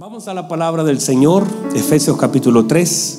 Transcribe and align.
Vamos 0.00 0.28
a 0.28 0.32
la 0.32 0.48
palabra 0.48 0.82
del 0.82 0.98
Señor, 0.98 1.46
Efesios 1.74 2.16
capítulo 2.16 2.64
3, 2.64 3.18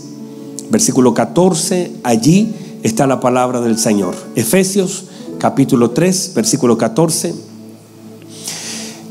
versículo 0.71 1.13
14. 1.13 1.91
Allí 2.01 2.55
está 2.81 3.05
la 3.05 3.19
palabra 3.19 3.61
del 3.61 3.77
Señor. 3.77 4.15
Efesios 4.33 5.03
capítulo 5.37 5.91
3, 5.91 6.31
versículo 6.33 6.79
14. 6.79 7.35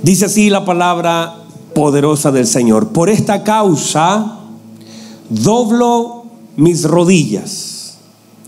Dice 0.03 0.25
así 0.25 0.51
la 0.51 0.65
palabra 0.65 1.45
poderosa 1.73 2.33
del 2.33 2.49
Señor. 2.49 2.89
Por 2.89 3.09
esta 3.09 3.45
causa 3.45 4.41
doblo 5.29 6.25
mis 6.57 6.83
rodillas. 6.83 7.99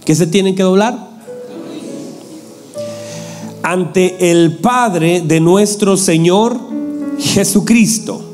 ¿Qué 0.05 0.17
se 0.17 0.27
tienen 0.27 0.57
que 0.57 0.65
doblar? 0.65 0.99
Ante 3.63 4.33
el 4.33 4.59
Padre 4.59 5.21
de 5.21 5.39
nuestro 5.39 5.97
Señor 5.97 6.59
Jesucristo 7.21 8.32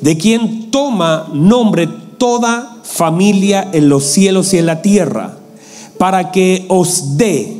de 0.00 0.16
quien 0.16 0.70
toma 0.70 1.28
nombre 1.32 1.88
toda 2.18 2.78
familia 2.82 3.68
en 3.72 3.88
los 3.88 4.04
cielos 4.04 4.54
y 4.54 4.58
en 4.58 4.66
la 4.66 4.82
tierra, 4.82 5.38
para 5.98 6.30
que 6.30 6.64
os 6.68 7.16
dé 7.16 7.56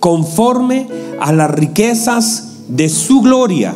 conforme 0.00 0.86
a 1.20 1.32
las 1.32 1.50
riquezas 1.50 2.66
de 2.68 2.88
su 2.88 3.20
gloria, 3.20 3.74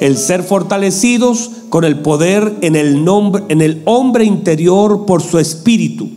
el 0.00 0.16
ser 0.16 0.42
fortalecidos 0.42 1.50
con 1.68 1.84
el 1.84 2.00
poder 2.00 2.56
en 2.60 2.76
el, 2.76 3.04
nombre, 3.04 3.44
en 3.48 3.62
el 3.62 3.82
hombre 3.84 4.24
interior 4.24 5.06
por 5.06 5.22
su 5.22 5.38
espíritu, 5.38 6.08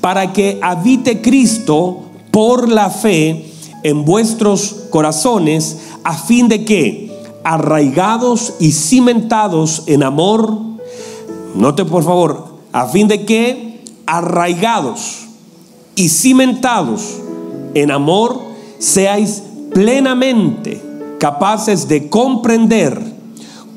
para 0.00 0.32
que 0.32 0.58
habite 0.62 1.20
Cristo 1.20 2.02
por 2.30 2.68
la 2.68 2.90
fe 2.90 3.46
en 3.82 4.04
vuestros 4.04 4.86
corazones, 4.90 5.78
a 6.04 6.16
fin 6.16 6.48
de 6.48 6.64
que, 6.64 7.19
arraigados 7.44 8.54
y 8.58 8.72
cimentados 8.72 9.84
en 9.86 10.02
amor. 10.02 10.56
Note 11.54 11.84
por 11.84 12.04
favor, 12.04 12.44
a 12.72 12.86
fin 12.86 13.08
de 13.08 13.24
que 13.24 13.84
arraigados 14.06 15.26
y 15.96 16.08
cimentados 16.08 17.18
en 17.74 17.90
amor 17.90 18.40
seáis 18.78 19.42
plenamente 19.72 20.82
capaces 21.18 21.86
de 21.88 22.08
comprender 22.08 23.00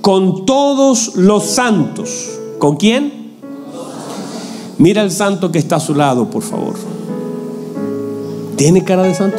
con 0.01 0.45
todos 0.45 1.15
los 1.15 1.45
santos. 1.45 2.39
¿Con 2.59 2.77
quién? 2.77 3.33
Mira 4.77 5.01
el 5.01 5.11
santo 5.11 5.51
que 5.51 5.59
está 5.59 5.77
a 5.77 5.79
su 5.79 5.93
lado, 5.93 6.29
por 6.29 6.43
favor. 6.43 6.75
¿Tiene 8.55 8.83
cara 8.83 9.03
de 9.03 9.13
santo? 9.13 9.37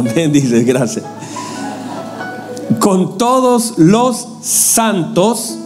Amén, 0.00 0.32
dice, 0.32 0.64
gracias. 0.64 1.04
Con 2.78 3.18
todos 3.18 3.74
los 3.76 4.26
santos, 4.40 5.58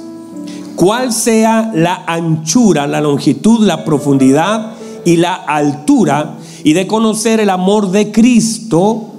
cuál 0.74 1.12
sea 1.12 1.70
la 1.72 2.02
anchura, 2.06 2.88
la 2.88 3.00
longitud, 3.00 3.64
la 3.64 3.84
profundidad 3.84 4.72
y 5.04 5.16
la 5.16 5.34
altura, 5.34 6.34
y 6.64 6.72
de 6.72 6.88
conocer 6.88 7.38
el 7.38 7.50
amor 7.50 7.92
de 7.92 8.10
Cristo 8.10 9.12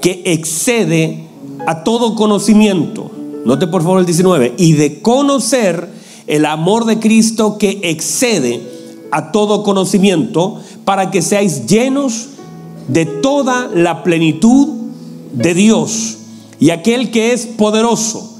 que 0.00 0.22
excede 0.24 1.26
a 1.66 1.84
todo 1.84 2.14
conocimiento. 2.14 3.10
Note 3.44 3.66
por 3.66 3.82
favor 3.82 4.00
el 4.00 4.06
19. 4.06 4.54
Y 4.56 4.72
de 4.72 5.02
conocer 5.02 5.90
el 6.28 6.46
amor 6.46 6.86
de 6.86 6.98
Cristo 6.98 7.58
que 7.58 7.78
excede 7.82 8.62
a 9.10 9.32
todo 9.32 9.64
conocimiento, 9.64 10.60
para 10.86 11.10
que 11.10 11.20
seáis 11.20 11.66
llenos 11.66 12.28
de 12.88 13.06
toda 13.06 13.68
la 13.74 14.02
plenitud 14.02 14.68
de 15.32 15.54
Dios. 15.54 16.18
Y 16.58 16.70
aquel 16.70 17.10
que 17.10 17.32
es 17.32 17.46
poderoso, 17.46 18.36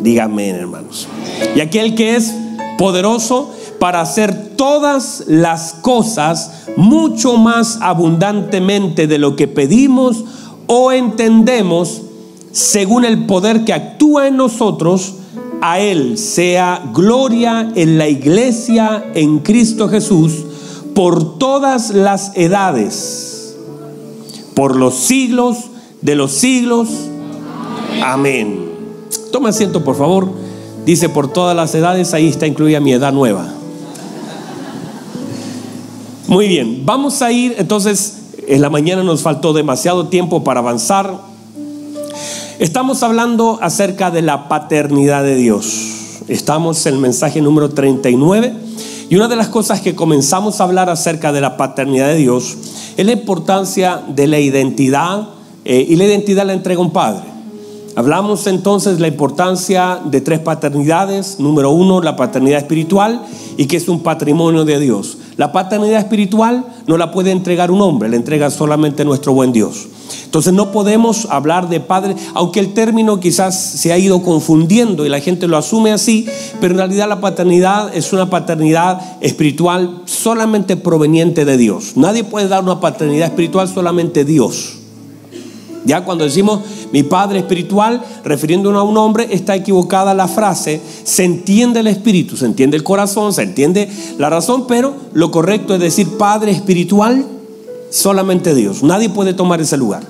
díganme 0.00 0.48
hermanos, 0.48 1.06
y 1.54 1.60
aquel 1.60 1.94
que 1.94 2.16
es 2.16 2.34
poderoso 2.78 3.52
para 3.78 4.00
hacer 4.00 4.56
todas 4.56 5.24
las 5.26 5.74
cosas 5.74 6.64
mucho 6.76 7.36
más 7.36 7.78
abundantemente 7.80 9.06
de 9.06 9.18
lo 9.18 9.36
que 9.36 9.46
pedimos 9.46 10.24
o 10.66 10.90
entendemos, 10.90 12.02
según 12.50 13.04
el 13.04 13.26
poder 13.26 13.64
que 13.64 13.72
actúa 13.72 14.28
en 14.28 14.36
nosotros, 14.36 15.14
a 15.60 15.80
Él 15.80 16.18
sea 16.18 16.90
gloria 16.92 17.70
en 17.74 17.98
la 17.98 18.08
iglesia 18.08 19.04
en 19.14 19.38
Cristo 19.38 19.88
Jesús 19.88 20.44
por 20.94 21.38
todas 21.38 21.90
las 21.90 22.36
edades 22.36 23.33
por 24.54 24.76
los 24.76 24.94
siglos 24.94 25.56
de 26.00 26.14
los 26.14 26.32
siglos. 26.32 26.88
Amén. 28.02 28.70
Toma 29.32 29.48
asiento, 29.48 29.82
por 29.82 29.96
favor. 29.96 30.28
Dice 30.84 31.08
por 31.08 31.32
todas 31.32 31.56
las 31.56 31.74
edades, 31.74 32.12
ahí 32.12 32.28
está 32.28 32.46
incluida 32.46 32.78
mi 32.78 32.92
edad 32.92 33.12
nueva. 33.12 33.46
Muy 36.26 36.46
bien, 36.48 36.84
vamos 36.84 37.22
a 37.22 37.32
ir, 37.32 37.54
entonces, 37.58 38.18
en 38.46 38.60
la 38.60 38.68
mañana 38.68 39.02
nos 39.02 39.22
faltó 39.22 39.52
demasiado 39.52 40.08
tiempo 40.08 40.44
para 40.44 40.60
avanzar. 40.60 41.18
Estamos 42.58 43.02
hablando 43.02 43.58
acerca 43.62 44.10
de 44.10 44.22
la 44.22 44.48
paternidad 44.48 45.22
de 45.22 45.36
Dios. 45.36 46.20
Estamos 46.28 46.84
en 46.86 46.94
el 46.94 47.00
mensaje 47.00 47.40
número 47.40 47.70
39 47.70 48.54
y 49.10 49.16
una 49.16 49.28
de 49.28 49.36
las 49.36 49.48
cosas 49.48 49.80
que 49.80 49.94
comenzamos 49.94 50.60
a 50.60 50.64
hablar 50.64 50.88
acerca 50.90 51.32
de 51.32 51.40
la 51.40 51.56
paternidad 51.56 52.08
de 52.08 52.16
Dios 52.16 52.56
es 52.96 53.06
la 53.06 53.12
importancia 53.12 54.02
de 54.08 54.26
la 54.26 54.38
identidad 54.38 55.28
eh, 55.64 55.86
y 55.88 55.96
la 55.96 56.04
identidad 56.04 56.46
la 56.46 56.52
entrega 56.52 56.80
un 56.80 56.92
padre. 56.92 57.33
Hablamos 57.96 58.48
entonces 58.48 58.96
de 58.96 59.02
la 59.02 59.08
importancia 59.08 60.00
de 60.04 60.20
tres 60.20 60.40
paternidades. 60.40 61.38
Número 61.38 61.70
uno, 61.70 62.00
la 62.00 62.16
paternidad 62.16 62.58
espiritual 62.58 63.22
y 63.56 63.66
que 63.66 63.76
es 63.76 63.88
un 63.88 64.00
patrimonio 64.00 64.64
de 64.64 64.80
Dios. 64.80 65.18
La 65.36 65.52
paternidad 65.52 66.00
espiritual 66.00 66.64
no 66.88 66.96
la 66.96 67.12
puede 67.12 67.30
entregar 67.30 67.70
un 67.70 67.80
hombre, 67.80 68.08
la 68.08 68.16
entrega 68.16 68.50
solamente 68.50 69.04
nuestro 69.04 69.32
buen 69.32 69.52
Dios. 69.52 69.86
Entonces 70.24 70.52
no 70.52 70.72
podemos 70.72 71.28
hablar 71.30 71.68
de 71.68 71.78
padre, 71.78 72.16
aunque 72.34 72.58
el 72.58 72.74
término 72.74 73.20
quizás 73.20 73.56
se 73.56 73.92
ha 73.92 73.98
ido 73.98 74.22
confundiendo 74.22 75.06
y 75.06 75.08
la 75.08 75.20
gente 75.20 75.46
lo 75.46 75.56
asume 75.56 75.92
así, 75.92 76.26
pero 76.60 76.74
en 76.74 76.78
realidad 76.78 77.08
la 77.08 77.20
paternidad 77.20 77.94
es 77.94 78.12
una 78.12 78.28
paternidad 78.28 79.18
espiritual 79.20 80.02
solamente 80.06 80.76
proveniente 80.76 81.44
de 81.44 81.56
Dios. 81.56 81.92
Nadie 81.96 82.24
puede 82.24 82.48
dar 82.48 82.64
una 82.64 82.80
paternidad 82.80 83.28
espiritual 83.28 83.68
solamente 83.68 84.24
Dios. 84.24 84.78
Ya 85.84 86.04
cuando 86.04 86.24
decimos 86.24 86.60
mi 86.92 87.02
padre 87.02 87.40
espiritual, 87.40 88.02
refiriéndonos 88.24 88.80
a 88.80 88.84
un 88.84 88.96
hombre, 88.96 89.28
está 89.30 89.54
equivocada 89.54 90.14
la 90.14 90.28
frase. 90.28 90.80
Se 91.04 91.24
entiende 91.24 91.80
el 91.80 91.86
espíritu, 91.86 92.36
se 92.36 92.46
entiende 92.46 92.76
el 92.76 92.82
corazón, 92.82 93.32
se 93.32 93.42
entiende 93.42 93.88
la 94.18 94.30
razón, 94.30 94.66
pero 94.66 94.94
lo 95.12 95.30
correcto 95.30 95.74
es 95.74 95.80
decir 95.80 96.16
padre 96.16 96.52
espiritual, 96.52 97.26
solamente 97.90 98.54
Dios. 98.54 98.82
Nadie 98.82 99.10
puede 99.10 99.34
tomar 99.34 99.60
ese 99.60 99.76
lugar. 99.76 100.02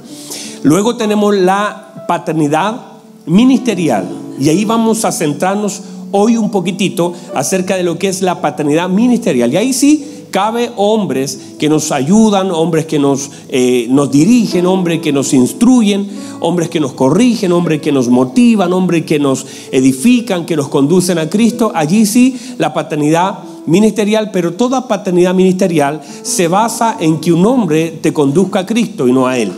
Luego 0.62 0.96
tenemos 0.96 1.34
la 1.34 2.04
paternidad 2.06 2.80
ministerial 3.26 4.08
y 4.38 4.48
ahí 4.48 4.64
vamos 4.64 5.04
a 5.04 5.12
centrarnos 5.12 5.82
hoy 6.10 6.36
un 6.36 6.50
poquitito 6.50 7.12
acerca 7.34 7.76
de 7.76 7.82
lo 7.82 7.98
que 7.98 8.08
es 8.08 8.22
la 8.22 8.40
paternidad 8.40 8.88
ministerial. 8.88 9.52
Y 9.52 9.56
ahí 9.56 9.72
sí 9.72 10.13
cabe 10.34 10.72
hombres 10.74 11.54
que 11.60 11.68
nos 11.68 11.92
ayudan, 11.92 12.50
hombres 12.50 12.86
que 12.86 12.98
nos, 12.98 13.30
eh, 13.50 13.86
nos 13.88 14.10
dirigen, 14.10 14.66
hombres 14.66 15.00
que 15.00 15.12
nos 15.12 15.32
instruyen, 15.32 16.08
hombres 16.40 16.68
que 16.68 16.80
nos 16.80 16.92
corrigen, 16.92 17.52
hombres 17.52 17.80
que 17.80 17.92
nos 17.92 18.08
motivan, 18.08 18.72
hombres 18.72 19.04
que 19.04 19.20
nos 19.20 19.46
edifican, 19.70 20.44
que 20.44 20.56
nos 20.56 20.66
conducen 20.66 21.18
a 21.18 21.30
Cristo. 21.30 21.70
Allí 21.72 22.04
sí 22.04 22.36
la 22.58 22.74
paternidad 22.74 23.44
ministerial, 23.66 24.32
pero 24.32 24.54
toda 24.54 24.88
paternidad 24.88 25.34
ministerial 25.34 26.00
se 26.24 26.48
basa 26.48 26.96
en 26.98 27.20
que 27.20 27.32
un 27.32 27.46
hombre 27.46 27.96
te 28.02 28.12
conduzca 28.12 28.58
a 28.58 28.66
Cristo 28.66 29.06
y 29.06 29.12
no 29.12 29.28
a 29.28 29.38
Él. 29.38 29.52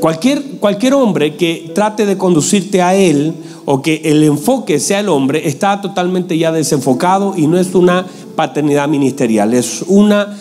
Cualquier, 0.00 0.58
cualquier 0.60 0.92
hombre 0.92 1.36
que 1.36 1.72
trate 1.74 2.04
de 2.04 2.18
conducirte 2.18 2.82
a 2.82 2.94
Él 2.94 3.32
o 3.64 3.80
que 3.80 4.02
el 4.04 4.22
enfoque 4.22 4.78
sea 4.78 5.00
el 5.00 5.08
hombre 5.08 5.48
está 5.48 5.80
totalmente 5.80 6.36
ya 6.36 6.52
desenfocado 6.52 7.32
y 7.36 7.46
no 7.46 7.58
es 7.58 7.74
una 7.74 8.06
paternidad 8.36 8.88
ministerial, 8.88 9.54
es 9.54 9.82
una 9.88 10.36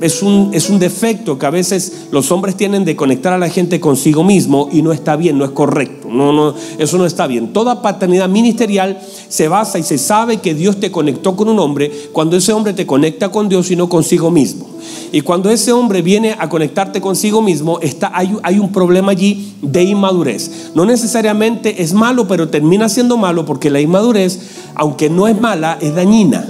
es 0.00 0.22
un, 0.22 0.50
es 0.54 0.70
un 0.70 0.78
defecto 0.78 1.38
que 1.38 1.46
a 1.46 1.50
veces 1.50 2.06
los 2.10 2.32
hombres 2.32 2.56
tienen 2.56 2.84
de 2.84 2.96
conectar 2.96 3.32
a 3.32 3.38
la 3.38 3.50
gente 3.50 3.78
consigo 3.78 4.24
mismo 4.24 4.68
y 4.72 4.82
no 4.82 4.92
está 4.92 5.16
bien, 5.16 5.38
no 5.38 5.44
es 5.44 5.50
correcto. 5.50 6.08
No, 6.08 6.32
no, 6.32 6.54
eso 6.78 6.96
no 6.96 7.04
está 7.04 7.26
bien. 7.26 7.52
Toda 7.52 7.82
paternidad 7.82 8.28
ministerial 8.28 8.98
se 9.28 9.48
basa 9.48 9.78
y 9.78 9.82
se 9.82 9.98
sabe 9.98 10.38
que 10.38 10.54
Dios 10.54 10.80
te 10.80 10.90
conectó 10.90 11.36
con 11.36 11.48
un 11.48 11.58
hombre 11.58 11.92
cuando 12.12 12.36
ese 12.36 12.52
hombre 12.52 12.72
te 12.72 12.86
conecta 12.86 13.30
con 13.30 13.48
Dios 13.48 13.70
y 13.70 13.76
no 13.76 13.88
consigo 13.88 14.30
mismo. 14.30 14.66
Y 15.12 15.20
cuando 15.20 15.50
ese 15.50 15.72
hombre 15.72 16.00
viene 16.00 16.36
a 16.38 16.48
conectarte 16.48 17.00
consigo 17.00 17.42
mismo, 17.42 17.78
está, 17.80 18.10
hay, 18.14 18.34
hay 18.42 18.58
un 18.58 18.72
problema 18.72 19.12
allí 19.12 19.52
de 19.60 19.82
inmadurez. 19.82 20.70
No 20.74 20.86
necesariamente 20.86 21.82
es 21.82 21.92
malo, 21.92 22.26
pero 22.26 22.48
termina 22.48 22.88
siendo 22.88 23.16
malo 23.18 23.44
porque 23.44 23.68
la 23.68 23.80
inmadurez, 23.80 24.40
aunque 24.74 25.10
no 25.10 25.28
es 25.28 25.38
mala, 25.38 25.76
es 25.80 25.94
dañina. 25.94 26.46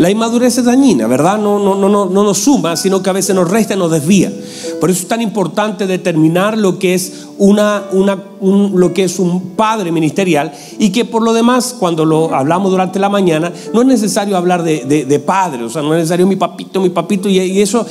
La 0.00 0.08
inmadurez 0.08 0.56
es 0.56 0.64
dañina, 0.64 1.06
¿verdad? 1.06 1.36
No, 1.36 1.58
no, 1.58 1.74
no, 1.74 1.90
no, 1.90 2.06
no 2.06 2.24
nos 2.24 2.38
suma, 2.38 2.74
sino 2.74 3.02
que 3.02 3.10
a 3.10 3.12
veces 3.12 3.36
nos 3.36 3.50
resta 3.50 3.74
y 3.74 3.76
nos 3.76 3.90
desvía. 3.90 4.32
Por 4.80 4.88
eso 4.88 5.02
es 5.02 5.08
tan 5.08 5.20
importante 5.20 5.86
determinar 5.86 6.56
lo 6.56 6.78
que 6.78 6.94
es, 6.94 7.26
una, 7.36 7.82
una, 7.92 8.18
lo 8.40 8.94
que 8.94 9.04
es 9.04 9.18
un 9.18 9.50
padre 9.50 9.92
ministerial 9.92 10.52
y 10.78 10.88
que 10.88 11.04
por 11.04 11.22
lo 11.22 11.34
demás, 11.34 11.76
cuando 11.78 12.06
lo 12.06 12.34
hablamos 12.34 12.70
durante 12.70 12.98
la 12.98 13.10
mañana, 13.10 13.52
no 13.74 13.82
es 13.82 13.86
necesario 13.86 14.38
hablar 14.38 14.62
de, 14.62 15.22
padre, 15.26 15.64
o 15.64 15.68
sea, 15.68 15.82
no 15.82 15.92
es 15.92 15.98
necesario 15.98 16.26
mi 16.26 16.36
papito, 16.36 16.80
mi 16.80 16.88
papito, 16.88 17.28
y 17.28 17.60
eso 17.60 17.84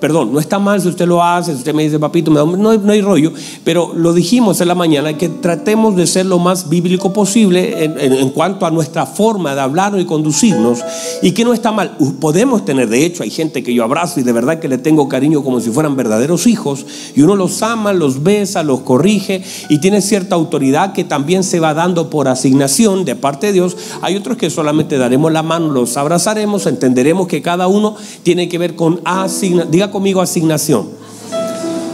Perdón, 0.00 0.32
no 0.32 0.40
está 0.40 0.58
mal 0.58 0.80
si 0.80 0.88
usted 0.88 1.06
lo 1.06 1.22
hace, 1.22 1.52
si 1.52 1.58
usted 1.58 1.74
me 1.74 1.82
dice, 1.82 1.98
papito, 1.98 2.30
no, 2.30 2.90
hay, 2.90 3.00
rollo, 3.00 3.32
pero 3.64 3.92
lo 3.94 4.12
dijimos 4.12 4.60
en 4.60 4.68
la 4.68 4.74
mañana, 4.74 5.16
que 5.16 5.28
tratemos 5.28 5.96
de 5.96 6.06
ser 6.06 6.26
lo 6.26 6.38
más 6.38 6.68
bíblico 6.68 7.12
posible 7.12 7.84
en, 7.84 8.30
cuanto 8.30 8.66
a 8.66 8.70
nuestra 8.70 9.06
forma 9.06 9.54
de 9.54 9.60
hablar 9.60 9.98
y 9.98 10.04
conducirnos, 10.04 10.80
y 11.22 11.32
que 11.32 11.44
no 11.44 11.54
está 11.54 11.72
mal. 11.72 11.96
Podemos 12.20 12.64
tener, 12.64 12.88
de 12.88 13.06
hecho, 13.06 13.22
hay 13.22 13.30
gente 13.30 13.62
que 13.62 13.72
yo 13.72 13.84
abrazo 13.84 14.20
y 14.20 14.22
de 14.22 14.32
verdad 14.32 14.58
que 14.58 14.68
le 14.68 14.78
tengo 14.78 15.08
cariño 15.08 15.42
como 15.42 15.60
si 15.60 15.70
fueran 15.70 15.96
verdaderos 15.96 16.46
hijos, 16.46 16.84
y 17.14 17.22
uno 17.22 17.34
los 17.34 17.62
ama, 17.62 17.92
los 17.92 18.22
besa, 18.22 18.62
los 18.62 18.80
corrige, 18.80 19.42
y 19.70 19.78
tiene 19.78 20.02
cierta 20.02 20.34
autoridad 20.34 20.92
que 20.92 21.04
también 21.04 21.42
se 21.42 21.58
va 21.58 21.72
dando 21.72 22.10
por 22.10 22.28
asignación 22.28 23.04
de 23.04 23.16
parte 23.16 23.48
de 23.48 23.52
Dios. 23.54 23.76
Hay 24.02 24.16
otros 24.16 24.36
que 24.36 24.50
solamente 24.50 24.98
daremos 24.98 25.32
la 25.32 25.42
mano, 25.42 25.70
los 25.70 25.96
abrazaremos, 25.96 26.66
entenderemos 26.66 27.28
que 27.28 27.40
cada 27.40 27.66
uno 27.66 27.96
tiene 28.22 28.48
que 28.48 28.58
ver 28.58 28.74
con 28.76 29.00
asignación 29.04 29.85
conmigo 29.90 30.20
asignación. 30.20 30.88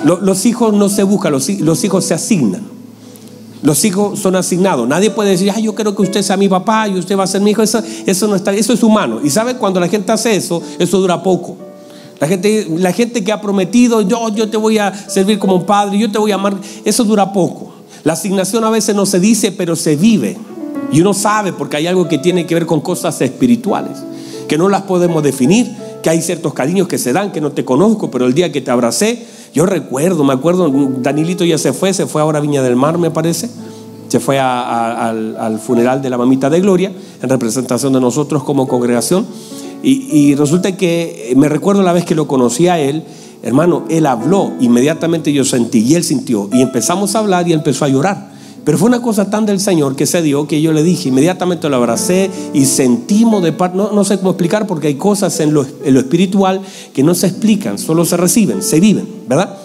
Los, 0.05 0.47
hijos 0.47 0.75
no 0.75 0.89
se 0.89 1.05
buscan, 1.05 1.33
los, 1.33 1.49
hijos 1.49 2.05
se 2.05 2.15
asignan. 2.15 2.63
Los 3.63 3.85
hijos 3.85 4.19
son 4.19 4.35
asignados. 4.35 4.89
Nadie 4.89 5.11
puede 5.11 5.31
decir, 5.31 5.53
yo 5.61 5.75
quiero 5.75 5.95
que 5.95 6.03
usted 6.03 6.23
sea 6.23 6.37
mi 6.37 6.49
papá 6.49 6.89
y 6.89 6.99
usted 6.99 7.17
va 7.17 7.25
a 7.25 7.29
ser 7.29 7.41
mi 7.41 7.53
hijo. 7.53 7.63
Eso, 7.63 7.81
eso 8.07 8.27
no 8.27 8.35
está, 8.35 8.53
eso 8.53 8.73
es 8.73 8.83
humano. 8.83 9.21
Y 9.23 9.31
sabe 9.31 9.57
cuando 9.57 9.79
la 9.79 9.89
gente 9.89 10.11
hace 10.11 10.35
eso, 10.35 10.61
eso 10.79 10.99
dura 10.99 11.23
poco. 11.23 11.57
La 12.19 12.27
gente, 12.27 12.67
la 12.77 12.93
gente 12.93 13.23
que 13.23 13.33
ha 13.33 13.41
prometido, 13.41 14.01
yo, 14.01 14.29
yo 14.31 14.49
te 14.49 14.57
voy 14.57 14.79
a 14.79 14.93
servir 14.93 15.39
como 15.39 15.57
un 15.57 15.67
padre, 15.67 15.99
yo 15.99 16.11
te 16.11 16.19
voy 16.19 16.33
a 16.33 16.37
amar, 16.37 16.57
eso 16.85 17.05
dura 17.05 17.33
poco. 17.33 17.73
La 18.05 18.15
asignación 18.15 18.65
a 18.65 18.71
veces 18.71 18.95
no 18.95 19.07
se 19.07 19.21
dice, 19.21 19.53
pero 19.53 19.77
se 19.77 19.97
vive. 19.97 20.37
Y 20.93 21.01
uno 21.01 21.15
sabe 21.15 21.53
porque 21.53 21.77
hay 21.77 21.87
algo 21.87 22.09
que 22.09 22.19
tiene 22.19 22.47
que 22.47 22.55
ver 22.55 22.67
con 22.67 22.81
cosas 22.81 23.21
espirituales, 23.21 23.99
que 24.47 24.59
no 24.59 24.69
las 24.69 24.83
podemos 24.83 25.23
definir, 25.23 25.75
que 26.03 26.11
hay 26.11 26.21
ciertos 26.21 26.53
cariños 26.53 26.89
que 26.89 26.99
se 26.99 27.13
dan, 27.13 27.33
que 27.33 27.41
no 27.41 27.53
te 27.53 27.65
conozco, 27.65 28.11
pero 28.11 28.27
el 28.27 28.35
día 28.35 28.53
que 28.53 28.61
te 28.61 28.71
abracé, 28.71 29.25
yo 29.55 29.67
recuerdo, 29.67 30.25
me 30.25 30.33
acuerdo, 30.33 30.71
Danilito 30.99 31.45
ya 31.45 31.59
se 31.59 31.73
fue, 31.73 31.95
se 31.95 32.07
fue 32.07 32.21
ahora 32.21 32.39
a 32.39 32.43
Viña 32.43 32.63
del 32.63 32.77
Mar, 32.77 32.99
me 32.99 33.11
parece, 33.11 33.49
se 34.09 34.21
fue 34.21 34.39
al, 34.39 35.61
funeral 35.65 36.03
de 36.03 36.11
la 36.11 36.19
mamita 36.19 36.51
de 36.51 36.61
Gloria, 36.61 36.93
en 37.23 37.29
representación 37.29 37.93
de 37.93 38.01
nosotros 38.01 38.43
como 38.43 38.67
congregación, 38.67 39.27
y, 39.83 40.09
y 40.17 40.35
resulta 40.35 40.77
que 40.77 41.33
me 41.37 41.49
recuerdo 41.49 41.83
la 41.83 41.93
vez 41.93 42.05
que 42.05 42.15
lo 42.15 42.27
conocí 42.27 42.69
a 42.69 42.79
él, 42.79 43.05
hermano, 43.43 43.85
él 43.89 44.07
habló, 44.07 44.53
inmediatamente 44.61 45.33
yo 45.33 45.45
sentí, 45.45 45.81
y 45.81 45.95
él 45.95 46.05
sintió, 46.05 46.49
y 46.53 46.63
empezamos 46.63 47.15
a 47.15 47.21
hablar 47.21 47.49
y 47.49 47.53
empezó 47.53 47.85
a 47.85 47.89
llorar. 47.89 48.32
Pero 48.65 48.79
fue 48.79 48.89
una 48.89 49.03
cosa 49.03 49.29
tan 49.29 49.45
del 49.45 49.59
Señor 49.59 49.97
que 49.97 50.07
se 50.07 50.23
dio 50.23 50.47
que 50.47 50.63
yo 50.63 50.73
le 50.73 50.85
dije, 50.85 51.09
inmediatamente 51.09 51.69
lo 51.69 51.77
abracé 51.77 52.31
y 52.55 52.65
sentimos 52.67 53.43
de 53.43 53.53
parte, 53.53 53.77
no, 53.77 54.05
sé 54.05 54.19
cómo 54.19 54.31
explicar 54.31 54.69
porque 54.69 54.87
hay 54.87 54.95
cosas 54.95 55.41
en 55.41 55.53
lo, 55.53 55.67
espiritual 55.85 56.61
que 56.95 57.03
no 57.03 57.15
se 57.15 57.27
explican, 57.27 57.79
solo 57.79 58.05
se 58.05 58.17
reciben, 58.17 58.63
se 58.63 58.79
viven, 58.79 59.09
¿verdad? 59.27 59.57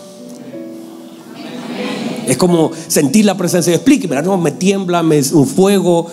Es 2.25 2.38
como 2.38 2.71
sentir 2.88 3.25
la 3.25 3.38
presencia, 3.38 3.73
explíqueme, 3.73 4.19
no, 4.23 4.38
me 4.38 4.51
tiembla, 4.51 5.03
me, 5.03 5.21
un 5.31 5.45
fuego, 5.45 6.07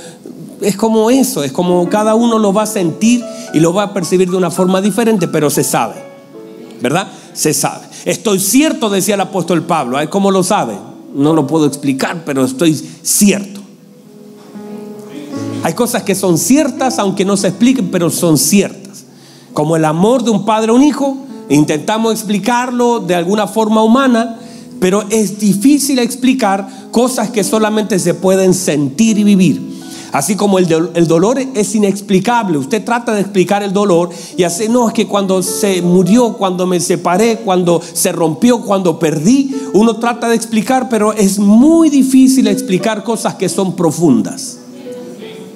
es 0.60 0.76
como 0.76 1.10
eso, 1.10 1.42
es 1.42 1.52
como 1.52 1.88
cada 1.88 2.14
uno 2.14 2.38
lo 2.38 2.52
va 2.52 2.64
a 2.64 2.66
sentir 2.66 3.24
y 3.54 3.60
lo 3.60 3.72
va 3.72 3.84
a 3.84 3.94
percibir 3.94 4.30
de 4.30 4.36
una 4.36 4.50
forma 4.50 4.82
diferente, 4.82 5.26
pero 5.26 5.48
se 5.48 5.64
sabe, 5.64 5.94
¿verdad? 6.82 7.08
Se 7.32 7.54
sabe. 7.54 7.86
Estoy 8.04 8.38
cierto, 8.40 8.90
decía 8.90 9.14
el 9.14 9.22
apóstol 9.22 9.62
Pablo, 9.62 9.98
¿cómo 10.10 10.30
lo 10.30 10.42
sabe? 10.42 10.74
No 11.14 11.32
lo 11.32 11.46
puedo 11.46 11.66
explicar, 11.66 12.22
pero 12.24 12.44
estoy 12.44 12.74
cierto. 13.02 13.60
Hay 15.62 15.72
cosas 15.72 16.02
que 16.02 16.14
son 16.14 16.36
ciertas, 16.36 16.98
aunque 16.98 17.24
no 17.24 17.36
se 17.36 17.48
expliquen, 17.48 17.90
pero 17.90 18.10
son 18.10 18.36
ciertas. 18.36 19.04
Como 19.54 19.76
el 19.76 19.84
amor 19.84 20.22
de 20.22 20.30
un 20.30 20.44
padre 20.44 20.72
a 20.72 20.74
un 20.74 20.82
hijo, 20.82 21.16
intentamos 21.48 22.12
explicarlo 22.12 23.00
de 23.00 23.14
alguna 23.14 23.46
forma 23.46 23.82
humana, 23.82 24.38
pero 24.80 25.04
es 25.08 25.38
difícil 25.38 26.00
explicar 26.00 26.68
cosas 26.90 27.30
que 27.30 27.44
solamente 27.44 27.98
se 27.98 28.12
pueden 28.12 28.52
sentir 28.52 29.18
y 29.18 29.24
vivir. 29.24 29.73
Así 30.14 30.36
como 30.36 30.60
el, 30.60 30.68
dolor 31.08 31.40
es 31.40 31.74
inexplicable. 31.74 32.56
Usted 32.56 32.84
trata 32.84 33.12
de 33.14 33.20
explicar 33.20 33.64
el 33.64 33.72
dolor 33.72 34.10
y 34.36 34.44
hace, 34.44 34.68
no, 34.68 34.86
es 34.86 34.94
que 34.94 35.08
cuando 35.08 35.42
se 35.42 35.82
murió, 35.82 36.34
cuando 36.34 36.68
me 36.68 36.78
separé, 36.78 37.38
cuando 37.38 37.82
se 37.82 38.12
rompió, 38.12 38.60
cuando 38.62 39.00
perdí, 39.00 39.52
uno 39.72 39.96
trata 39.96 40.28
de 40.28 40.36
explicar, 40.36 40.88
pero 40.88 41.12
es 41.12 41.40
muy 41.40 41.90
difícil 41.90 42.46
explicar 42.46 43.02
cosas 43.02 43.34
que 43.34 43.48
son 43.48 43.74
profundas. 43.74 44.58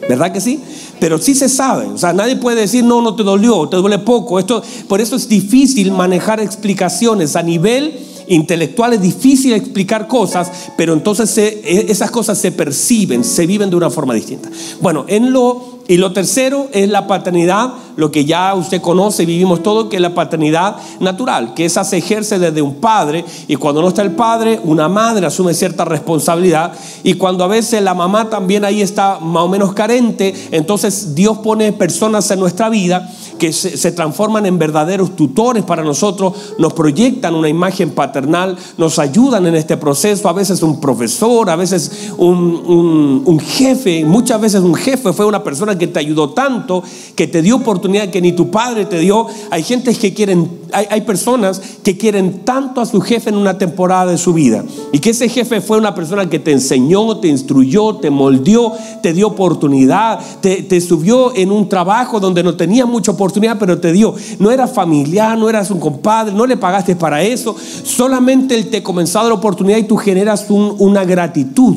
¿Verdad 0.08 0.32
que 0.32 0.40
sí? 0.40 0.60
Pero 0.99 1.19
sí 1.19 1.37
se 1.37 1.49
sabe. 1.49 1.87
O 1.87 1.96
sea, 1.96 2.12
nadie 2.12 2.34
puede 2.34 2.62
decir, 2.62 2.82
no, 2.82 3.00
no 3.00 3.14
te 3.14 3.22
dolió, 3.22 3.69
te 3.69 3.76
duele 3.76 4.00
poco. 4.00 4.40
Esto, 4.40 4.60
por 4.88 5.00
eso 5.00 5.14
es 5.14 5.28
difícil 5.28 5.93
manejar 5.93 6.40
explicaciones 6.40 7.37
a 7.37 7.44
nivel 7.44 8.07
intelectual 8.28 8.94
es 8.94 9.02
difícil 9.02 9.52
explicar 9.54 10.06
cosas, 10.06 10.50
pero 10.76 10.92
entonces 10.92 11.36
e, 11.38 11.86
esas 11.88 12.10
cosas 12.10 12.38
se 12.38 12.52
perciben, 12.52 13.25
se 13.25 13.46
viven 13.46 13.70
de 13.70 13.76
una 13.76 13.90
forma 13.90 14.14
distinta. 14.14 14.50
Bueno, 14.80 15.04
en 15.08 15.32
lo 15.32 15.77
y 15.88 15.96
lo 15.96 16.12
tercero 16.12 16.69
es 16.73 16.90
la 16.90 17.06
paternidad, 17.06 17.73
lo 17.96 18.11
que 18.11 18.26
ya 18.26 18.55
usted 18.55 18.82
conoce, 18.82 19.25
vivimos 19.25 19.62
todo, 19.62 19.88
que 19.88 19.96
es 19.96 20.02
la 20.02 20.14
paternidad 20.14 20.76
natural, 21.00 21.55
que 21.55 21.64
esa 21.64 21.82
se 21.82 21.96
ejerce 21.96 22.38
desde 22.38 22.61
un 22.61 22.75
padre 22.75 23.25
y 23.49 23.56
cuando 23.56 23.81
no 23.81 23.88
está 23.88 24.02
el 24.02 24.12
padre, 24.12 24.61
una 24.62 24.90
madre 24.90 25.25
asume 25.26 25.55
cierta 25.55 25.87
responsabilidad 25.87 26.75
y 27.02 27.14
cuando 27.14 27.43
a 27.43 27.46
veces 27.46 27.82
la 27.82 27.94
mamá 27.94 28.29
también 28.29 28.67
ahí 28.67 28.82
está 28.82 29.19
más 29.19 29.44
o 29.44 29.49
menos 29.49 29.73
carente, 29.73 30.35
entonces 30.50 31.14
Dios 31.14 31.38
pone 31.38 31.73
personas 31.73 32.31
en 32.31 32.41
nuestra 32.41 32.69
vida 32.69 33.11
que 33.38 33.52
se, 33.52 33.93
transforman 33.93 34.44
en 34.44 34.58
verdaderos 34.58 35.17
tutores 35.17 35.62
para 35.62 35.82
nosotros, 35.82 36.34
nos 36.58 36.75
proyectan 36.75 37.34
una 37.34 37.49
imagen 37.49 37.93
paternal, 37.93 38.58
nos 38.76 38.99
ayudan 38.99 39.46
en 39.46 39.55
este 39.55 39.76
proceso, 39.76 40.29
a 40.29 40.32
veces 40.32 40.62
un 40.62 40.81
profesor, 40.81 41.49
a 41.49 41.56
veces 41.56 42.11
un, 42.19 43.23
un 43.25 43.41
jefe, 43.41 44.05
muchas 44.05 44.41
veces 44.41 44.61
un 44.61 44.75
jefe 44.75 45.12
fue 45.12 45.25
una 45.25 45.43
persona 45.43 45.77
que 45.78 45.86
te 45.86 45.98
ayudó 45.98 46.31
tanto, 46.31 46.82
que 47.14 47.26
te 47.26 47.43
dio 47.43 47.56
oportunidad 47.56 48.10
que 48.10 48.20
ni 48.20 48.32
tu 48.32 48.50
padre 48.50 48.84
te 48.86 48.98
dio. 48.98 49.26
Hay 49.50 49.62
gente 49.62 49.94
que 49.94 50.12
quieren, 50.12 50.50
hay, 50.72 50.86
hay 50.91 51.00
personas 51.03 51.60
que 51.82 51.96
quieren 51.96 52.41
tanto 52.44 52.81
a 52.81 52.86
su 52.86 53.00
jefe 53.00 53.31
en 53.31 53.36
una 53.36 53.56
temporada 53.58 54.12
de 54.12 54.19
su 54.19 54.32
vida. 54.32 54.64
Y 54.93 54.98
que 54.98 55.10
ese 55.10 55.29
jefe 55.29 55.60
fue 55.60 55.79
una 55.79 55.94
persona 55.94 56.29
que 56.29 56.38
te 56.38 56.53
enseñó, 56.53 57.19
te 57.19 57.29
instruyó, 57.29 57.96
te 57.96 58.10
moldeó, 58.10 58.72
te 59.03 59.12
dio 59.12 59.29
oportunidad, 59.29 60.20
te, 60.41 60.81
subió 60.81 61.34
en 61.34 61.50
un 61.53 61.69
trabajo 61.69 62.20
donde 62.20 62.43
no 62.43 62.56
tenía 62.56 62.86
mucha 62.86 63.12
oportunidad, 63.12 63.58
pero 63.58 63.79
te 63.79 63.93
dio. 63.93 64.14
No 64.38 64.50
era 64.50 64.67
familiar, 64.67 65.36
no 65.38 65.48
eras 65.48 65.70
un 65.70 65.81
compadre, 65.81 66.32
no 66.32 66.46
le 66.46 66.56
pagaste 66.56 66.96
para 66.96 67.22
eso. 67.22 67.55
Solamente 67.84 68.55
él 68.55 68.69
te 68.69 68.82
comenzó 68.82 69.20
a 69.20 69.24
dar 69.24 69.32
oportunidad 69.32 69.79
y 69.79 69.84
tú 69.84 69.96
generas 69.96 70.46
una 70.48 71.05
gratitud 71.05 71.76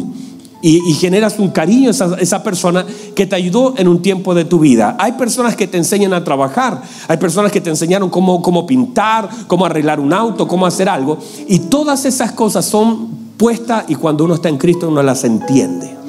y, 0.61 0.93
generas 0.93 1.39
un 1.39 1.49
cariño 1.49 1.89
a 1.89 1.91
esa, 1.91 2.15
esa, 2.19 2.43
persona 2.43 2.85
que 3.15 3.25
te 3.25 3.35
ayudó 3.35 3.73
en 3.77 3.87
un 3.87 4.01
tiempo 4.01 4.33
de 4.33 4.45
tu 4.45 4.59
vida. 4.59 4.95
Hay 4.99 5.13
personas 5.13 5.55
que 5.55 5.67
te 5.67 5.77
enseñan 5.77 6.13
a 6.13 6.23
trabajar, 6.23 6.81
hay 7.07 7.17
personas 7.17 7.51
que 7.51 7.61
te 7.61 7.69
enseñaron 7.69 8.09
cómo, 8.09 8.41
cómo 8.41 8.65
pintar, 8.65 9.29
cómo 9.47 9.65
arreglar 9.65 9.99
un 9.99 10.13
auto, 10.13 10.47
cómo 10.47 10.65
hacer 10.65 10.89
algo. 10.89 11.17
Y 11.47 11.59
todas 11.59 12.05
esas 12.05 12.31
cosas 12.31 12.65
son 12.65 13.09
puestas 13.37 13.85
y 13.87 13.95
cuando 13.95 14.25
uno 14.25 14.35
está 14.35 14.49
en 14.49 14.57
Cristo 14.57 14.87
uno 14.87 15.01
las 15.01 15.23
entiende. 15.23 16.00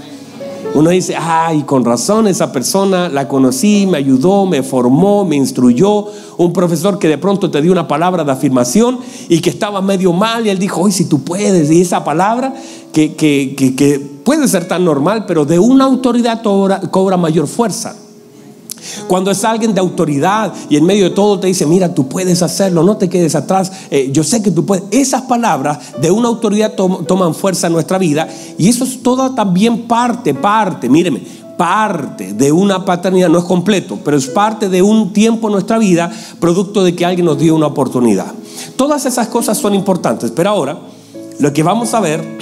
Uno 0.83 0.91
dice, 0.91 1.15
ay, 1.17 1.63
con 1.63 1.85
razón 1.85 2.27
esa 2.27 2.51
persona 2.51 3.09
la 3.09 3.29
conocí, 3.29 3.87
me 3.87 3.99
ayudó, 3.99 4.47
me 4.47 4.65
formó, 4.65 5.25
me 5.25 5.37
instruyó. 5.37 6.07
Un 6.39 6.53
profesor 6.53 6.99
que 6.99 7.07
de 7.07 7.19
pronto 7.19 7.53
te 7.53 7.63
dio 7.63 7.71
una 7.71 7.87
palabra 7.87 8.25
de 8.25 8.33
afirmación 8.33 8.99
y 9.29 9.41
que 9.41 9.51
estaba 9.51 9.81
medio 9.81 10.13
mal 10.13 10.45
y 10.45 10.51
él 10.51 10.59
dijo, 10.59 10.81
hoy 10.81 10.91
si 10.91 11.05
tú 11.05 11.23
puedes. 11.23 11.71
Y 11.71 11.83
esa 11.83 12.03
palabra 12.03 12.53
que, 12.93 13.15
que, 13.15 13.55
que, 13.55 14.01
puede 14.25 14.49
ser 14.49 14.67
tan 14.67 14.85
normal, 14.85 15.25
pero 15.25 15.45
de 15.45 15.61
una 15.61 15.85
autoridad 15.85 16.43
cobra 16.43 17.17
mayor 17.17 17.47
fuerza. 17.47 17.95
Cuando 19.07 19.31
es 19.31 19.45
alguien 19.45 19.75
de 19.75 19.81
autoridad 19.81 20.53
y 20.69 20.77
en 20.77 20.85
medio 20.85 21.05
de 21.05 21.11
todo 21.11 21.39
te 21.41 21.47
dice, 21.47 21.67
mira, 21.67 21.95
tú 21.95 22.09
puedes 22.09 22.43
hacerlo, 22.43 22.83
no 22.83 22.97
te 22.97 23.09
quedes 23.09 23.35
atrás, 23.35 23.73
eh, 23.91 24.11
yo 24.13 24.25
sé 24.25 24.43
que 24.43 24.51
tú 24.51 24.65
puedes. 24.65 24.85
Esas 24.91 25.23
palabras 25.23 25.79
de 26.01 26.11
una 26.11 26.29
autoridad 26.29 26.75
toman 26.75 27.35
fuerza 27.35 27.67
en 27.67 27.73
nuestra 27.73 27.99
vida 27.99 28.29
y 28.59 28.69
eso 28.69 28.85
es 28.85 29.03
toda 29.03 29.35
también 29.35 29.83
parte, 29.83 30.35
parte, 30.35 30.89
míreme, 30.89 31.23
parte 31.57 32.33
de 32.33 32.51
una 32.51 32.85
paternidad, 32.85 33.29
no 33.29 33.39
es 33.39 33.45
completo, 33.45 33.99
pero 34.05 34.17
es 34.17 34.27
parte 34.27 34.69
de 34.69 34.83
un 34.83 35.13
tiempo 35.13 35.49
en 35.49 35.53
nuestra 35.53 35.79
vida, 35.79 36.11
producto 36.41 36.83
de 36.83 36.95
que 36.95 37.05
alguien 37.05 37.27
nos 37.27 37.39
dio 37.39 37.55
una 37.55 37.67
oportunidad. 37.67 38.33
Todas 38.77 39.07
esas 39.07 39.29
cosas 39.29 39.59
son 39.59 39.75
importantes, 39.75 40.31
pero 40.31 40.51
ahora 40.51 40.79
lo 41.39 41.53
que 41.53 41.63
vamos 41.63 41.95
a 41.95 42.01
ver 42.01 42.39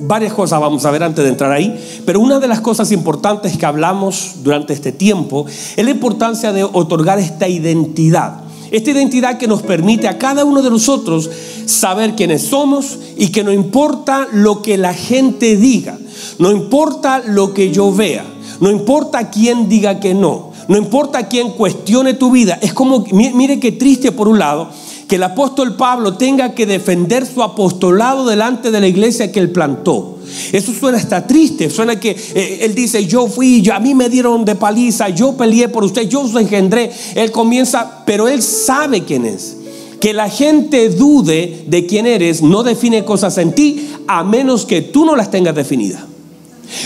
varias 0.00 0.32
cosas 0.32 0.60
vamos 0.60 0.84
a 0.84 0.90
ver 0.90 1.02
antes 1.02 1.24
de 1.24 1.30
entrar 1.30 1.52
ahí, 1.52 2.02
pero 2.04 2.20
una 2.20 2.38
de 2.38 2.48
las 2.48 2.60
cosas 2.60 2.92
importantes 2.92 3.56
que 3.56 3.66
hablamos 3.66 4.36
durante 4.42 4.72
este 4.72 4.92
tiempo 4.92 5.46
es 5.46 5.84
la 5.84 5.90
importancia 5.90 6.52
de 6.52 6.64
otorgar 6.64 7.18
esta 7.18 7.48
identidad. 7.48 8.44
Esta 8.70 8.92
identidad 8.92 9.36
que 9.36 9.48
nos 9.48 9.62
permite 9.62 10.06
a 10.06 10.16
cada 10.16 10.44
uno 10.44 10.62
de 10.62 10.70
nosotros 10.70 11.28
saber 11.66 12.14
quiénes 12.14 12.42
somos 12.42 12.98
y 13.16 13.28
que 13.28 13.42
no 13.42 13.52
importa 13.52 14.28
lo 14.32 14.62
que 14.62 14.76
la 14.76 14.94
gente 14.94 15.56
diga, 15.56 15.98
no 16.38 16.52
importa 16.52 17.20
lo 17.24 17.52
que 17.52 17.72
yo 17.72 17.92
vea, 17.92 18.24
no 18.60 18.70
importa 18.70 19.30
quién 19.30 19.68
diga 19.68 19.98
que 19.98 20.14
no, 20.14 20.52
no 20.68 20.76
importa 20.76 21.26
quién 21.26 21.50
cuestione 21.50 22.14
tu 22.14 22.30
vida. 22.30 22.58
Es 22.62 22.72
como, 22.72 23.04
mire 23.12 23.58
qué 23.58 23.72
triste 23.72 24.12
por 24.12 24.28
un 24.28 24.38
lado, 24.38 24.70
que 25.10 25.16
el 25.16 25.24
apóstol 25.24 25.74
Pablo 25.74 26.14
tenga 26.14 26.54
que 26.54 26.66
defender 26.66 27.26
su 27.26 27.42
apostolado 27.42 28.28
delante 28.28 28.70
de 28.70 28.80
la 28.80 28.86
iglesia 28.86 29.32
que 29.32 29.40
él 29.40 29.50
plantó. 29.50 30.18
Eso 30.52 30.72
suena 30.72 30.98
hasta 30.98 31.26
triste, 31.26 31.68
suena 31.68 31.98
que 31.98 32.10
eh, 32.10 32.58
él 32.62 32.76
dice, 32.76 33.04
yo 33.06 33.26
fui, 33.26 33.60
yo, 33.60 33.74
a 33.74 33.80
mí 33.80 33.92
me 33.92 34.08
dieron 34.08 34.44
de 34.44 34.54
paliza, 34.54 35.08
yo 35.08 35.36
peleé 35.36 35.68
por 35.68 35.82
usted, 35.82 36.08
yo 36.08 36.20
os 36.20 36.36
engendré. 36.36 36.92
Él 37.16 37.32
comienza, 37.32 38.04
pero 38.06 38.28
él 38.28 38.40
sabe 38.40 39.02
quién 39.02 39.26
es. 39.26 39.56
Que 40.00 40.12
la 40.12 40.30
gente 40.30 40.90
dude 40.90 41.64
de 41.66 41.86
quién 41.86 42.06
eres 42.06 42.40
no 42.40 42.62
define 42.62 43.04
cosas 43.04 43.36
en 43.38 43.52
ti 43.52 43.90
a 44.06 44.22
menos 44.22 44.64
que 44.64 44.80
tú 44.80 45.04
no 45.04 45.16
las 45.16 45.32
tengas 45.32 45.56
definidas. 45.56 46.04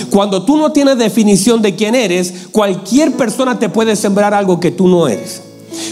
Cuando 0.09 0.47
tú 0.47 0.57
no 0.57 0.73
tienes 0.73 0.97
definición 0.97 1.61
de 1.61 1.75
quién 1.75 1.95
eres, 1.95 2.33
cualquier 2.52 3.12
persona 3.12 3.59
te 3.59 3.69
puede 3.69 3.97
sembrar 3.97 4.33
algo 4.33 4.61
que 4.61 4.71
tú 4.71 4.88
no 4.88 5.09
eres. 5.09 5.43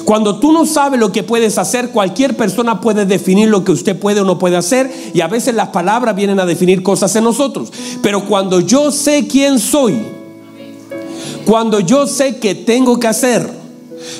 Cuando 0.04 0.38
tú 0.38 0.52
no 0.52 0.66
sabes 0.66 0.98
lo 0.98 1.12
que 1.12 1.22
puedes 1.22 1.58
hacer, 1.58 1.90
cualquier 1.90 2.36
persona 2.36 2.80
puede 2.80 3.06
definir 3.06 3.48
lo 3.48 3.64
que 3.64 3.72
usted 3.72 3.98
puede 3.98 4.20
o 4.20 4.24
no 4.24 4.38
puede 4.38 4.56
hacer 4.56 4.92
y 5.14 5.20
a 5.20 5.28
veces 5.28 5.54
las 5.54 5.68
palabras 5.68 6.16
vienen 6.16 6.40
a 6.40 6.46
definir 6.46 6.82
cosas 6.82 7.14
en 7.16 7.24
nosotros. 7.24 7.72
Pero 8.02 8.24
cuando 8.24 8.60
yo 8.60 8.90
sé 8.90 9.26
quién 9.28 9.58
soy, 9.58 10.00
cuando 11.44 11.80
yo 11.80 12.06
sé 12.06 12.38
qué 12.38 12.54
tengo 12.54 12.98
que 12.98 13.08
hacer, 13.08 13.48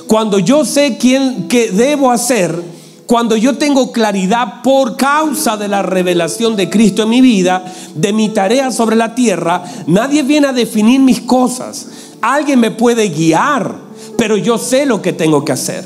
cuando 0.06 0.38
yo 0.38 0.64
sé 0.64 0.96
quién 0.98 1.48
que 1.48 1.70
debo 1.70 2.10
hacer, 2.10 2.62
cuando 3.06 3.36
yo 3.36 3.58
tengo 3.58 3.92
claridad 3.92 4.62
por 4.62 4.96
causa 4.96 5.56
de 5.56 5.68
la 5.68 5.82
revelación 5.82 6.56
de 6.56 6.70
Cristo 6.70 7.02
en 7.02 7.10
mi 7.10 7.20
vida, 7.20 7.64
de 7.94 8.12
mi 8.12 8.30
tarea 8.30 8.70
sobre 8.70 8.96
la 8.96 9.14
tierra, 9.14 9.64
nadie 9.86 10.22
viene 10.22 10.46
a 10.46 10.52
definir 10.52 11.00
mis 11.00 11.20
cosas. 11.20 11.88
Alguien 12.22 12.60
me 12.60 12.70
puede 12.70 13.08
guiar, 13.08 13.76
pero 14.22 14.36
yo 14.36 14.56
sé 14.56 14.86
lo 14.86 15.02
que 15.02 15.12
tengo 15.12 15.44
que 15.44 15.50
hacer. 15.50 15.84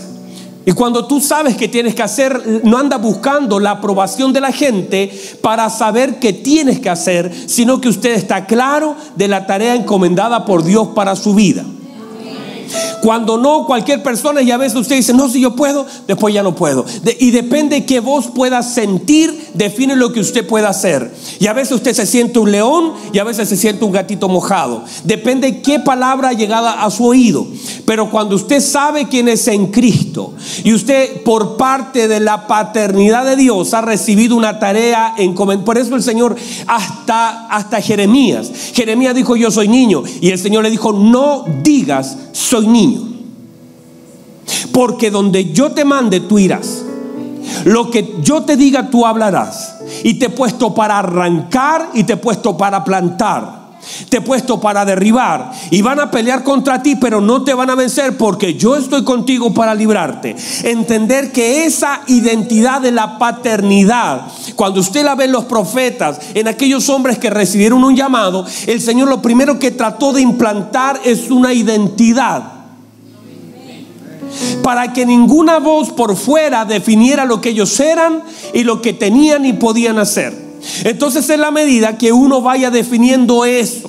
Y 0.67 0.73
cuando 0.73 1.07
tú 1.07 1.23
sabes 1.23 1.57
que 1.57 1.69
tienes 1.69 1.95
que 1.95 2.03
hacer, 2.03 2.61
no 2.65 2.77
anda 2.77 2.99
buscando 2.99 3.59
la 3.59 3.71
aprobación 3.71 4.35
de 4.35 4.43
la 4.43 4.53
gente 4.53 5.11
para 5.41 5.71
saber 5.71 6.19
qué 6.19 6.35
tienes 6.35 6.79
que 6.81 6.91
hacer, 6.91 7.33
sino 7.47 7.81
que 7.81 7.89
usted 7.89 8.11
está 8.11 8.45
claro 8.45 8.95
de 9.15 9.27
la 9.27 9.47
tarea 9.47 9.75
encomendada 9.75 10.45
por 10.45 10.65
Dios 10.65 10.89
para 10.89 11.17
su 11.17 11.35
vida. 11.35 11.65
Cuando 13.03 13.39
no, 13.39 13.67
cualquier 13.67 14.03
persona, 14.03 14.43
y 14.43 14.51
a 14.51 14.57
veces 14.57 14.79
usted 14.79 14.97
dice, 14.97 15.13
no, 15.13 15.29
si 15.29 15.41
yo 15.41 15.55
puedo, 15.55 15.87
después 16.07 16.35
ya 16.35 16.43
no 16.43 16.55
puedo. 16.55 16.85
y 17.19 17.31
depende 17.31 17.85
que 17.85 18.01
vos 18.01 18.27
puedas 18.35 18.73
sentir, 18.73 19.51
define 19.55 19.97
lo 19.97 20.13
que 20.13 20.21
usted 20.21 20.47
pueda 20.47 20.69
hacer. 20.69 21.13
Y 21.39 21.47
a 21.47 21.53
veces 21.53 21.73
usted 21.73 21.95
se 21.95 22.07
siente 22.07 22.39
un 22.39 22.51
león 22.51 22.93
y 23.13 23.19
a 23.19 23.25
veces 23.25 23.49
se 23.49 23.57
siente 23.57 23.85
un 23.85 23.93
gatito 23.93 24.29
mojado. 24.29 24.85
Depende 25.05 25.63
qué 25.63 25.81
palabra 25.81 26.31
ha 26.31 26.33
llegado 26.33 26.69
a 26.69 26.91
su 26.91 27.05
oído. 27.05 27.47
Pero 27.85 28.11
cuando 28.11 28.37
usted 28.37 28.61
sabe 28.61 29.07
quién 29.09 29.29
es 29.29 29.47
en 29.49 29.69
Cristo 29.69 30.35
y 30.65 30.73
usted 30.75 31.23
por 31.23 31.57
parte 31.57 32.09
de 32.09 32.21
la 32.21 32.47
paternidad 32.47 33.25
de 33.25 33.37
Dios 33.37 33.75
ha 33.75 33.81
recibido 33.81 34.37
una 34.37 34.59
tarea 34.59 35.15
en 35.17 35.35
por 35.37 35.79
eso 35.79 35.95
el 35.95 36.03
Señor 36.03 36.35
hasta 36.67 37.47
hasta 37.47 37.81
Jeremías. 37.81 38.51
Jeremías 38.75 39.15
dijo, 39.15 39.37
"Yo 39.37 39.51
soy 39.51 39.69
niño." 39.69 40.03
Y 40.21 40.31
el 40.31 40.39
Señor 40.39 40.65
le 40.65 40.71
dijo, 40.71 40.93
"No 40.93 41.45
digas 41.63 42.17
soy 42.33 42.66
niño." 42.67 43.03
Porque 44.73 45.11
donde 45.11 45.53
yo 45.53 45.73
te 45.73 45.85
mande 45.85 46.21
tú 46.21 46.39
irás. 46.39 46.83
Lo 47.65 47.91
que 47.91 48.17
yo 48.23 48.43
te 48.43 48.57
diga 48.57 48.91
tú 48.91 49.07
hablarás. 49.07 49.77
Y 50.03 50.15
te 50.15 50.27
he 50.27 50.31
puesto 50.31 50.75
para 50.75 50.99
arrancar 50.99 51.91
y 51.95 52.05
te 52.05 52.15
he 52.15 52.17
puesto 52.17 52.57
para 52.57 52.85
plantar. 52.85 53.67
Te 54.09 54.17
he 54.17 54.21
puesto 54.21 54.61
para 54.61 54.85
derribar 54.85 55.53
y 55.71 55.81
van 55.81 56.01
a 56.01 56.11
pelear 56.11 56.43
contra 56.43 56.83
ti, 56.83 56.97
pero 56.97 57.21
no 57.21 57.45
te 57.45 57.55
van 57.55 57.71
a 57.71 57.77
vencer 57.77 58.17
porque 58.17 58.55
yo 58.55 58.77
estoy 58.77 59.05
contigo 59.05 59.55
para 59.55 59.77
librarte. 59.77 60.35
Entender 60.65 61.31
que 61.31 61.67
esa 61.67 62.01
identidad 62.09 62.81
de 62.81 62.91
la 62.91 63.17
paternidad, 63.17 64.23
cuando 64.57 64.81
usted 64.81 65.05
la 65.05 65.15
ve 65.15 65.27
en 65.27 65.33
los 65.33 65.45
profetas, 65.45 66.19
en 66.35 66.49
aquellos 66.49 66.89
hombres 66.89 67.19
que 67.19 67.31
recibieron 67.31 67.85
un 67.85 67.95
llamado, 67.95 68.45
el 68.67 68.81
Señor 68.81 69.09
lo 69.09 69.23
primero 69.23 69.59
que 69.59 69.71
trató 69.71 70.13
de 70.13 70.21
implantar 70.21 71.01
es 71.05 71.31
una 71.31 71.53
identidad. 71.53 72.56
Para 74.67 74.93
que 74.93 75.07
ninguna 75.07 75.61
voz 75.61 75.93
por 75.93 76.17
fuera 76.17 76.65
definiera 76.65 77.25
lo 77.25 77.41
que 77.41 77.51
ellos 77.51 77.79
eran 77.79 78.25
y 78.53 78.65
lo 78.65 78.83
que 78.83 78.93
tenían 78.93 79.47
y 79.47 79.53
podían 79.53 79.97
hacer. 79.97 80.37
Entonces 80.83 81.31
en 81.31 81.41
la 81.41 81.53
medida 81.53 81.97
que 81.97 82.11
uno 82.11 82.41
vaya 82.41 82.73
definiendo 82.73 83.45
eso, 83.45 83.89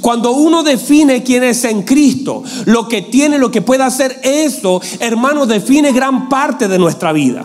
cuando 0.00 0.30
uno 0.30 0.62
define 0.62 1.24
quién 1.24 1.42
es 1.42 1.64
en 1.64 1.82
Cristo, 1.82 2.44
lo 2.66 2.86
que 2.86 3.02
tiene, 3.02 3.38
lo 3.38 3.50
que 3.50 3.60
puede 3.60 3.82
hacer, 3.82 4.20
eso, 4.22 4.80
hermano, 5.00 5.46
define 5.46 5.90
gran 5.90 6.28
parte 6.28 6.68
de 6.68 6.78
nuestra 6.78 7.12
vida. 7.12 7.44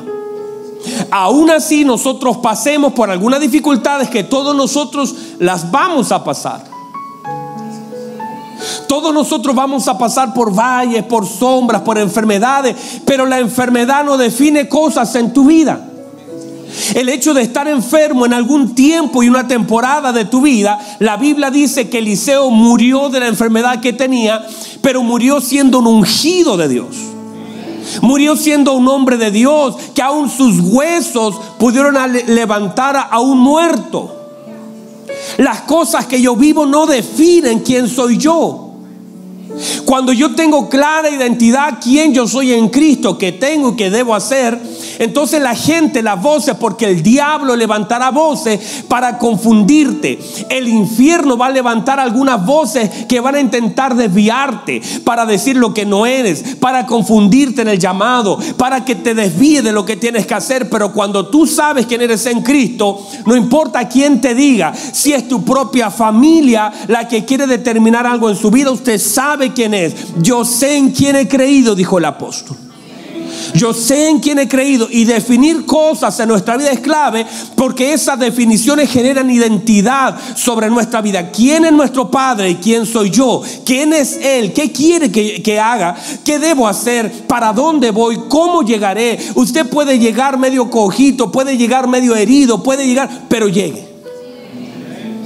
Aún 1.09 1.49
así 1.49 1.83
nosotros 1.83 2.38
pasemos 2.38 2.93
por 2.93 3.09
algunas 3.09 3.39
dificultades 3.39 4.11
que 4.11 4.23
todos 4.23 4.55
nosotros 4.55 5.15
las 5.39 5.71
vamos 5.71 6.11
a 6.11 6.23
pasar. 6.23 6.68
Todos 8.88 9.13
nosotros 9.13 9.56
vamos 9.56 9.88
a 9.88 9.98
pasar 9.98 10.34
por 10.34 10.54
valles, 10.54 11.04
por 11.04 11.28
sombras, 11.28 11.82
por 11.82 11.98
enfermedades, 11.98 12.75
pero 13.06 13.25
la 13.25 13.39
enfermedad 13.39 14.04
no 14.04 14.18
define 14.18 14.68
cosas 14.68 15.13
en 15.16 15.34
tu 15.34 15.46
vida. 15.46 15.86
El 16.94 17.10
hecho 17.10 17.34
de 17.34 17.42
estar 17.42 17.68
enfermo 17.68 18.25
en 18.25 18.34
algún 18.34 18.75
tiempo 18.75 19.24
y 19.24 19.30
una 19.30 19.48
temporada 19.48 20.12
de 20.12 20.25
tu 20.25 20.42
vida, 20.42 20.80
la 21.00 21.18
Biblia 21.18 21.51
dice 21.51 21.89
que 21.89 22.00
Eliseo 22.00 22.50
murió 22.50 23.10
de 23.10 23.20
la 23.20 23.28
enfermedad 23.28 23.80
que 23.80 23.94
tenía, 23.94 24.46
pero 24.82 25.04
murió 25.04 25.42
siendo 25.42 25.80
un 25.80 25.88
ungido 25.88 26.58
de 26.58 26.68
Dios. 26.68 26.96
Murió 28.01 28.36
siendo 28.36 28.74
un 28.74 28.88
hombre 28.88 29.18
de 29.18 29.32
Dios, 29.32 29.75
que 29.96 30.01
aún 30.01 30.30
sus 30.30 30.60
huesos 30.60 31.36
pudieron 31.58 31.96
levantar 32.28 33.08
a 33.10 33.20
un 33.20 33.39
muerto. 33.39 34.18
Las 35.38 35.62
cosas 35.62 36.05
que 36.05 36.21
yo 36.21 36.36
vivo 36.36 36.65
no 36.65 36.86
definen 36.86 37.59
quién 37.59 37.88
soy 37.88 38.17
yo. 38.17 38.65
Cuando 39.86 40.13
yo 40.13 40.36
tengo 40.36 40.69
clara 40.69 41.09
identidad 41.09 41.79
quién 41.81 42.13
yo 42.13 42.27
soy 42.27 42.53
en 42.53 42.69
Cristo, 42.69 43.17
que 43.17 43.31
tengo 43.31 43.74
y 43.74 43.75
que 43.75 43.89
debo 43.89 44.15
hacer, 44.15 44.59
entonces 45.00 45.41
la 45.41 45.56
gente, 45.56 46.03
las 46.03 46.22
voces, 46.22 46.56
porque 46.60 46.86
el 46.86 47.01
diablo 47.01 47.56
levantará 47.56 48.12
voces 48.12 48.84
para 48.89 49.18
confundirte. 49.18 50.20
El 50.50 50.68
infierno 50.68 51.38
va 51.38 51.48
a 51.48 51.51
levantar 51.51 52.01
algunas 52.01 52.46
voces 52.46 53.06
que 53.08 53.22
van 53.22 53.36
a 53.36 53.39
intentar 53.39 53.96
desviarte, 53.96 54.82
para 55.06 55.25
decir 55.25 55.56
lo 55.56 55.74
que 55.74 55.86
no 55.86 56.06
eres, 56.06 56.58
para 56.60 56.86
confundirte 56.86 57.62
en 57.62 57.70
el 57.70 57.79
llamado, 57.79 58.38
para 58.58 58.84
que 58.84 58.96
te 58.96 59.15
desvíe 59.15 59.62
de 59.62 59.72
lo 59.72 59.86
que 59.86 59.96
tienes 59.96 60.27
que 60.27 60.34
hacer. 60.34 60.70
Pero 60.70 60.91
cuando 60.91 61.29
tú 61.29 61.48
sabes 61.48 61.86
quién 61.86 62.01
eres 62.01 62.25
en 62.25 62.41
Cristo, 62.41 63.08
no 63.25 63.38
importa 63.38 63.88
quién 63.88 64.20
te 64.20 64.36
diga, 64.36 64.74
si 64.75 65.13
es 65.13 65.29
tu 65.29 65.46
propia 65.46 65.89
familia 65.89 66.74
la 66.89 67.08
que 67.08 67.24
quiere 67.24 67.48
determinar 67.48 68.06
algo 68.06 68.29
en 68.29 68.36
su 68.36 68.51
vida, 68.51 68.70
usted 68.70 69.00
sabe 69.00 69.53
quién 69.53 69.74
es. 69.74 69.96
Yo 70.22 70.44
sé 70.44 70.75
en 70.75 70.91
quién 70.91 71.15
he 71.15 71.29
creído, 71.29 71.74
dijo 71.74 71.98
el 72.00 72.06
apóstol. 72.06 72.68
Yo 73.53 73.74
sé 73.74 74.10
en 74.10 74.19
quién 74.19 74.39
he 74.39 74.48
creído 74.48 74.88
y 74.89 75.05
definir 75.05 75.65
cosas 75.65 76.19
en 76.19 76.29
nuestra 76.29 76.58
vida 76.58 76.72
es 76.72 76.79
clave 76.79 77.25
porque 77.55 77.93
esas 77.93 78.19
definiciones 78.19 78.89
generan 78.89 79.29
identidad 79.29 80.15
sobre 80.36 80.69
nuestra 80.69 81.01
vida. 81.01 81.31
¿Quién 81.31 81.65
es 81.65 81.72
nuestro 81.72 82.10
Padre 82.10 82.51
y 82.51 82.55
quién 82.55 82.86
soy 82.86 83.10
yo? 83.10 83.41
¿Quién 83.65 83.93
es 83.93 84.17
Él? 84.17 84.53
¿Qué 84.53 84.72
quiere 84.72 85.12
que, 85.12 85.41
que 85.41 85.60
haga? 85.60 85.96
¿Qué 86.24 86.39
debo 86.39 86.67
hacer? 86.67 87.27
¿Para 87.27 87.53
dónde 87.53 87.91
voy? 87.91 88.17
¿Cómo 88.29 88.63
llegaré? 88.63 89.19
Usted 89.36 89.67
puede 89.67 90.00
llegar 90.00 90.38
medio 90.38 90.69
cojito, 90.69 91.31
puede 91.31 91.58
llegar 91.58 91.88
medio 91.88 92.15
herido, 92.15 92.63
puede 92.63 92.86
llegar, 92.86 93.25
pero 93.29 93.48
llegue. 93.48 93.88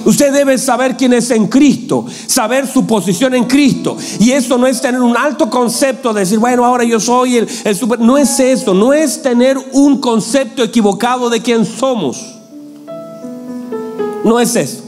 Usted 0.05 0.33
debe 0.33 0.57
saber 0.57 0.97
quién 0.97 1.13
es 1.13 1.31
en 1.31 1.47
Cristo, 1.47 2.05
saber 2.27 2.67
su 2.67 2.85
posición 2.85 3.33
en 3.35 3.45
Cristo. 3.45 3.95
Y 4.19 4.31
eso 4.31 4.57
no 4.57 4.67
es 4.67 4.81
tener 4.81 5.01
un 5.01 5.15
alto 5.15 5.49
concepto 5.49 6.13
de 6.13 6.21
decir, 6.21 6.39
bueno, 6.39 6.65
ahora 6.65 6.83
yo 6.83 6.99
soy 6.99 7.37
el, 7.37 7.47
el 7.63 7.75
super. 7.75 7.99
No 7.99 8.17
es 8.17 8.39
eso, 8.39 8.73
no 8.73 8.93
es 8.93 9.21
tener 9.21 9.57
un 9.71 9.99
concepto 9.99 10.63
equivocado 10.63 11.29
de 11.29 11.41
quién 11.41 11.65
somos. 11.65 12.33
No 14.23 14.39
es 14.39 14.55
eso. 14.55 14.83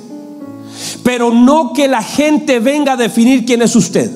Pero 1.04 1.32
no 1.32 1.74
que 1.74 1.88
la 1.88 2.02
gente 2.02 2.60
venga 2.60 2.94
a 2.94 2.98
definir 2.98 3.46
quién 3.46 3.62
es 3.62 3.76
usted. 3.76 4.12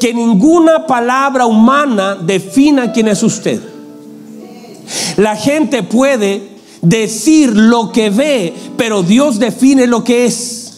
Que 0.00 0.12
ninguna 0.12 0.86
palabra 0.86 1.46
humana 1.46 2.16
defina 2.16 2.92
quién 2.92 3.08
es 3.08 3.22
usted. 3.22 3.60
La 5.16 5.36
gente 5.36 5.82
puede 5.82 6.51
decir 6.82 7.56
lo 7.56 7.92
que 7.92 8.10
ve, 8.10 8.54
pero 8.76 9.02
Dios 9.02 9.38
define 9.38 9.86
lo 9.86 10.04
que 10.04 10.26
es. 10.26 10.74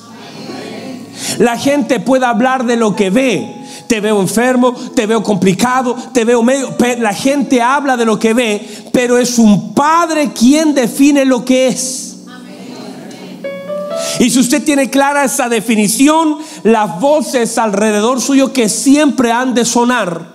La 1.38 1.58
gente 1.58 1.98
puede 1.98 2.26
hablar 2.26 2.64
de 2.64 2.76
lo 2.76 2.94
que 2.94 3.10
ve. 3.10 3.62
te 3.88 4.00
veo 4.00 4.20
enfermo, 4.20 4.74
te 4.94 5.06
veo 5.06 5.22
complicado, 5.22 5.96
te 6.12 6.24
veo 6.24 6.42
medio... 6.42 6.74
La 6.98 7.12
gente 7.12 7.60
habla 7.60 7.96
de 7.96 8.04
lo 8.04 8.18
que 8.18 8.32
ve, 8.32 8.66
pero 8.92 9.18
es 9.18 9.38
un 9.38 9.74
padre 9.74 10.32
quien 10.32 10.74
define 10.74 11.24
lo 11.24 11.44
que 11.44 11.68
es. 11.68 12.16
Y 14.20 14.30
si 14.30 14.40
usted 14.40 14.64
tiene 14.64 14.90
clara 14.90 15.24
esa 15.24 15.48
definición, 15.48 16.38
las 16.62 17.00
voces 17.00 17.58
alrededor 17.58 18.20
suyo 18.20 18.52
que 18.52 18.68
siempre 18.68 19.32
han 19.32 19.54
de 19.54 19.64
sonar 19.64 20.33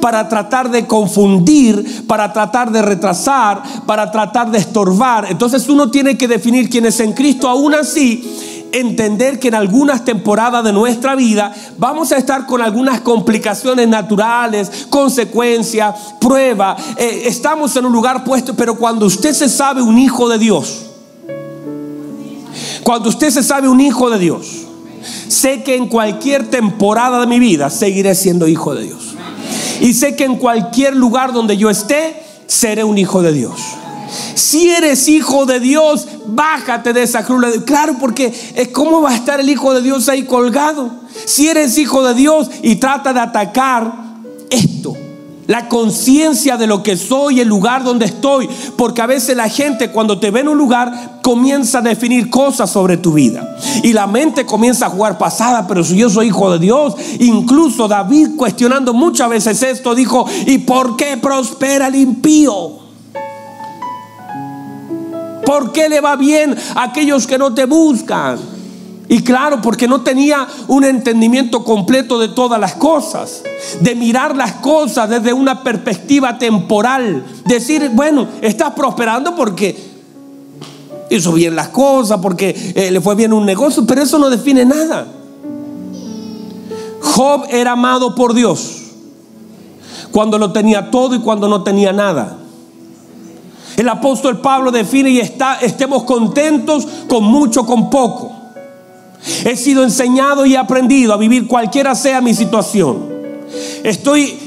para 0.00 0.28
tratar 0.28 0.70
de 0.70 0.86
confundir, 0.86 2.06
para 2.06 2.32
tratar 2.32 2.70
de 2.70 2.82
retrasar, 2.82 3.62
para 3.86 4.10
tratar 4.10 4.50
de 4.50 4.58
estorbar. 4.58 5.26
Entonces 5.30 5.68
uno 5.68 5.90
tiene 5.90 6.16
que 6.16 6.28
definir 6.28 6.68
quién 6.68 6.86
es 6.86 7.00
en 7.00 7.12
Cristo. 7.12 7.48
Aún 7.48 7.74
así, 7.74 8.24
entender 8.72 9.38
que 9.38 9.48
en 9.48 9.54
algunas 9.54 10.04
temporadas 10.04 10.64
de 10.64 10.72
nuestra 10.72 11.14
vida 11.14 11.54
vamos 11.78 12.12
a 12.12 12.18
estar 12.18 12.46
con 12.46 12.60
algunas 12.60 13.00
complicaciones 13.00 13.88
naturales, 13.88 14.86
consecuencias, 14.90 15.94
pruebas. 16.20 16.80
Eh, 16.96 17.22
estamos 17.26 17.74
en 17.76 17.86
un 17.86 17.92
lugar 17.92 18.24
puesto, 18.24 18.54
pero 18.54 18.76
cuando 18.76 19.06
usted 19.06 19.32
se 19.32 19.48
sabe 19.48 19.82
un 19.82 19.98
hijo 19.98 20.28
de 20.28 20.38
Dios, 20.38 20.86
cuando 22.82 23.08
usted 23.08 23.30
se 23.30 23.42
sabe 23.42 23.68
un 23.68 23.80
hijo 23.80 24.10
de 24.10 24.18
Dios, 24.18 24.66
sé 25.28 25.62
que 25.62 25.76
en 25.76 25.88
cualquier 25.88 26.48
temporada 26.50 27.20
de 27.20 27.26
mi 27.26 27.38
vida 27.38 27.70
seguiré 27.70 28.14
siendo 28.14 28.46
hijo 28.46 28.74
de 28.74 28.84
Dios. 28.84 29.05
Y 29.80 29.94
sé 29.94 30.16
que 30.16 30.24
en 30.24 30.36
cualquier 30.36 30.96
lugar 30.96 31.32
donde 31.32 31.56
yo 31.56 31.70
esté, 31.70 32.22
seré 32.46 32.84
un 32.84 32.98
hijo 32.98 33.22
de 33.22 33.32
Dios. 33.32 33.60
Si 34.34 34.70
eres 34.70 35.08
hijo 35.08 35.46
de 35.46 35.60
Dios, 35.60 36.06
bájate 36.26 36.92
de 36.92 37.02
esa 37.02 37.24
cruz. 37.24 37.44
Claro, 37.64 37.96
porque 37.98 38.32
¿cómo 38.72 39.02
va 39.02 39.10
a 39.10 39.14
estar 39.14 39.40
el 39.40 39.50
hijo 39.50 39.74
de 39.74 39.82
Dios 39.82 40.08
ahí 40.08 40.24
colgado? 40.24 40.90
Si 41.24 41.48
eres 41.48 41.76
hijo 41.78 42.04
de 42.04 42.14
Dios 42.14 42.50
y 42.62 42.76
trata 42.76 43.12
de 43.12 43.20
atacar 43.20 43.92
esto, 44.50 44.96
la 45.46 45.68
conciencia 45.68 46.56
de 46.56 46.66
lo 46.66 46.82
que 46.82 46.96
soy, 46.96 47.40
el 47.40 47.48
lugar 47.48 47.84
donde 47.84 48.06
estoy, 48.06 48.48
porque 48.76 49.02
a 49.02 49.06
veces 49.06 49.36
la 49.36 49.48
gente 49.48 49.90
cuando 49.90 50.18
te 50.18 50.30
ve 50.30 50.40
en 50.40 50.48
un 50.48 50.58
lugar 50.58 51.20
comienza 51.22 51.78
a 51.78 51.82
definir 51.82 52.30
cosas 52.30 52.70
sobre 52.70 52.96
tu 52.96 53.12
vida. 53.12 53.56
Y 53.82 53.92
la 53.92 54.06
mente 54.06 54.46
comienza 54.46 54.86
a 54.86 54.90
jugar 54.90 55.18
pasada, 55.18 55.66
pero 55.66 55.84
si 55.84 55.96
yo 55.96 56.10
soy 56.10 56.28
hijo 56.28 56.52
de 56.52 56.58
Dios, 56.58 56.94
incluso 57.20 57.88
David 57.88 58.30
cuestionando 58.36 58.92
muchas 58.92 59.28
veces 59.28 59.62
esto, 59.62 59.94
dijo, 59.94 60.26
¿y 60.46 60.58
por 60.58 60.96
qué 60.96 61.16
prospera 61.16 61.88
el 61.88 61.96
impío? 61.96 62.86
¿Por 65.44 65.70
qué 65.72 65.88
le 65.88 66.00
va 66.00 66.16
bien 66.16 66.56
a 66.74 66.84
aquellos 66.84 67.26
que 67.26 67.38
no 67.38 67.54
te 67.54 67.66
buscan? 67.66 68.55
Y 69.08 69.22
claro, 69.22 69.62
porque 69.62 69.86
no 69.86 70.00
tenía 70.00 70.48
un 70.66 70.84
entendimiento 70.84 71.62
completo 71.62 72.18
de 72.18 72.28
todas 72.28 72.58
las 72.58 72.74
cosas, 72.74 73.42
de 73.80 73.94
mirar 73.94 74.36
las 74.36 74.54
cosas 74.54 75.08
desde 75.08 75.32
una 75.32 75.62
perspectiva 75.62 76.38
temporal, 76.38 77.24
decir, 77.44 77.90
bueno, 77.94 78.26
estás 78.40 78.72
prosperando 78.72 79.36
porque 79.36 79.76
hizo 81.10 81.32
bien 81.32 81.54
las 81.54 81.68
cosas, 81.68 82.18
porque 82.20 82.72
eh, 82.74 82.90
le 82.90 83.00
fue 83.00 83.14
bien 83.14 83.32
un 83.32 83.46
negocio, 83.46 83.86
pero 83.86 84.02
eso 84.02 84.18
no 84.18 84.28
define 84.28 84.64
nada. 84.64 85.06
Job 87.00 87.46
era 87.48 87.72
amado 87.72 88.14
por 88.16 88.34
Dios 88.34 88.82
cuando 90.10 90.38
lo 90.38 90.52
tenía 90.52 90.90
todo 90.90 91.14
y 91.14 91.20
cuando 91.20 91.48
no 91.48 91.62
tenía 91.62 91.92
nada. 91.92 92.38
El 93.76 93.88
apóstol 93.88 94.40
Pablo 94.40 94.70
define 94.72 95.10
y 95.10 95.20
está, 95.20 95.56
estemos 95.56 96.04
contentos 96.04 96.88
con 97.08 97.24
mucho, 97.24 97.64
con 97.66 97.90
poco. 97.90 98.35
He 99.44 99.56
sido 99.56 99.82
enseñado 99.82 100.46
y 100.46 100.56
aprendido 100.56 101.12
a 101.12 101.16
vivir 101.16 101.46
cualquiera 101.46 101.94
sea 101.94 102.20
mi 102.20 102.34
situación. 102.34 103.16
Estoy 103.82 104.38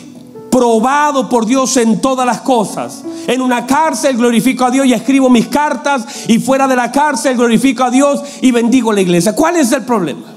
probado 0.49 1.29
por 1.29 1.45
Dios 1.45 1.77
en 1.77 2.01
todas 2.01 2.25
las 2.25 2.41
cosas. 2.41 3.03
En 3.27 3.41
una 3.41 3.65
cárcel 3.65 4.17
glorifico 4.17 4.65
a 4.65 4.71
Dios 4.71 4.85
y 4.85 4.93
escribo 4.93 5.29
mis 5.29 5.47
cartas 5.47 6.27
y 6.27 6.39
fuera 6.39 6.67
de 6.67 6.75
la 6.75 6.91
cárcel 6.91 7.37
glorifico 7.37 7.83
a 7.83 7.91
Dios 7.91 8.21
y 8.41 8.51
bendigo 8.51 8.91
la 8.91 9.01
iglesia. 9.01 9.35
¿Cuál 9.35 9.57
es 9.57 9.71
el 9.71 9.83
problema? 9.83 10.35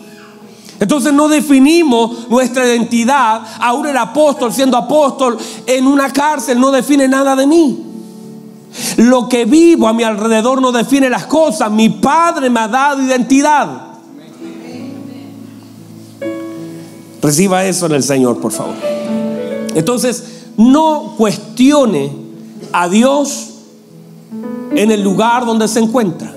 Entonces 0.79 1.13
no 1.13 1.29
definimos 1.29 2.29
nuestra 2.29 2.67
identidad, 2.67 3.43
aún 3.61 3.87
el 3.87 3.97
apóstol 3.97 4.53
siendo 4.53 4.77
apóstol 4.77 5.39
en 5.67 5.87
una 5.87 6.13
cárcel 6.13 6.59
no 6.59 6.73
define 6.73 7.07
nada 7.07 7.37
de 7.37 7.47
mí. 7.47 7.87
Lo 8.97 9.29
que 9.29 9.45
vivo 9.45 9.87
a 9.87 9.93
mi 9.93 10.03
alrededor 10.03 10.61
no 10.61 10.73
define 10.73 11.09
las 11.09 11.27
cosas. 11.27 11.71
Mi 11.71 11.89
Padre 11.89 12.51
me 12.51 12.61
ha 12.61 12.69
dado 12.69 13.03
identidad. 13.03 13.92
Reciba 17.23 17.65
eso 17.65 17.87
en 17.87 17.93
el 17.93 18.03
Señor, 18.03 18.41
por 18.41 18.51
favor. 18.51 18.75
Entonces, 19.75 20.25
no 20.57 21.15
cuestione 21.17 22.11
a 22.73 22.89
Dios 22.89 23.49
en 24.75 24.91
el 24.91 25.03
lugar 25.03 25.47
donde 25.47 25.69
se 25.69 25.79
encuentra. 25.79 26.35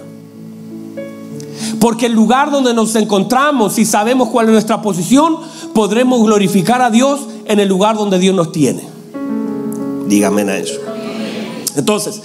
Porque 1.80 2.06
el 2.06 2.13
lugar 2.13 2.52
donde 2.52 2.74
nos 2.74 2.95
encontramos, 2.95 3.74
si 3.74 3.86
sabemos 3.86 4.30
cuál 4.30 4.48
es 4.48 4.52
nuestra 4.54 4.82
posición, 4.82 5.38
podremos 5.74 6.24
glorificar 6.24 6.82
a 6.82 6.89
Dios 6.89 7.21
en 7.45 7.60
el 7.60 7.67
lugar 7.67 7.98
donde 7.98 8.19
Dios 8.19 8.36
nos 8.36 8.52
tiene. 8.52 8.84
Dígame 10.08 10.43
a 10.43 10.58
eso. 10.58 10.80
Entonces, 11.76 12.21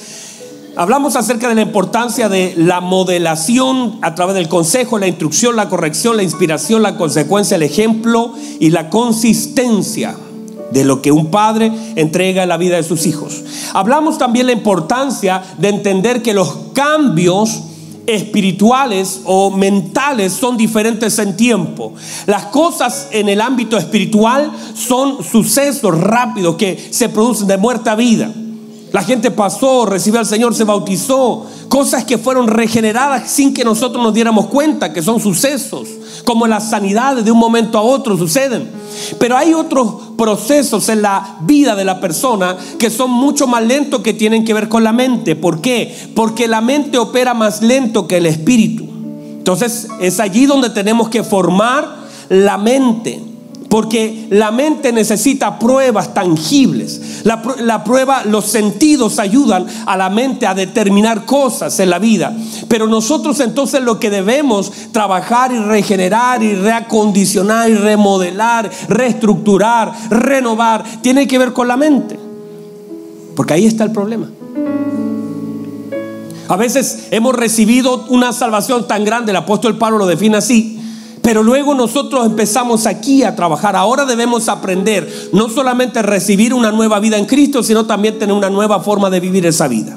hablamos 0.77 1.17
acerca 1.17 1.49
de 1.49 1.55
la 1.55 1.63
importancia 1.63 2.29
de 2.29 2.55
la 2.57 2.81
modelación 2.81 3.99
a 4.03 4.15
través 4.15 4.35
del 4.35 4.49
consejo, 4.49 4.99
la 4.99 5.09
instrucción, 5.09 5.57
la 5.57 5.69
corrección, 5.69 6.17
la 6.17 6.23
inspiración, 6.23 6.83
la 6.83 6.97
consecuencia, 6.97 7.57
el 7.57 7.63
ejemplo 7.63 8.33
y 8.59 8.71
la 8.71 8.91
consistencia 8.91 10.17
de 10.73 10.85
lo 10.85 11.03
que 11.03 11.13
un 11.13 11.31
padre 11.31 11.73
entrega 11.97 12.43
en 12.43 12.49
la 12.49 12.57
vida 12.57 12.77
de 12.77 12.83
sus 12.83 13.07
hijos. 13.07 13.43
Hablamos 13.75 14.19
también 14.19 14.47
la 14.47 14.53
importancia 14.53 15.43
de 15.59 15.69
entender 15.69 16.23
que 16.23 16.35
los 16.35 16.57
cambios 16.73 17.63
espirituales 18.07 19.21
o 19.25 19.51
mentales 19.51 20.33
son 20.33 20.57
diferentes 20.57 21.19
en 21.19 21.37
tiempo. 21.37 21.95
Las 22.27 22.47
cosas 22.47 23.09
en 23.13 23.29
el 23.29 23.41
ámbito 23.41 23.77
espiritual 23.77 24.51
son 24.75 25.23
sucesos 25.23 25.99
rápidos 25.99 26.57
que 26.57 26.89
se 26.91 27.09
producen 27.09 27.47
de 27.47 27.57
muerte 27.57 27.91
a 27.91 27.95
vida. 27.95 28.33
La 28.93 29.03
gente 29.03 29.31
pasó, 29.31 29.87
recibió 29.87 30.19
al 30.19 30.27
Señor, 30.27 30.55
se 30.55 30.65
bautizó. 30.65 31.47
Cosas 31.69 32.05
que 32.05 32.19
fueron 32.19 32.49
regeneradas 32.49 33.31
sin 33.31 33.55
que 33.55 33.65
nosotros 33.65 34.03
nos 34.03 34.13
diéramos 34.13 34.47
cuenta, 34.47 34.93
que 34.93 35.03
son 35.03 35.21
sucesos, 35.21 35.89
como 36.25 36.49
las 36.49 36.71
sanidades 36.71 37.25
de 37.25 37.31
un 37.31 37.39
momento 37.39 37.79
a 37.79 37.83
otro 37.83 38.17
suceden. 38.19 38.69
Pero 39.19 39.37
hay 39.37 39.55
otros 39.55 39.95
procesos 40.19 40.89
en 40.89 41.03
la 41.03 41.37
vida 41.43 41.77
de 41.77 41.85
la 41.85 42.01
persona 42.01 42.57
que 42.79 42.91
son 42.91 43.11
mucho 43.11 43.47
más 43.47 43.65
lentos 43.65 44.01
que 44.01 44.13
tienen 44.13 44.45
que 44.45 44.55
ver 44.55 44.69
con 44.69 44.83
la 44.83 44.93
mente. 44.93 45.37
¿Por 45.37 45.61
qué? 45.61 46.11
Porque 46.17 46.49
la 46.49 46.61
mente 46.61 46.99
opera 46.99 47.33
más 47.33 47.63
lento 47.63 48.09
que 48.09 48.17
el 48.17 48.27
espíritu. 48.27 48.85
Entonces 49.39 49.87
es 50.01 50.19
allí 50.19 50.47
donde 50.47 50.71
tenemos 50.71 51.09
que 51.09 51.23
formar 51.23 51.97
la 52.29 52.59
mente. 52.59 53.30
Porque 53.71 54.27
la 54.31 54.51
mente 54.51 54.93
necesita 54.93 55.61
pruebas 55.61 56.13
tangibles. 56.13 57.23
La, 57.23 57.85
prueba, 57.85 58.25
los 58.25 58.47
sentidos 58.47 59.21
ayudan 59.21 59.65
a 59.87 59.97
la 59.97 60.11
mente 60.11 60.45
a 60.49 60.55
determinar 60.55 61.25
cosas 61.25 61.79
en 61.79 61.89
la 61.89 62.01
vida. 62.01 62.37
Pero 62.67 62.89
nosotros 62.89 63.39
entonces 63.39 63.81
lo 63.83 64.01
que 64.01 64.11
debemos 64.11 64.73
trabajar 64.91 65.53
y 65.53 65.59
regenerar 65.61 66.43
y 66.43 66.57
reacondicionar 66.57 67.71
y 67.71 67.75
remodelar, 67.75 68.69
reestructurar, 68.89 69.93
renovar, 70.11 70.83
tiene 71.01 71.29
que 71.29 71.39
ver 71.39 71.53
con 71.53 71.69
la 71.69 71.77
mente. 71.77 72.19
Porque 73.37 73.55
ahí 73.55 73.67
está 73.67 73.85
el 73.85 73.93
problema. 73.93 74.29
A 76.49 76.57
veces 76.57 77.07
hemos 77.13 77.37
recibido 77.37 78.07
una 78.09 78.33
salvación 78.33 78.89
tan 78.89 79.05
grande, 79.05 79.31
el 79.31 79.37
apóstol 79.37 79.79
Pablo 79.79 79.99
lo 79.99 80.07
define 80.09 80.39
así, 80.39 80.80
pero 81.23 81.43
luego 81.43 81.75
nosotros 81.75 82.25
empezamos 82.27 82.87
aquí 82.87 83.23
a 83.23 83.37
trabajar. 83.37 83.77
Ahora 83.77 84.05
debemos 84.05 84.49
aprender 84.49 85.31
no 85.33 85.49
solamente 85.49 86.03
recibir 86.03 86.55
una 86.55 86.73
nueva 86.73 86.99
vida 86.99 87.19
en 87.19 87.27
Cristo, 87.27 87.63
sino 87.63 87.87
también 87.87 88.19
tener 88.19 88.35
una 88.35 88.51
nueva 88.51 88.81
forma 88.81 89.11
de 89.11 89.21
vivir 89.21 89.45
esa 89.47 89.69
vida. 89.69 89.97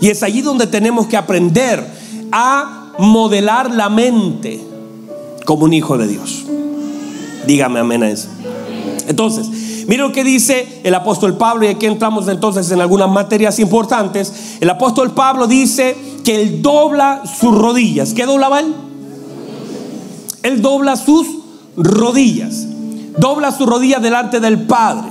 Y 0.00 0.08
es 0.08 0.22
allí 0.22 0.40
donde 0.40 0.66
tenemos 0.66 1.06
que 1.06 1.16
aprender 1.16 1.84
a 2.32 2.92
modelar 2.98 3.70
la 3.70 3.88
mente 3.88 4.60
como 5.44 5.64
un 5.64 5.74
hijo 5.74 5.98
de 5.98 6.08
Dios. 6.08 6.44
Dígame 7.46 7.80
amén 7.80 8.02
a 8.02 8.10
eso. 8.10 8.28
Entonces, 9.08 9.48
mire 9.86 10.02
lo 10.02 10.12
que 10.12 10.24
dice 10.24 10.80
el 10.84 10.94
apóstol 10.94 11.36
Pablo 11.36 11.64
y 11.64 11.68
aquí 11.68 11.86
entramos 11.86 12.28
entonces 12.28 12.70
en 12.70 12.80
algunas 12.80 13.10
materias 13.10 13.58
importantes. 13.58 14.56
El 14.60 14.70
apóstol 14.70 15.12
Pablo 15.12 15.46
dice 15.46 15.96
que 16.24 16.40
él 16.40 16.62
dobla 16.62 17.22
sus 17.26 17.56
rodillas. 17.56 18.14
¿Qué 18.14 18.24
doblaba 18.24 18.60
él? 18.60 18.74
Él 20.42 20.62
dobla 20.62 20.96
sus 20.96 21.26
rodillas. 21.76 22.66
Dobla 23.18 23.52
sus 23.52 23.66
rodillas 23.66 24.02
delante 24.02 24.40
del 24.40 24.62
Padre. 24.62 25.10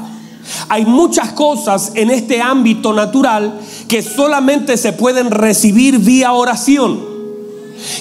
Hay 0.69 0.85
muchas 0.85 1.33
cosas 1.33 1.91
en 1.95 2.09
este 2.09 2.41
ámbito 2.41 2.93
natural 2.93 3.59
que 3.87 4.01
solamente 4.01 4.77
se 4.77 4.93
pueden 4.93 5.31
recibir 5.31 5.99
vía 5.99 6.33
oración. 6.33 7.10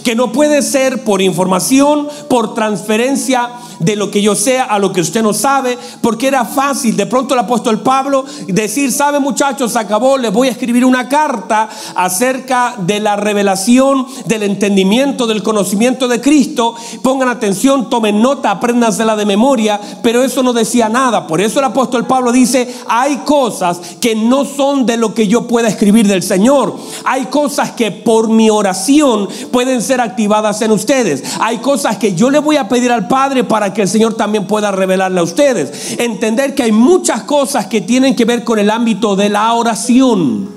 Que 0.04 0.14
no 0.14 0.32
puede 0.32 0.62
ser 0.62 1.04
por 1.04 1.22
información, 1.22 2.08
por 2.28 2.54
transferencia 2.54 3.50
de 3.80 3.96
lo 3.96 4.10
que 4.10 4.22
yo 4.22 4.34
sea 4.34 4.64
a 4.64 4.78
lo 4.78 4.92
que 4.92 5.00
usted 5.00 5.22
no 5.22 5.32
sabe, 5.32 5.76
porque 6.00 6.28
era 6.28 6.44
fácil. 6.44 6.96
De 6.96 7.06
pronto 7.06 7.34
el 7.34 7.40
apóstol 7.40 7.80
Pablo 7.80 8.24
decir, 8.46 8.92
sabe 8.92 9.18
muchachos, 9.18 9.74
acabó, 9.74 10.18
les 10.18 10.32
voy 10.32 10.48
a 10.48 10.52
escribir 10.52 10.84
una 10.84 11.08
carta 11.08 11.68
acerca 11.94 12.74
de 12.78 13.00
la 13.00 13.16
revelación, 13.16 14.06
del 14.26 14.42
entendimiento, 14.42 15.26
del 15.26 15.42
conocimiento 15.42 16.08
de 16.08 16.20
Cristo, 16.20 16.74
pongan 17.02 17.28
atención, 17.28 17.88
tomen 17.88 18.20
nota, 18.20 18.50
apréndansela 18.50 19.16
de 19.16 19.24
memoria, 19.24 19.80
pero 20.02 20.22
eso 20.22 20.42
no 20.42 20.52
decía 20.52 20.88
nada, 20.88 21.26
por 21.26 21.40
eso 21.40 21.58
el 21.58 21.64
apóstol 21.64 22.06
Pablo 22.06 22.32
dice, 22.32 22.72
hay 22.86 23.16
cosas 23.18 23.80
que 24.00 24.14
no 24.14 24.44
son 24.44 24.84
de 24.84 24.96
lo 24.96 25.14
que 25.14 25.26
yo 25.26 25.46
pueda 25.46 25.68
escribir 25.68 26.06
del 26.06 26.22
Señor, 26.22 26.76
hay 27.04 27.26
cosas 27.26 27.72
que 27.72 27.90
por 27.90 28.28
mi 28.28 28.50
oración 28.50 29.28
pueden 29.50 29.69
ser 29.78 30.00
activadas 30.00 30.60
en 30.62 30.70
ustedes, 30.72 31.22
hay 31.40 31.58
cosas 31.58 31.96
que 31.96 32.14
yo 32.14 32.30
le 32.30 32.38
voy 32.38 32.56
a 32.56 32.68
pedir 32.68 32.90
al 32.90 33.08
Padre 33.08 33.44
para 33.44 33.72
que 33.72 33.82
el 33.82 33.88
Señor 33.88 34.14
también 34.14 34.46
pueda 34.46 34.70
revelarle 34.70 35.20
a 35.20 35.22
ustedes. 35.22 35.98
Entender 35.98 36.54
que 36.54 36.64
hay 36.64 36.72
muchas 36.72 37.22
cosas 37.22 37.66
que 37.66 37.80
tienen 37.80 38.16
que 38.16 38.24
ver 38.24 38.44
con 38.44 38.58
el 38.58 38.70
ámbito 38.70 39.16
de 39.16 39.28
la 39.28 39.52
oración. 39.52 40.48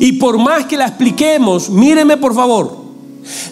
Y 0.00 0.12
por 0.12 0.38
más 0.38 0.64
que 0.64 0.76
la 0.76 0.86
expliquemos, 0.86 1.68
míreme 1.68 2.16
por 2.16 2.34
favor, 2.34 2.76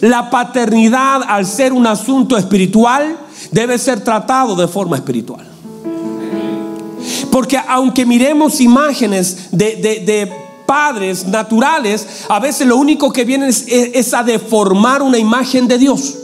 la 0.01 0.31
paternidad 0.31 1.23
al 1.27 1.47
ser 1.47 1.73
un 1.73 1.87
asunto 1.87 2.37
espiritual 2.37 3.19
debe 3.51 3.79
ser 3.79 4.03
tratado 4.03 4.57
de 4.57 4.67
forma 4.69 4.97
espiritual. 4.97 5.47
Porque 7.31 7.59
aunque 7.69 8.07
miremos 8.07 8.61
imágenes 8.61 9.49
de, 9.51 10.33
padres 10.69 11.27
naturales, 11.27 12.27
a 12.29 12.39
veces 12.41 12.67
lo 12.67 12.77
único 12.77 13.11
que 13.11 13.25
viene 13.25 13.49
es, 13.49 14.13
a 14.13 14.23
deformar 14.23 15.01
una 15.01 15.17
imagen 15.17 15.67
de 15.67 15.79
Dios. 15.79 16.15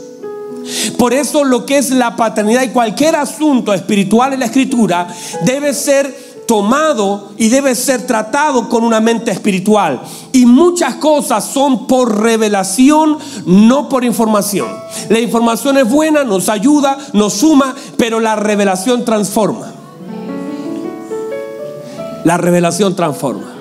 Por 0.99 1.15
eso 1.15 1.43
lo 1.43 1.65
que 1.65 1.79
es 1.79 1.89
la 1.89 2.15
paternidad 2.15 2.61
y 2.61 2.69
cualquier 2.69 3.15
asunto 3.15 3.73
espiritual 3.73 4.33
en 4.33 4.41
la 4.41 4.45
escritura 4.45 5.07
debe 5.45 5.73
ser 5.73 6.43
tomado 6.47 7.31
y 7.37 7.49
debe 7.49 7.73
ser 7.73 8.05
tratado 8.05 8.69
con 8.69 8.83
una 8.83 8.99
mente 8.99 9.31
espiritual. 9.31 10.03
Y 10.31 10.45
muchas 10.45 10.95
cosas 10.95 11.43
son 11.43 11.87
por 11.87 12.21
revelación, 12.21 13.17
no 13.47 13.89
por 13.89 14.05
información. 14.05 14.67
La 15.09 15.19
información 15.19 15.77
es 15.77 15.89
buena, 15.89 16.23
nos 16.23 16.49
ayuda, 16.49 16.99
nos 17.13 17.33
suma, 17.33 17.73
pero 17.97 18.19
la 18.19 18.35
revelación 18.35 19.05
transforma. 19.05 19.73
La 22.23 22.37
revelación 22.37 22.95
transforma. 22.95 23.54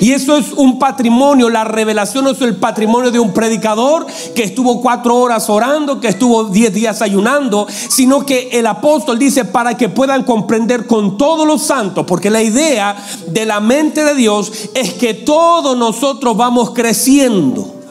Y 0.00 0.12
eso 0.12 0.36
es 0.36 0.52
un 0.52 0.78
patrimonio. 0.78 1.50
La 1.50 1.64
revelación 1.64 2.28
es 2.28 2.40
el 2.40 2.56
patrimonio 2.56 3.10
de 3.10 3.18
un 3.18 3.32
predicador 3.32 4.06
que 4.34 4.44
estuvo 4.44 4.80
cuatro 4.80 5.16
horas 5.16 5.48
orando, 5.48 6.00
que 6.00 6.08
estuvo 6.08 6.44
diez 6.44 6.72
días 6.72 7.02
ayunando, 7.02 7.66
sino 7.88 8.24
que 8.24 8.50
el 8.52 8.66
apóstol 8.66 9.18
dice 9.18 9.44
para 9.44 9.76
que 9.76 9.88
puedan 9.88 10.24
comprender 10.24 10.86
con 10.86 11.16
todos 11.16 11.46
los 11.46 11.62
santos, 11.62 12.04
porque 12.06 12.30
la 12.30 12.42
idea 12.42 12.96
de 13.28 13.46
la 13.46 13.60
mente 13.60 14.04
de 14.04 14.14
Dios 14.14 14.52
es 14.74 14.94
que 14.94 15.14
todos 15.14 15.76
nosotros 15.76 16.36
vamos 16.36 16.70
creciendo 16.70 17.83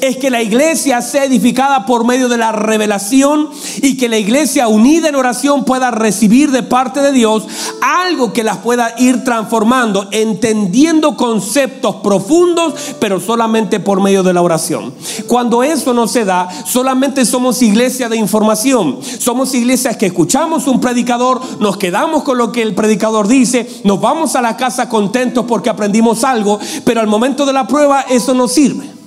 es 0.00 0.16
que 0.16 0.30
la 0.30 0.42
iglesia 0.42 1.00
sea 1.02 1.24
edificada 1.24 1.86
por 1.86 2.04
medio 2.04 2.28
de 2.28 2.38
la 2.38 2.52
revelación 2.52 3.48
y 3.82 3.96
que 3.96 4.08
la 4.08 4.18
iglesia 4.18 4.68
unida 4.68 5.08
en 5.08 5.16
oración 5.16 5.64
pueda 5.64 5.90
recibir 5.90 6.50
de 6.50 6.62
parte 6.62 7.00
de 7.00 7.12
Dios 7.12 7.46
algo 7.80 8.32
que 8.32 8.44
las 8.44 8.58
pueda 8.58 8.94
ir 8.98 9.24
transformando, 9.24 10.08
entendiendo 10.10 11.16
conceptos 11.16 11.96
profundos, 11.96 12.74
pero 12.98 13.20
solamente 13.20 13.80
por 13.80 14.00
medio 14.00 14.22
de 14.22 14.32
la 14.32 14.42
oración. 14.42 14.94
Cuando 15.26 15.62
eso 15.62 15.94
no 15.94 16.06
se 16.08 16.24
da, 16.24 16.48
solamente 16.66 17.24
somos 17.24 17.62
iglesia 17.62 18.08
de 18.08 18.16
información. 18.16 18.98
Somos 19.18 19.54
iglesias 19.54 19.96
que 19.96 20.06
escuchamos 20.06 20.66
un 20.66 20.80
predicador, 20.80 21.40
nos 21.60 21.76
quedamos 21.76 22.22
con 22.22 22.38
lo 22.38 22.52
que 22.52 22.62
el 22.62 22.74
predicador 22.74 23.28
dice, 23.28 23.68
nos 23.84 24.00
vamos 24.00 24.36
a 24.36 24.42
la 24.42 24.56
casa 24.56 24.88
contentos 24.88 25.44
porque 25.46 25.70
aprendimos 25.70 26.24
algo, 26.24 26.58
pero 26.84 27.00
al 27.00 27.06
momento 27.06 27.46
de 27.46 27.52
la 27.52 27.66
prueba 27.66 28.02
eso 28.02 28.34
no 28.34 28.48
sirve. 28.48 29.01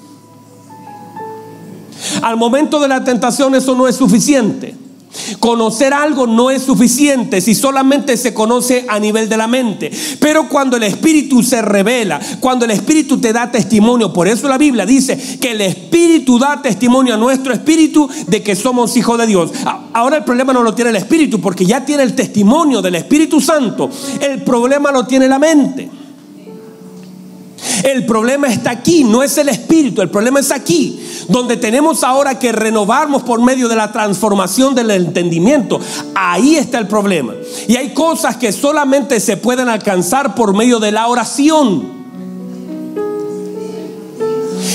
Al 2.22 2.38
momento 2.38 2.80
de 2.80 2.88
la 2.88 3.04
tentación 3.04 3.56
eso 3.56 3.76
no 3.76 3.88
es 3.88 3.96
suficiente. 3.96 4.76
Conocer 5.40 5.94
algo 5.94 6.28
no 6.28 6.52
es 6.52 6.64
suficiente 6.64 7.40
si 7.40 7.56
solamente 7.56 8.18
se 8.18 8.34
conoce 8.34 8.86
a 8.88 9.00
nivel 9.00 9.30
de 9.30 9.38
la 9.38 9.48
mente. 9.48 9.92
Pero 10.20 10.50
cuando 10.50 10.78
el 10.78 10.84
Espíritu 10.84 11.42
se 11.42 11.62
revela, 11.62 12.20
cuando 12.40 12.66
el 12.66 12.72
Espíritu 12.72 13.20
te 13.20 13.32
da 13.32 13.50
testimonio, 13.52 14.12
por 14.12 14.28
eso 14.28 14.48
la 14.48 14.58
Biblia 14.58 14.86
dice 14.86 15.18
que 15.40 15.52
el 15.52 15.62
Espíritu 15.62 16.38
da 16.38 16.62
testimonio 16.62 17.14
a 17.14 17.18
nuestro 17.18 17.54
Espíritu 17.54 18.10
de 18.28 18.44
que 18.44 18.56
somos 18.56 18.96
hijos 18.98 19.18
de 19.18 19.28
Dios. 19.28 19.52
Ahora 19.94 20.18
el 20.18 20.24
problema 20.24 20.52
no 20.52 20.64
lo 20.64 20.76
tiene 20.76 20.90
el 20.90 20.98
Espíritu 20.98 21.40
porque 21.40 21.66
ya 21.66 21.86
tiene 21.86 22.04
el 22.04 22.14
testimonio 22.14 22.82
del 22.82 22.96
Espíritu 22.96 23.40
Santo. 23.40 23.90
El 24.20 24.44
problema 24.44 24.92
lo 24.92 25.06
tiene 25.06 25.28
la 25.28 25.40
mente. 25.40 25.90
El 27.86 28.08
problema 28.08 28.48
está 28.48 28.72
aquí, 28.72 29.04
no 29.04 29.22
es 29.22 29.38
el 29.38 29.48
espíritu, 29.48 30.02
el 30.02 30.10
problema 30.10 30.40
es 30.40 30.52
aquí, 30.52 31.00
donde 31.30 31.56
tenemos 31.56 32.04
ahora 32.04 32.40
que 32.40 32.52
renovarnos 32.52 33.22
por 33.22 33.40
medio 33.44 33.68
de 33.68 33.76
la 33.76 33.92
transformación 33.92 34.74
del 34.74 34.90
entendimiento. 34.90 35.80
Ahí 36.16 36.56
está 36.56 36.80
el 36.80 36.88
problema. 36.88 37.36
Y 37.68 37.76
hay 37.76 37.94
cosas 37.94 38.38
que 38.38 38.52
solamente 38.52 39.20
se 39.20 39.38
pueden 39.38 39.70
alcanzar 39.70 40.34
por 40.34 40.56
medio 40.56 40.80
de 40.80 40.92
la 40.92 41.08
oración. 41.08 41.94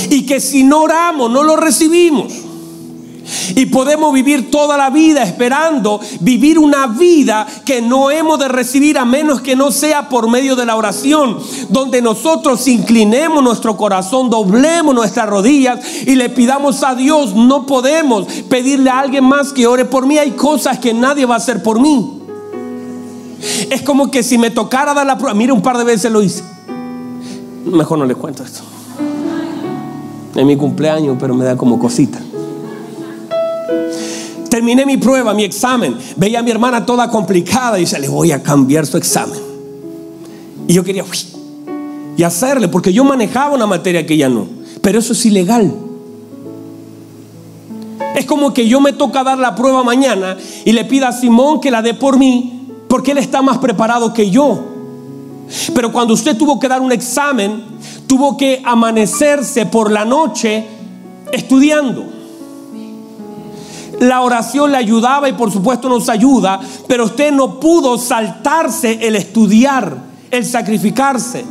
Y 0.08 0.24
que 0.24 0.38
si 0.38 0.62
no 0.62 0.82
oramos, 0.82 1.32
no 1.32 1.42
lo 1.42 1.56
recibimos. 1.56 2.32
Y 3.54 3.66
podemos 3.66 4.12
vivir 4.12 4.50
toda 4.50 4.76
la 4.76 4.90
vida 4.90 5.22
esperando 5.22 6.00
vivir 6.20 6.58
una 6.58 6.86
vida 6.86 7.46
que 7.64 7.82
no 7.82 8.10
hemos 8.10 8.38
de 8.38 8.48
recibir 8.48 8.98
a 8.98 9.04
menos 9.04 9.40
que 9.40 9.56
no 9.56 9.70
sea 9.70 10.08
por 10.08 10.28
medio 10.28 10.56
de 10.56 10.66
la 10.66 10.76
oración, 10.76 11.38
donde 11.68 12.02
nosotros 12.02 12.66
inclinemos 12.68 13.42
nuestro 13.42 13.76
corazón, 13.76 14.30
doblemos 14.30 14.94
nuestras 14.94 15.28
rodillas 15.28 15.80
y 16.06 16.14
le 16.16 16.28
pidamos 16.28 16.82
a 16.82 16.94
Dios. 16.94 17.34
No 17.34 17.66
podemos 17.66 18.26
pedirle 18.48 18.90
a 18.90 19.00
alguien 19.00 19.24
más 19.24 19.52
que 19.52 19.66
ore 19.66 19.84
por 19.84 20.06
mí. 20.06 20.18
Hay 20.18 20.32
cosas 20.32 20.78
que 20.78 20.94
nadie 20.94 21.26
va 21.26 21.34
a 21.34 21.38
hacer 21.38 21.62
por 21.62 21.80
mí. 21.80 22.18
Es 23.70 23.82
como 23.82 24.10
que 24.10 24.22
si 24.22 24.38
me 24.38 24.50
tocara 24.50 24.94
dar 24.94 25.06
la 25.06 25.16
prueba, 25.16 25.34
mire 25.34 25.52
un 25.52 25.62
par 25.62 25.78
de 25.78 25.84
veces 25.84 26.10
lo 26.12 26.22
hice. 26.22 26.42
Mejor 27.64 27.98
no 27.98 28.04
le 28.04 28.14
cuento 28.14 28.42
esto. 28.42 28.60
Es 30.34 30.44
mi 30.44 30.56
cumpleaños, 30.56 31.16
pero 31.18 31.34
me 31.34 31.44
da 31.44 31.56
como 31.56 31.78
cosita. 31.78 32.20
Terminé 34.60 34.84
mi 34.84 34.98
prueba, 34.98 35.32
mi 35.32 35.42
examen. 35.42 35.96
Veía 36.16 36.40
a 36.40 36.42
mi 36.42 36.50
hermana 36.50 36.84
toda 36.84 37.08
complicada 37.08 37.78
y 37.78 37.80
dice, 37.80 37.98
le 37.98 38.10
voy 38.10 38.30
a 38.30 38.42
cambiar 38.42 38.84
su 38.84 38.98
examen. 38.98 39.40
Y 40.68 40.74
yo 40.74 40.84
quería 40.84 41.02
y 42.14 42.22
hacerle, 42.22 42.68
porque 42.68 42.92
yo 42.92 43.02
manejaba 43.02 43.54
una 43.54 43.66
materia 43.66 44.04
que 44.04 44.12
ella 44.12 44.28
no. 44.28 44.46
Pero 44.82 44.98
eso 44.98 45.14
es 45.14 45.24
ilegal. 45.24 45.72
Es 48.14 48.26
como 48.26 48.52
que 48.52 48.68
yo 48.68 48.82
me 48.82 48.92
toca 48.92 49.24
dar 49.24 49.38
la 49.38 49.54
prueba 49.54 49.82
mañana 49.82 50.36
y 50.66 50.72
le 50.72 50.84
pida 50.84 51.08
a 51.08 51.12
Simón 51.12 51.62
que 51.62 51.70
la 51.70 51.80
dé 51.80 51.94
por 51.94 52.18
mí, 52.18 52.68
porque 52.86 53.12
él 53.12 53.18
está 53.18 53.40
más 53.40 53.56
preparado 53.56 54.12
que 54.12 54.28
yo. 54.28 54.62
Pero 55.74 55.90
cuando 55.90 56.12
usted 56.12 56.36
tuvo 56.36 56.60
que 56.60 56.68
dar 56.68 56.82
un 56.82 56.92
examen, 56.92 57.64
tuvo 58.06 58.36
que 58.36 58.60
amanecerse 58.62 59.64
por 59.64 59.90
la 59.90 60.04
noche 60.04 60.66
estudiando. 61.32 62.19
La 64.00 64.22
oración 64.22 64.72
le 64.72 64.78
ayudaba 64.78 65.28
y 65.28 65.34
por 65.34 65.52
supuesto 65.52 65.88
nos 65.88 66.08
ayuda, 66.08 66.58
pero 66.88 67.04
usted 67.04 67.32
no 67.32 67.60
pudo 67.60 67.98
saltarse 67.98 69.06
el 69.06 69.14
estudiar, 69.14 69.94
el 70.30 70.44
sacrificarse. 70.44 71.44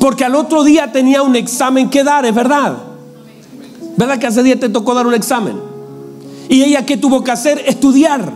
Porque 0.00 0.24
al 0.24 0.34
otro 0.34 0.64
día 0.64 0.90
tenía 0.90 1.22
un 1.22 1.36
examen 1.36 1.88
que 1.88 2.02
dar, 2.02 2.26
es 2.26 2.34
verdad. 2.34 2.76
¿Verdad 3.96 4.18
que 4.18 4.26
hace 4.26 4.42
día 4.42 4.58
te 4.58 4.68
tocó 4.68 4.92
dar 4.92 5.06
un 5.06 5.14
examen? 5.14 5.60
Y 6.48 6.62
ella 6.62 6.84
qué 6.84 6.96
tuvo 6.96 7.22
que 7.22 7.30
hacer? 7.30 7.62
Estudiar, 7.66 8.32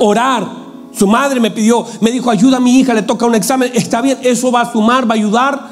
orar. 0.00 0.60
Su 0.92 1.06
madre 1.06 1.38
me 1.38 1.52
pidió, 1.52 1.86
me 2.00 2.10
dijo, 2.10 2.28
ayuda 2.28 2.56
a 2.56 2.60
mi 2.60 2.80
hija, 2.80 2.92
le 2.92 3.02
toca 3.02 3.24
un 3.24 3.36
examen. 3.36 3.70
Está 3.72 4.02
bien, 4.02 4.18
eso 4.22 4.50
va 4.50 4.62
a 4.62 4.72
sumar, 4.72 5.08
va 5.08 5.14
a 5.14 5.18
ayudar. 5.18 5.68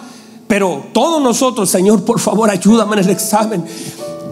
Pero 0.47 0.85
todos 0.93 1.21
nosotros, 1.21 1.69
Señor, 1.69 2.05
por 2.05 2.21
favor, 2.21 2.49
ayúdame 2.49 2.95
en 2.95 3.05
el 3.05 3.11
examen. 3.11 3.65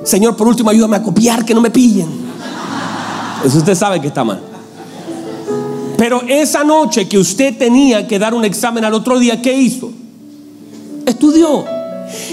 Señor, 0.07 0.37
por 0.37 0.47
último, 0.47 0.71
ayúdame 0.71 0.97
a 0.97 1.03
copiar, 1.03 1.45
que 1.45 1.53
no 1.53 1.61
me 1.61 1.71
pillen. 1.71 2.09
Eso 3.45 3.59
usted 3.59 3.75
sabe 3.75 4.01
que 4.01 4.07
está 4.07 4.23
mal. 4.23 4.41
Pero 5.99 6.23
esa 6.29 6.63
noche 6.63 7.09
que 7.09 7.19
usted 7.19 7.59
tenía 7.59 8.07
que 8.07 8.19
dar 8.19 8.33
un 8.33 8.45
examen 8.45 8.85
al 8.85 8.95
otro 8.95 9.19
día, 9.19 9.43
¿qué 9.43 9.53
hizo? 9.53 9.91
Estudió 11.07 11.65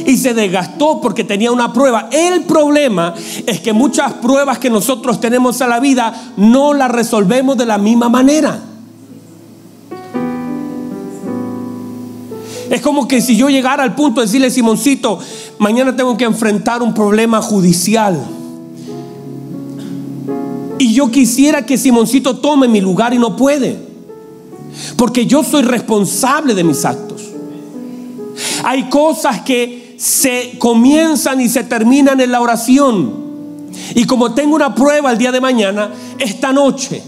y 0.06 0.18
se 0.18 0.36
desgastó 0.36 1.02
porque 1.02 1.24
tenía 1.24 1.52
una 1.52 1.74
prueba. 1.74 2.10
El 2.12 2.44
problema 2.44 3.16
es 3.48 3.60
que 3.60 3.74
muchas 3.74 4.14
pruebas 4.14 4.60
que 4.60 4.70
nosotros 4.70 5.20
tenemos 5.20 5.62
a 5.64 5.68
la 5.68 5.80
vida 5.80 6.14
no 6.38 6.74
las 6.74 6.92
resolvemos 6.92 7.58
de 7.58 7.66
la 7.66 7.80
misma 7.80 8.08
manera. 8.08 8.60
Es 12.70 12.82
como 12.82 13.08
que 13.08 13.22
si 13.22 13.36
yo 13.36 13.50
llegara 13.50 13.84
al 13.84 13.94
punto 13.94 14.20
de 14.20 14.26
decirle, 14.26 14.50
Simoncito, 14.50 15.20
mañana 15.60 15.96
tengo 15.96 16.18
que 16.18 16.26
enfrentar 16.26 16.82
un 16.82 16.94
problema 16.94 17.42
judicial. 17.42 18.20
Y 20.80 20.94
yo 20.94 21.12
quisiera 21.12 21.66
que 21.66 21.78
Simoncito 21.78 22.38
tome 22.38 22.68
mi 22.68 22.82
lugar 22.82 23.14
y 23.14 23.20
no 23.20 23.36
puede. 23.36 23.78
Porque 24.98 25.26
yo 25.26 25.44
soy 25.44 25.64
responsable 25.64 26.54
de 26.54 26.64
mis 26.64 26.84
actos. 26.84 27.22
Hay 28.64 28.90
cosas 28.90 29.42
que 29.42 29.96
se 29.98 30.56
comienzan 30.58 31.40
y 31.40 31.48
se 31.48 31.64
terminan 31.64 32.20
en 32.20 32.32
la 32.32 32.42
oración. 32.42 33.24
Y 33.96 34.06
como 34.06 34.34
tengo 34.34 34.56
una 34.56 34.74
prueba 34.76 35.12
el 35.12 35.18
día 35.18 35.32
de 35.32 35.40
mañana, 35.40 35.92
esta 36.20 36.52
noche, 36.52 37.02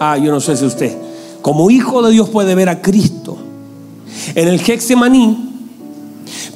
ah, 0.00 0.16
yo 0.16 0.30
no 0.30 0.40
sé 0.40 0.56
si 0.56 0.64
usted, 0.64 0.96
como 1.42 1.70
hijo 1.70 2.02
de 2.02 2.12
Dios 2.12 2.28
puede 2.28 2.54
ver 2.54 2.68
a 2.68 2.80
Cristo 2.80 3.36
en 4.34 4.48
el 4.48 4.60
Hexemaní 4.60 5.47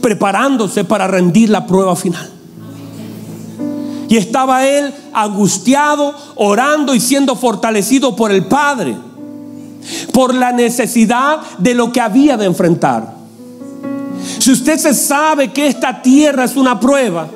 preparándose 0.00 0.84
para 0.84 1.06
rendir 1.06 1.50
la 1.50 1.66
prueba 1.66 1.96
final. 1.96 2.30
Y 4.08 4.16
estaba 4.16 4.66
él 4.66 4.92
angustiado, 5.14 6.14
orando 6.34 6.94
y 6.94 7.00
siendo 7.00 7.34
fortalecido 7.34 8.14
por 8.14 8.30
el 8.30 8.44
Padre, 8.44 8.96
por 10.12 10.34
la 10.34 10.52
necesidad 10.52 11.40
de 11.58 11.74
lo 11.74 11.92
que 11.92 12.00
había 12.00 12.36
de 12.36 12.46
enfrentar. 12.46 13.14
Si 14.38 14.52
usted 14.52 14.78
se 14.78 14.94
sabe 14.94 15.52
que 15.52 15.66
esta 15.66 16.02
tierra 16.02 16.44
es 16.44 16.56
una 16.56 16.78
prueba, 16.78 17.28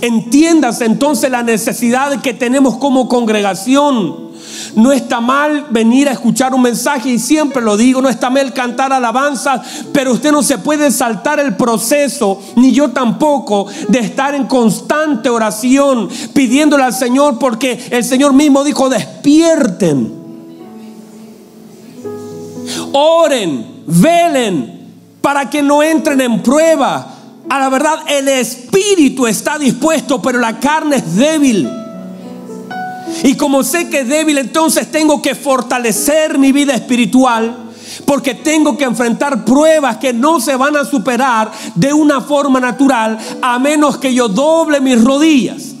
entiéndase 0.00 0.84
entonces 0.84 1.30
la 1.30 1.42
necesidad 1.42 2.20
que 2.22 2.34
tenemos 2.34 2.76
como 2.78 3.08
congregación 3.08 4.27
no 4.74 4.92
está 4.92 5.20
mal 5.20 5.66
venir 5.70 6.08
a 6.08 6.12
escuchar 6.12 6.54
un 6.54 6.62
mensaje 6.62 7.10
y 7.10 7.18
siempre 7.18 7.62
lo 7.62 7.76
digo, 7.76 8.00
no 8.00 8.08
está 8.08 8.30
mal 8.30 8.52
cantar 8.52 8.92
alabanzas, 8.92 9.60
pero 9.92 10.12
usted 10.12 10.32
no 10.32 10.42
se 10.42 10.58
puede 10.58 10.90
saltar 10.90 11.40
el 11.40 11.56
proceso, 11.56 12.40
ni 12.56 12.72
yo 12.72 12.90
tampoco, 12.90 13.66
de 13.88 13.98
estar 13.98 14.34
en 14.34 14.46
constante 14.46 15.28
oración 15.28 16.08
pidiéndole 16.32 16.84
al 16.84 16.94
Señor 16.94 17.38
porque 17.38 17.88
el 17.90 18.04
Señor 18.04 18.32
mismo 18.32 18.64
dijo, 18.64 18.88
despierten, 18.88 20.14
oren, 22.92 23.82
velen 23.86 24.78
para 25.20 25.50
que 25.50 25.62
no 25.62 25.82
entren 25.82 26.20
en 26.20 26.42
prueba. 26.42 27.14
A 27.50 27.58
la 27.58 27.68
verdad, 27.70 28.00
el 28.08 28.28
espíritu 28.28 29.26
está 29.26 29.58
dispuesto, 29.58 30.20
pero 30.20 30.38
la 30.38 30.60
carne 30.60 30.96
es 30.96 31.16
débil. 31.16 31.68
Y 33.22 33.36
como 33.36 33.62
sé 33.62 33.88
que 33.88 34.00
es 34.00 34.08
débil, 34.08 34.38
entonces 34.38 34.90
tengo 34.90 35.20
que 35.22 35.34
fortalecer 35.34 36.38
mi 36.38 36.52
vida 36.52 36.74
espiritual. 36.74 37.64
Porque 38.04 38.34
tengo 38.34 38.76
que 38.76 38.84
enfrentar 38.84 39.44
pruebas 39.44 39.96
que 39.96 40.12
no 40.12 40.40
se 40.40 40.56
van 40.56 40.76
a 40.76 40.84
superar 40.84 41.50
de 41.74 41.92
una 41.92 42.20
forma 42.20 42.60
natural 42.60 43.18
a 43.42 43.58
menos 43.58 43.98
que 43.98 44.14
yo 44.14 44.28
doble 44.28 44.80
mis 44.80 45.02
rodillas. 45.02 45.77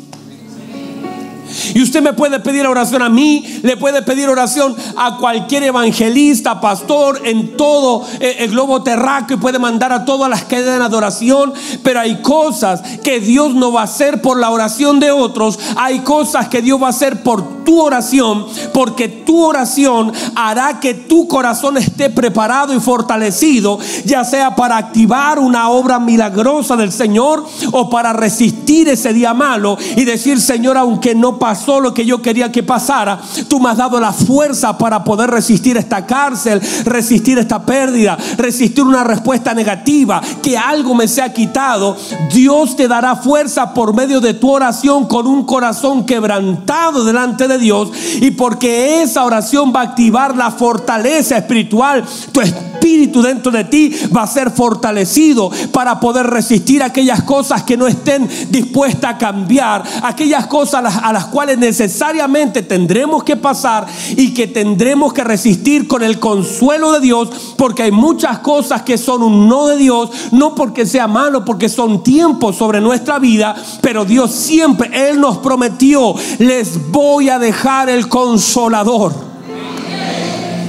Y 1.74 1.82
usted 1.82 2.02
me 2.02 2.12
puede 2.12 2.40
pedir 2.40 2.66
oración 2.66 3.02
a 3.02 3.08
mí, 3.08 3.44
le 3.62 3.76
puede 3.76 4.02
pedir 4.02 4.28
oración 4.28 4.76
a 4.96 5.16
cualquier 5.18 5.64
evangelista, 5.64 6.60
pastor 6.60 7.20
en 7.24 7.56
todo 7.56 8.04
eh, 8.20 8.36
el 8.40 8.50
globo 8.50 8.82
terráqueo 8.82 9.36
y 9.36 9.40
puede 9.40 9.58
mandar 9.58 9.92
a 9.92 10.04
todas 10.04 10.30
las 10.30 10.44
cadenas 10.44 10.90
de 10.90 10.96
oración. 10.96 11.52
Pero 11.82 12.00
hay 12.00 12.20
cosas 12.22 12.82
que 13.02 13.20
Dios 13.20 13.54
no 13.54 13.72
va 13.72 13.82
a 13.82 13.84
hacer 13.84 14.20
por 14.22 14.38
la 14.38 14.50
oración 14.50 15.00
de 15.00 15.10
otros. 15.10 15.58
Hay 15.76 16.00
cosas 16.00 16.48
que 16.48 16.62
Dios 16.62 16.80
va 16.82 16.88
a 16.88 16.90
hacer 16.90 17.22
por 17.22 17.64
tu 17.64 17.80
oración, 17.80 18.46
porque 18.72 19.08
tu 19.08 19.44
oración 19.44 20.12
hará 20.34 20.80
que 20.80 20.94
tu 20.94 21.28
corazón 21.28 21.76
esté 21.76 22.08
preparado 22.08 22.74
y 22.74 22.80
fortalecido, 22.80 23.78
ya 24.04 24.24
sea 24.24 24.56
para 24.56 24.76
activar 24.76 25.38
una 25.38 25.68
obra 25.68 25.98
milagrosa 25.98 26.76
del 26.76 26.92
Señor 26.92 27.44
o 27.72 27.90
para 27.90 28.12
resistir 28.12 28.88
ese 28.88 29.12
día 29.12 29.34
malo 29.34 29.76
y 29.96 30.04
decir, 30.04 30.40
Señor, 30.40 30.78
aunque 30.78 31.14
no 31.14 31.37
pasó 31.38 31.80
lo 31.80 31.94
que 31.94 32.04
yo 32.04 32.20
quería 32.20 32.52
que 32.52 32.62
pasara, 32.62 33.20
tú 33.48 33.60
me 33.60 33.70
has 33.70 33.76
dado 33.76 34.00
la 34.00 34.12
fuerza 34.12 34.76
para 34.76 35.04
poder 35.04 35.30
resistir 35.30 35.76
esta 35.76 36.06
cárcel, 36.06 36.60
resistir 36.84 37.38
esta 37.38 37.64
pérdida, 37.64 38.16
resistir 38.36 38.84
una 38.84 39.04
respuesta 39.04 39.54
negativa, 39.54 40.20
que 40.42 40.56
algo 40.56 40.94
me 40.94 41.08
sea 41.08 41.32
quitado. 41.32 41.96
Dios 42.32 42.76
te 42.76 42.88
dará 42.88 43.16
fuerza 43.16 43.74
por 43.74 43.94
medio 43.94 44.20
de 44.20 44.34
tu 44.34 44.50
oración 44.50 45.06
con 45.06 45.26
un 45.26 45.44
corazón 45.44 46.04
quebrantado 46.04 47.04
delante 47.04 47.48
de 47.48 47.58
Dios 47.58 47.90
y 48.20 48.30
porque 48.32 49.02
esa 49.02 49.24
oración 49.24 49.72
va 49.74 49.80
a 49.80 49.84
activar 49.84 50.36
la 50.36 50.50
fortaleza 50.50 51.36
espiritual. 51.36 52.04
Tu 52.32 52.40
espíritu 52.40 52.67
dentro 52.96 53.52
de 53.52 53.64
ti 53.64 53.94
va 54.14 54.22
a 54.22 54.26
ser 54.26 54.50
fortalecido 54.50 55.50
para 55.72 56.00
poder 56.00 56.26
resistir 56.26 56.82
aquellas 56.82 57.22
cosas 57.22 57.62
que 57.62 57.76
no 57.76 57.86
estén 57.86 58.28
dispuestas 58.50 59.14
a 59.14 59.18
cambiar, 59.18 59.84
aquellas 60.02 60.46
cosas 60.46 60.96
a 61.02 61.12
las, 61.12 61.26
cuales 61.26 61.58
necesariamente 61.58 62.62
tendremos 62.62 63.22
que 63.24 63.36
pasar 63.36 63.86
y 64.16 64.32
que 64.32 64.46
tendremos 64.46 65.12
que 65.12 65.24
resistir 65.24 65.86
con 65.86 66.02
el 66.02 66.18
consuelo 66.18 66.92
de 66.92 67.00
Dios, 67.00 67.54
porque 67.56 67.84
hay 67.84 67.92
muchas 67.92 68.38
cosas 68.38 68.82
que 68.82 68.98
son 68.98 69.22
un 69.22 69.48
no 69.48 69.66
de 69.66 69.76
Dios, 69.76 70.10
no 70.32 70.54
porque 70.54 70.86
sea 70.86 71.06
malo, 71.06 71.44
porque 71.44 71.68
son 71.68 72.02
tiempos 72.02 72.56
sobre 72.56 72.80
nuestra 72.80 73.18
vida, 73.18 73.54
pero 73.80 74.04
Dios 74.04 74.32
siempre, 74.32 75.10
Él 75.10 75.20
nos 75.20 75.38
prometió, 75.38 76.14
les 76.38 76.90
voy 76.90 77.28
a 77.28 77.38
dejar 77.38 77.88
el 77.88 78.08
consolador 78.08 79.27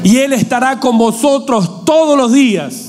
y 0.04 0.18
Él 0.18 0.34
estará 0.34 0.80
con 0.80 0.98
vosotros 0.98 1.86
todos 1.86 2.18
los 2.18 2.32
días 2.32 2.89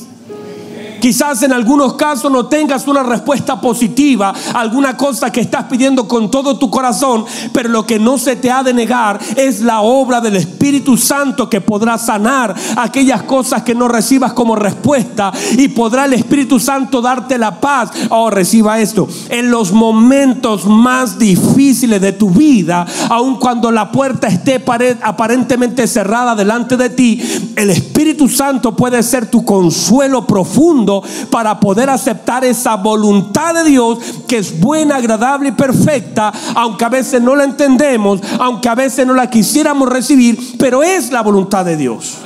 Quizás 1.00 1.42
en 1.42 1.52
algunos 1.52 1.94
casos 1.94 2.30
no 2.30 2.46
tengas 2.46 2.86
una 2.86 3.02
respuesta 3.02 3.60
positiva, 3.60 4.34
alguna 4.54 4.96
cosa 4.96 5.32
que 5.32 5.40
estás 5.40 5.64
pidiendo 5.64 6.06
con 6.06 6.30
todo 6.30 6.58
tu 6.58 6.70
corazón, 6.70 7.24
pero 7.52 7.68
lo 7.68 7.86
que 7.86 7.98
no 7.98 8.18
se 8.18 8.36
te 8.36 8.50
ha 8.50 8.62
de 8.62 8.74
negar 8.74 9.18
es 9.36 9.60
la 9.60 9.80
obra 9.80 10.20
del 10.20 10.36
Espíritu 10.36 10.96
Santo 10.96 11.48
que 11.48 11.60
podrá 11.60 11.96
sanar 11.96 12.54
aquellas 12.76 13.22
cosas 13.22 13.62
que 13.62 13.74
no 13.74 13.88
recibas 13.88 14.34
como 14.34 14.56
respuesta 14.56 15.32
y 15.56 15.68
podrá 15.68 16.04
el 16.04 16.12
Espíritu 16.12 16.60
Santo 16.60 17.00
darte 17.00 17.38
la 17.38 17.60
paz. 17.60 17.90
Oh, 18.10 18.30
reciba 18.30 18.78
esto. 18.80 19.08
En 19.28 19.50
los 19.50 19.72
momentos 19.72 20.66
más 20.66 21.18
difíciles 21.18 22.00
de 22.00 22.12
tu 22.12 22.30
vida, 22.30 22.86
aun 23.08 23.36
cuando 23.36 23.70
la 23.70 23.90
puerta 23.90 24.28
esté 24.28 24.62
aparentemente 25.02 25.86
cerrada 25.86 26.34
delante 26.34 26.76
de 26.76 26.90
ti, 26.90 27.22
el 27.56 27.70
Espíritu 27.70 28.28
Santo 28.28 28.76
puede 28.76 29.02
ser 29.02 29.30
tu 29.30 29.44
consuelo 29.44 30.26
profundo 30.26 30.89
para 31.30 31.58
poder 31.60 31.90
aceptar 31.90 32.44
esa 32.44 32.76
voluntad 32.76 33.54
de 33.54 33.64
Dios 33.70 33.98
que 34.26 34.38
es 34.38 34.58
buena, 34.58 34.96
agradable 34.96 35.50
y 35.50 35.52
perfecta, 35.52 36.32
aunque 36.54 36.84
a 36.84 36.88
veces 36.88 37.22
no 37.22 37.36
la 37.36 37.44
entendemos, 37.44 38.20
aunque 38.38 38.68
a 38.68 38.74
veces 38.74 39.06
no 39.06 39.14
la 39.14 39.28
quisiéramos 39.28 39.88
recibir, 39.88 40.38
pero 40.58 40.82
es 40.82 41.10
la 41.12 41.22
voluntad 41.22 41.64
de 41.64 41.76
Dios. 41.76 42.18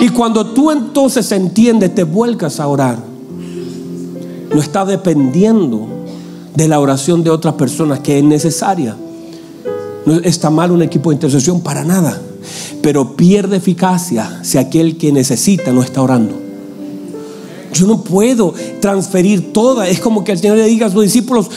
Y 0.00 0.08
cuando 0.08 0.46
tú 0.46 0.70
entonces 0.70 1.30
entiendes, 1.32 1.94
te 1.94 2.04
vuelcas 2.04 2.60
a 2.60 2.66
orar. 2.66 2.98
No 4.52 4.60
está 4.60 4.84
dependiendo 4.84 5.88
de 6.54 6.68
la 6.68 6.80
oración 6.80 7.24
de 7.24 7.30
otras 7.30 7.54
personas 7.54 8.00
que 8.00 8.18
es 8.18 8.24
necesaria. 8.24 8.96
No 10.06 10.14
está 10.16 10.50
mal 10.50 10.70
un 10.70 10.82
equipo 10.82 11.10
de 11.10 11.16
intercesión 11.16 11.60
para 11.60 11.84
nada, 11.84 12.20
pero 12.82 13.16
pierde 13.16 13.56
eficacia 13.56 14.40
si 14.42 14.58
aquel 14.58 14.96
que 14.98 15.12
necesita 15.12 15.72
no 15.72 15.82
está 15.82 16.02
orando. 16.02 16.43
Yo 17.74 17.86
no 17.86 18.02
puedo 18.02 18.54
transferir 18.80 19.52
toda. 19.52 19.88
Es 19.88 20.00
como 20.00 20.24
que 20.24 20.32
el 20.32 20.38
Señor 20.38 20.56
le 20.56 20.66
diga 20.66 20.86
a 20.86 20.90
sus 20.90 21.02
discípulos, 21.02 21.50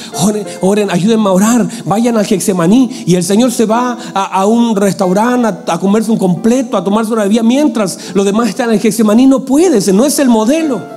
oren, 0.62 0.90
ayúdenme 0.90 1.30
a 1.30 1.32
orar, 1.32 1.68
vayan 1.86 2.18
al 2.18 2.26
Gexemaní. 2.26 3.04
Y 3.06 3.16
el 3.16 3.24
Señor 3.24 3.52
se 3.52 3.66
va 3.66 3.98
a, 4.14 4.46
un 4.46 4.76
restaurante 4.76 5.72
a, 5.72 5.80
comerse 5.80 6.12
un 6.12 6.18
completo, 6.18 6.76
a 6.76 6.84
tomarse 6.84 7.14
una 7.14 7.24
bebida, 7.24 7.44
mientras 7.44 8.14
los 8.14 8.26
demás 8.26 8.50
están 8.50 8.70
en 8.70 8.76
el 8.76 8.82
Gexemaní. 8.82 9.28
No 9.28 9.46
puede, 9.46 9.78
ese 9.78 9.94
no 9.94 10.06
es 10.06 10.20
el 10.20 10.30
modelo. 10.30 10.97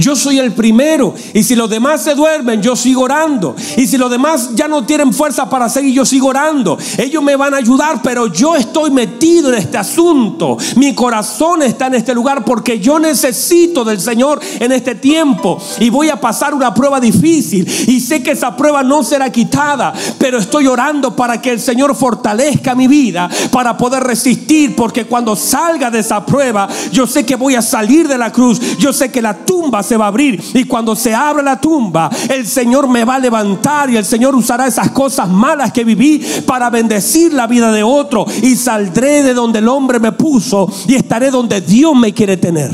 Yo 0.00 0.16
soy 0.16 0.38
el 0.38 0.52
primero. 0.52 1.14
Y 1.34 1.42
si 1.42 1.54
los 1.54 1.68
demás 1.68 2.02
se 2.02 2.14
duermen, 2.14 2.62
yo 2.62 2.74
sigo 2.74 3.02
orando. 3.02 3.54
Y 3.76 3.86
si 3.86 3.98
los 3.98 4.10
demás 4.10 4.50
ya 4.54 4.66
no 4.66 4.84
tienen 4.84 5.12
fuerza 5.12 5.48
para 5.48 5.68
seguir, 5.68 5.94
yo 5.94 6.06
sigo 6.06 6.28
orando. 6.28 6.78
Ellos 6.96 7.22
me 7.22 7.36
van 7.36 7.54
a 7.54 7.58
ayudar, 7.58 8.00
pero 8.02 8.26
yo 8.26 8.56
estoy 8.56 8.90
metido 8.90 9.50
en 9.50 9.56
este 9.56 9.76
asunto. 9.76 10.56
Mi 10.76 10.94
corazón 10.94 11.62
está 11.62 11.86
en 11.88 11.96
este 11.96 12.14
lugar 12.14 12.44
porque 12.44 12.80
yo 12.80 12.98
necesito 12.98 13.84
del 13.84 14.00
Señor 14.00 14.40
en 14.58 14.72
este 14.72 14.94
tiempo. 14.94 15.60
Y 15.78 15.90
voy 15.90 16.08
a 16.08 16.20
pasar 16.20 16.54
una 16.54 16.72
prueba 16.72 16.98
difícil. 16.98 17.66
Y 17.86 18.00
sé 18.00 18.22
que 18.22 18.30
esa 18.32 18.56
prueba 18.56 18.82
no 18.82 19.04
será 19.04 19.30
quitada. 19.30 19.92
Pero 20.18 20.38
estoy 20.38 20.66
orando 20.66 21.14
para 21.14 21.40
que 21.40 21.50
el 21.50 21.60
Señor 21.60 21.94
fortalezca 21.94 22.74
mi 22.74 22.88
vida 22.88 23.28
para 23.52 23.76
poder 23.76 24.02
resistir. 24.02 24.74
Porque 24.74 25.04
cuando 25.04 25.36
salga 25.36 25.90
de 25.90 25.98
esa 25.98 26.24
prueba, 26.24 26.68
yo 26.90 27.06
sé 27.06 27.26
que 27.26 27.36
voy 27.36 27.54
a 27.54 27.62
salir 27.62 28.08
de 28.08 28.16
la 28.16 28.32
cruz. 28.32 28.78
Yo 28.78 28.92
sé 28.92 29.10
que 29.10 29.20
la 29.20 29.34
tumba 29.34 29.82
se 29.90 29.96
va 29.96 30.04
a 30.04 30.08
abrir. 30.08 30.40
Y 30.54 30.64
cuando 30.64 30.94
se 30.94 31.12
abra 31.12 31.42
la 31.42 31.60
tumba, 31.60 32.08
el 32.28 32.46
Señor 32.46 32.88
me 32.88 33.04
va 33.04 33.16
a 33.16 33.18
levantar 33.18 33.90
y 33.90 33.96
el 33.96 34.04
Señor 34.04 34.36
usará 34.36 34.68
esas 34.68 34.92
cosas 34.92 35.28
malas 35.28 35.72
que 35.72 35.82
viví 35.82 36.24
para 36.46 36.70
bendecir 36.70 37.34
la 37.34 37.48
vida 37.48 37.72
de 37.72 37.82
otro. 37.82 38.24
Y 38.42 38.54
saldré 38.54 39.24
de 39.24 39.34
donde 39.34 39.58
el 39.58 39.68
hombre 39.68 39.98
me 39.98 40.12
puso 40.12 40.72
y 40.86 40.94
estaré 40.94 41.32
donde 41.32 41.60
Dios 41.60 41.96
me 41.96 42.14
quiere 42.14 42.36
tener. 42.36 42.70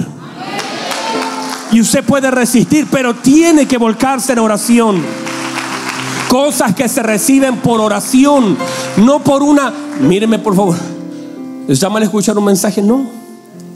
Y 1.73 1.81
usted 1.81 2.05
puede 2.05 2.31
resistir, 2.31 2.87
pero 2.91 3.15
tiene 3.15 3.67
que 3.67 3.79
volcarse 3.79 4.35
en 4.35 4.39
oración. 4.41 5.03
Cosas 6.29 6.75
que 6.75 6.87
se 6.87 7.03
reciben 7.03 7.57
por 7.57 7.81
oración, 7.81 8.59
no 8.99 9.25
por 9.25 9.43
una... 9.43 9.73
Míreme 10.01 10.39
por 10.39 10.55
favor. 10.55 10.77
¿Les 11.67 11.83
a 11.83 11.99
escuchar 12.01 12.37
un 12.37 12.45
mensaje? 12.45 12.83
No. 12.83 13.07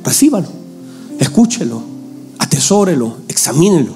Recíbalo. 0.04 0.48
Escúchelo. 1.18 1.82
Atesórelo. 2.38 3.16
Examínelo. 3.40 3.92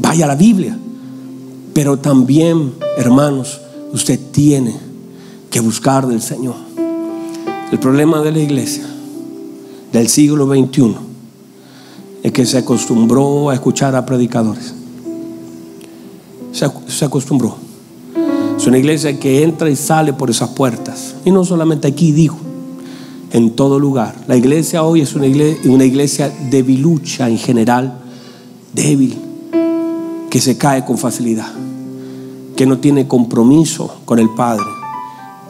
Vaya 0.00 0.24
a 0.24 0.28
la 0.28 0.34
Biblia. 0.34 0.76
Pero 1.72 1.96
también, 1.96 2.74
hermanos, 2.98 3.60
usted 3.92 4.18
tiene 4.32 4.74
que 5.48 5.60
buscar 5.60 6.04
del 6.08 6.20
Señor. 6.20 6.56
El 7.70 7.78
problema 7.78 8.20
de 8.20 8.32
la 8.32 8.40
iglesia 8.40 8.84
del 9.92 10.08
siglo 10.08 10.44
XXI 10.48 10.96
es 12.24 12.32
que 12.32 12.44
se 12.44 12.58
acostumbró 12.58 13.50
a 13.50 13.54
escuchar 13.54 13.94
a 13.94 14.04
predicadores. 14.04 14.74
Se, 16.50 17.04
acostumbró. 17.04 17.58
Es 18.56 18.66
una 18.66 18.78
iglesia 18.78 19.20
que 19.20 19.44
entra 19.44 19.70
y 19.70 19.76
sale 19.76 20.12
por 20.12 20.30
esas 20.30 20.48
puertas. 20.48 21.14
Y 21.24 21.30
no 21.30 21.44
solamente 21.44 21.86
aquí, 21.86 22.10
dijo, 22.10 22.38
en 23.34 23.50
todo 23.50 23.80
lugar. 23.80 24.14
La 24.28 24.36
iglesia 24.36 24.84
hoy 24.84 25.00
es 25.00 25.14
una 25.14 25.26
iglesia, 25.26 25.70
una 25.70 25.84
iglesia 25.84 26.32
debilucha 26.50 27.28
en 27.28 27.36
general, 27.36 27.98
débil, 28.72 29.18
que 30.30 30.40
se 30.40 30.56
cae 30.56 30.84
con 30.84 30.98
facilidad, 30.98 31.52
que 32.56 32.64
no 32.64 32.78
tiene 32.78 33.08
compromiso 33.08 33.96
con 34.04 34.20
el 34.20 34.30
Padre, 34.30 34.64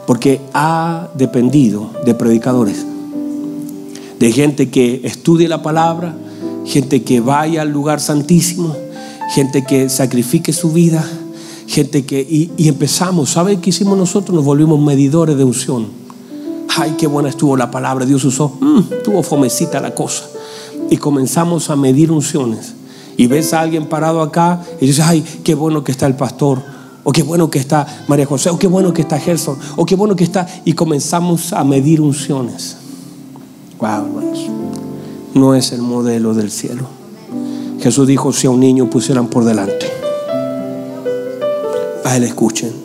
porque 0.07 0.41
ha 0.53 1.09
dependido 1.15 1.91
de 2.03 2.15
predicadores, 2.15 2.83
de 4.19 4.31
gente 4.31 4.71
que 4.71 5.01
estudie 5.03 5.47
la 5.47 5.61
palabra, 5.61 6.17
gente 6.65 7.03
que 7.03 7.19
vaya 7.19 7.61
al 7.61 7.69
lugar 7.69 7.99
santísimo, 7.99 8.75
gente 9.35 9.63
que 9.63 9.89
sacrifique 9.89 10.53
su 10.53 10.71
vida, 10.71 11.07
gente 11.67 12.03
que... 12.03 12.19
Y, 12.19 12.67
empezamos, 12.67 13.29
¿sabe 13.29 13.59
qué 13.59 13.69
hicimos 13.69 13.95
nosotros? 13.95 14.35
Nos 14.35 14.43
volvimos 14.43 14.79
medidores 14.79 15.37
de 15.37 15.43
unción. 15.43 16.04
Ay, 16.77 16.95
qué 16.97 17.07
buena 17.07 17.29
estuvo 17.29 17.55
la 17.55 17.71
palabra, 17.71 18.05
Dios 18.05 18.23
usó, 18.25 18.49
mm, 18.59 19.03
tuvo 19.03 19.23
fomecita 19.23 19.79
la 19.79 19.95
cosa. 19.95 20.25
Y 20.89 20.97
comenzamos 20.97 21.69
a 21.69 21.75
medir 21.75 22.11
unciones. 22.11 22.73
Y 23.17 23.27
ves 23.27 23.53
a 23.53 23.61
alguien 23.61 23.87
parado 23.87 24.21
acá 24.21 24.61
y 24.81 24.87
dices, 24.87 25.05
ay, 25.05 25.23
qué 25.43 25.55
bueno 25.55 25.83
que 25.83 25.91
está 25.91 26.05
el 26.05 26.15
pastor. 26.15 26.61
O 27.07 27.11
qué 27.11 27.23
bueno 27.23 27.49
que 27.49 27.59
está 27.59 27.85
María 28.07 28.25
José, 28.25 28.49
o 28.49 28.57
qué 28.57 28.67
bueno 28.67 28.91
que 28.91 29.03
está 29.03 29.19
Gerson, 29.19 29.57
o 29.75 29.85
qué 29.85 29.95
bueno 29.95 30.15
que 30.15 30.23
está. 30.23 30.47
Y 30.65 30.73
comenzamos 30.73 31.53
a 31.53 31.63
medir 31.63 32.01
unciones. 32.01 32.77
Wow, 33.79 34.07
hermanos. 34.07 34.49
No 35.35 35.53
es 35.53 35.71
el 35.71 35.81
modelo 35.81 36.33
del 36.33 36.49
cielo. 36.49 36.87
Jesús 37.79 38.07
dijo: 38.07 38.33
si 38.33 38.47
a 38.47 38.49
un 38.49 38.59
niño 38.59 38.89
pusieran 38.89 39.27
por 39.27 39.45
delante, 39.45 39.85
a 42.03 42.17
él 42.17 42.23
escuchen. 42.23 42.84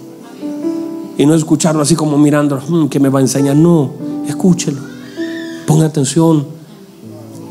Y 1.21 1.27
no 1.27 1.35
escucharlo 1.35 1.83
así 1.83 1.95
como 1.95 2.17
mirando, 2.17 2.59
hmm, 2.67 2.89
que 2.89 2.99
me 2.99 3.11
va 3.11 3.19
a 3.19 3.21
enseñar. 3.21 3.55
No, 3.55 3.91
escúchelo. 4.27 4.81
Ponga 5.67 5.85
atención. 5.85 6.47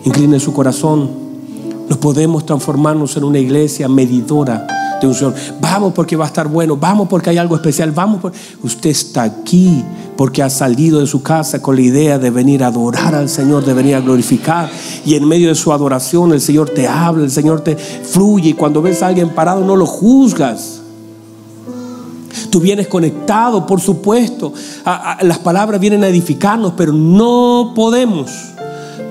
Incline 0.05 0.39
su 0.39 0.51
corazón. 0.53 1.07
Nos 1.87 1.99
podemos 1.99 2.47
transformarnos 2.47 3.15
en 3.15 3.25
una 3.25 3.37
iglesia 3.37 3.87
medidora 3.87 4.65
de 4.99 5.05
unción. 5.05 5.35
Vamos 5.61 5.93
porque 5.93 6.15
va 6.15 6.25
a 6.25 6.29
estar 6.29 6.47
bueno, 6.47 6.77
vamos 6.77 7.07
porque 7.07 7.29
hay 7.29 7.37
algo 7.37 7.55
especial, 7.55 7.91
vamos 7.91 8.21
porque 8.21 8.39
usted 8.63 8.89
está 8.89 9.21
aquí 9.21 9.85
porque 10.17 10.41
ha 10.41 10.49
salido 10.49 10.99
de 10.99 11.05
su 11.05 11.21
casa 11.21 11.61
con 11.61 11.75
la 11.75 11.81
idea 11.81 12.17
de 12.17 12.31
venir 12.31 12.63
a 12.63 12.67
adorar 12.67 13.13
al 13.13 13.29
Señor, 13.29 13.63
de 13.65 13.75
venir 13.75 13.93
a 13.93 14.01
glorificar 14.01 14.67
y 15.05 15.13
en 15.13 15.27
medio 15.27 15.47
de 15.47 15.55
su 15.55 15.71
adoración 15.71 16.33
el 16.33 16.41
Señor 16.41 16.71
te 16.71 16.87
habla, 16.87 17.23
el 17.23 17.31
Señor 17.31 17.61
te 17.61 17.75
fluye 17.77 18.49
y 18.49 18.53
cuando 18.53 18.81
ves 18.81 19.03
a 19.03 19.07
alguien 19.07 19.29
parado 19.29 19.63
no 19.63 19.75
lo 19.75 19.85
juzgas. 19.85 20.78
Tú 22.49 22.59
vienes 22.59 22.87
conectado, 22.87 23.65
por 23.65 23.81
supuesto. 23.81 24.53
las 25.21 25.39
palabras 25.39 25.79
vienen 25.79 26.03
a 26.03 26.07
edificarnos, 26.07 26.73
pero 26.75 26.93
no 26.93 27.73
podemos 27.75 28.31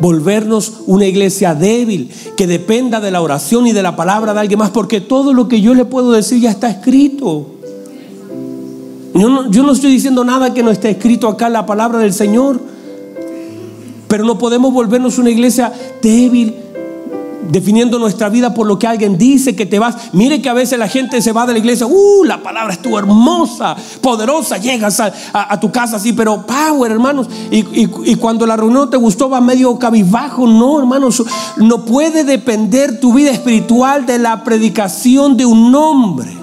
volvernos 0.00 0.74
una 0.86 1.06
iglesia 1.06 1.54
débil, 1.54 2.10
que 2.36 2.46
dependa 2.46 3.00
de 3.00 3.10
la 3.10 3.20
oración 3.20 3.66
y 3.66 3.72
de 3.72 3.82
la 3.82 3.96
palabra 3.96 4.32
de 4.32 4.40
alguien 4.40 4.58
más, 4.58 4.70
porque 4.70 5.00
todo 5.00 5.32
lo 5.32 5.48
que 5.48 5.60
yo 5.60 5.74
le 5.74 5.84
puedo 5.84 6.12
decir 6.12 6.40
ya 6.40 6.50
está 6.50 6.70
escrito. 6.70 7.46
Yo 9.14 9.28
no, 9.28 9.50
yo 9.50 9.62
no 9.64 9.72
estoy 9.72 9.90
diciendo 9.90 10.24
nada 10.24 10.54
que 10.54 10.62
no 10.62 10.70
esté 10.70 10.90
escrito 10.90 11.28
acá 11.28 11.48
en 11.48 11.54
la 11.54 11.66
palabra 11.66 11.98
del 11.98 12.12
Señor, 12.12 12.60
pero 14.06 14.24
no 14.24 14.38
podemos 14.38 14.72
volvernos 14.72 15.18
una 15.18 15.30
iglesia 15.30 15.72
débil 16.00 16.54
definiendo 17.48 17.98
nuestra 17.98 18.28
vida 18.28 18.54
por 18.54 18.66
lo 18.66 18.78
que 18.78 18.86
alguien 18.86 19.18
dice 19.18 19.56
que 19.56 19.66
te 19.66 19.78
vas. 19.78 20.12
Mire 20.12 20.40
que 20.40 20.48
a 20.48 20.54
veces 20.54 20.78
la 20.78 20.88
gente 20.88 21.20
se 21.22 21.32
va 21.32 21.46
de 21.46 21.54
la 21.54 21.58
iglesia, 21.58 21.86
uh, 21.86 22.24
la 22.24 22.42
palabra 22.42 22.72
estuvo 22.72 22.98
hermosa, 22.98 23.76
poderosa, 24.00 24.58
llegas 24.58 25.00
a, 25.00 25.60
tu 25.60 25.72
casa 25.72 25.96
así, 25.96 26.12
pero 26.12 26.46
power, 26.46 26.92
hermanos. 26.92 27.28
Y, 27.50 28.14
cuando 28.16 28.46
la 28.46 28.56
reunión 28.56 28.90
te 28.90 28.96
gustó, 28.96 29.28
va 29.30 29.40
medio 29.40 29.78
cabizbajo. 29.78 30.46
No, 30.46 30.78
hermanos, 30.78 31.22
no 31.56 31.84
puede 31.84 32.24
depender 32.24 33.00
tu 33.00 33.12
vida 33.12 33.30
espiritual 33.30 34.06
de 34.06 34.18
la 34.18 34.44
predicación 34.44 35.36
de 35.36 35.46
un 35.46 35.74
hombre. 35.74 36.36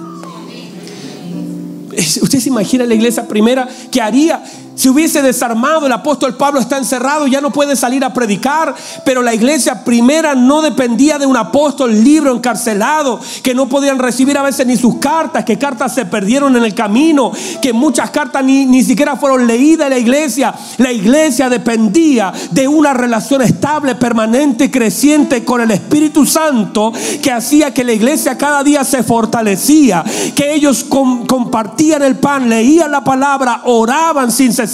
Usted 1.96 2.40
se 2.40 2.48
imagina 2.48 2.84
la 2.84 2.94
iglesia 2.94 3.26
primera 3.26 3.68
que 3.90 4.02
haría 4.02 4.42
si 4.76 4.90
hubiese 4.90 5.22
desarmado, 5.22 5.86
el 5.86 5.92
apóstol 5.92 6.36
Pablo 6.36 6.60
está 6.60 6.76
encerrado, 6.76 7.26
ya 7.26 7.40
no 7.40 7.50
puede 7.50 7.76
salir 7.76 8.04
a 8.04 8.12
predicar, 8.12 8.74
pero 9.06 9.22
la 9.22 9.34
iglesia 9.34 9.82
primera 9.84 10.34
no 10.34 10.60
dependía 10.60 11.18
de 11.18 11.24
un 11.24 11.36
apóstol 11.36 12.04
libro 12.04 12.34
encarcelado, 12.34 13.18
que 13.42 13.54
no 13.54 13.70
podían 13.70 13.98
recibir 13.98 14.36
a 14.36 14.42
veces 14.42 14.66
ni 14.66 14.76
sus 14.76 14.98
cartas, 14.98 15.46
que 15.46 15.56
cartas 15.56 15.94
se 15.94 16.04
perdieron 16.04 16.54
en 16.56 16.62
el 16.62 16.74
camino, 16.74 17.32
que 17.62 17.72
muchas 17.72 18.10
cartas 18.10 18.44
ni, 18.44 18.66
ni 18.66 18.82
siquiera 18.82 19.16
fueron 19.16 19.46
leídas 19.46 19.86
en 19.86 19.94
la 19.94 19.98
iglesia. 19.98 20.54
La 20.76 20.92
iglesia 20.92 21.48
dependía 21.48 22.34
de 22.50 22.68
una 22.68 22.92
relación 22.92 23.40
estable, 23.40 23.94
permanente, 23.94 24.70
creciente 24.70 25.42
con 25.42 25.62
el 25.62 25.70
Espíritu 25.70 26.26
Santo, 26.26 26.92
que 27.22 27.32
hacía 27.32 27.72
que 27.72 27.82
la 27.82 27.94
iglesia 27.94 28.36
cada 28.36 28.62
día 28.62 28.84
se 28.84 29.02
fortalecía, 29.02 30.04
que 30.34 30.52
ellos 30.52 30.84
compartían 30.84 32.02
el 32.02 32.16
pan, 32.16 32.50
leían 32.50 32.90
la 32.90 33.02
palabra, 33.02 33.62
oraban 33.64 34.30
sin 34.30 34.52
cesar 34.52 34.65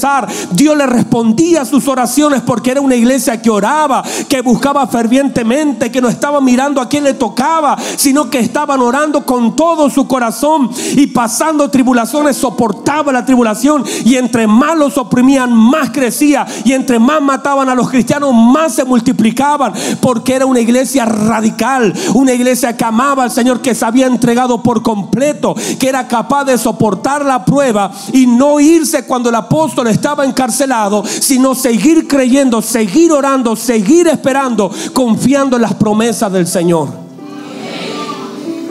Dios 0.52 0.76
le 0.76 0.86
respondía 0.86 1.62
a 1.62 1.64
sus 1.64 1.86
oraciones 1.88 2.42
porque 2.42 2.70
era 2.70 2.80
una 2.80 2.96
iglesia 2.96 3.40
que 3.40 3.50
oraba, 3.50 4.02
que 4.28 4.40
buscaba 4.40 4.86
fervientemente, 4.86 5.90
que 5.90 6.00
no 6.00 6.08
estaba 6.08 6.40
mirando 6.40 6.80
a 6.80 6.88
quién 6.88 7.04
le 7.04 7.14
tocaba, 7.14 7.76
sino 7.96 8.30
que 8.30 8.38
estaban 8.38 8.80
orando 8.80 9.24
con 9.24 9.56
todo 9.56 9.90
su 9.90 10.06
corazón 10.06 10.70
y 10.96 11.08
pasando 11.08 11.70
tribulaciones, 11.70 12.36
soportaba 12.36 13.12
la 13.12 13.24
tribulación 13.24 13.84
y 14.04 14.16
entre 14.16 14.46
más 14.46 14.76
los 14.76 14.98
oprimían, 14.98 15.52
más 15.52 15.90
crecía 15.90 16.46
y 16.64 16.72
entre 16.72 16.98
más 16.98 17.20
mataban 17.20 17.68
a 17.68 17.74
los 17.74 17.90
cristianos, 17.90 18.32
más 18.34 18.74
se 18.74 18.84
multiplicaban 18.84 19.72
porque 20.00 20.34
era 20.34 20.46
una 20.46 20.60
iglesia 20.60 21.04
radical, 21.04 21.92
una 22.14 22.32
iglesia 22.32 22.76
que 22.76 22.84
amaba 22.84 23.24
al 23.24 23.30
Señor, 23.30 23.60
que 23.60 23.74
se 23.74 23.84
había 23.84 24.06
entregado 24.06 24.62
por 24.62 24.82
completo, 24.82 25.54
que 25.78 25.88
era 25.88 26.08
capaz 26.08 26.44
de 26.44 26.58
soportar 26.58 27.24
la 27.24 27.44
prueba 27.44 27.90
y 28.12 28.26
no 28.26 28.60
irse 28.60 29.06
cuando 29.06 29.28
el 29.28 29.34
apóstol 29.34 29.81
estaba 29.90 30.24
encarcelado, 30.24 31.04
sino 31.06 31.54
seguir 31.54 32.06
creyendo, 32.08 32.62
seguir 32.62 33.12
orando, 33.12 33.56
seguir 33.56 34.08
esperando, 34.08 34.70
confiando 34.92 35.56
en 35.56 35.62
las 35.62 35.74
promesas 35.74 36.32
del 36.32 36.46
Señor. 36.46 36.88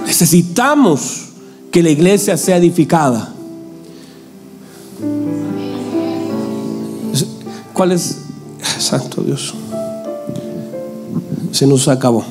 Necesitamos 0.05 1.29
que 1.71 1.81
la 1.81 1.89
iglesia 1.89 2.37
sea 2.37 2.57
edificada. 2.57 3.33
¿Cuál 7.73 7.93
es? 7.93 8.17
Santo 8.79 9.21
Dios. 9.21 9.53
Se 11.51 11.65
nos 11.65 11.87
acabó. 11.87 12.23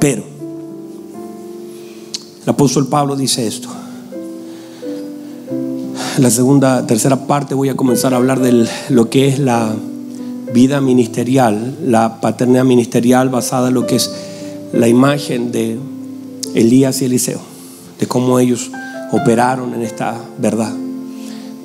Pero 0.00 0.24
el 2.42 2.48
apóstol 2.48 2.88
Pablo 2.88 3.14
dice 3.14 3.46
esto 3.46 3.68
la 6.18 6.30
segunda, 6.30 6.86
tercera 6.86 7.26
parte 7.26 7.54
voy 7.54 7.68
a 7.68 7.76
comenzar 7.76 8.12
a 8.12 8.16
hablar 8.16 8.40
de 8.40 8.66
lo 8.90 9.08
que 9.08 9.28
es 9.28 9.38
la 9.38 9.74
vida 10.52 10.80
ministerial, 10.80 11.78
la 11.86 12.20
paternidad 12.20 12.64
ministerial 12.64 13.30
basada 13.30 13.68
en 13.68 13.74
lo 13.74 13.86
que 13.86 13.96
es 13.96 14.12
la 14.72 14.88
imagen 14.88 15.52
de 15.52 15.78
Elías 16.54 17.00
y 17.00 17.06
Eliseo, 17.06 17.40
de 17.98 18.06
cómo 18.06 18.38
ellos 18.38 18.70
operaron 19.10 19.72
en 19.74 19.82
esta 19.82 20.20
verdad. 20.38 20.72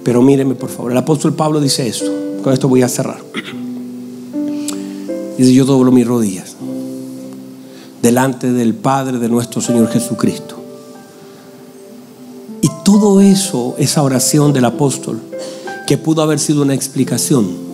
Pero 0.04 0.22
míreme 0.22 0.56
por 0.56 0.70
favor, 0.70 0.92
el 0.92 0.98
apóstol 0.98 1.34
Pablo 1.34 1.60
dice 1.60 1.88
esto, 1.88 2.12
con 2.44 2.54
esto 2.54 2.70
voy 2.70 2.84
a 2.84 2.88
cerrar. 2.88 3.20
Dice, 5.38 5.54
yo 5.54 5.66
doblo 5.66 5.92
mis 5.92 6.08
rodillas 6.08 6.56
delante 8.02 8.52
del 8.52 8.74
Padre 8.74 9.18
de 9.18 9.28
nuestro 9.28 9.62
Señor 9.62 9.90
Jesucristo 9.90 10.57
todo 12.88 13.20
eso, 13.20 13.76
esa 13.78 14.02
oración 14.02 14.54
del 14.54 14.64
apóstol, 14.64 15.20
que 15.86 15.98
pudo 15.98 16.22
haber 16.22 16.40
sido 16.40 16.62
una 16.62 16.74
explicación, 16.74 17.68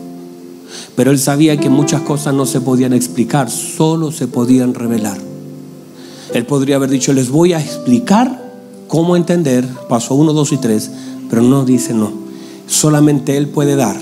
Pero 0.95 1.11
él 1.11 1.19
sabía 1.19 1.55
que 1.57 1.69
muchas 1.69 2.01
cosas 2.01 2.33
no 2.33 2.47
se 2.47 2.61
podían 2.61 2.93
explicar, 2.93 3.51
solo 3.51 4.11
se 4.11 4.27
podían 4.27 4.73
revelar. 4.73 5.19
Él 6.33 6.47
podría 6.47 6.77
haber 6.77 6.89
dicho, 6.89 7.13
les 7.13 7.29
voy 7.29 7.53
a 7.53 7.61
explicar 7.61 8.43
cómo 8.87 9.15
entender, 9.15 9.67
paso 9.87 10.15
1, 10.15 10.33
2 10.33 10.51
y 10.51 10.57
3, 10.57 10.91
pero 11.29 11.43
no 11.43 11.63
dice 11.63 11.93
no. 11.93 12.11
Solamente 12.65 13.37
Él 13.37 13.49
puede 13.49 13.75
dar. 13.75 13.97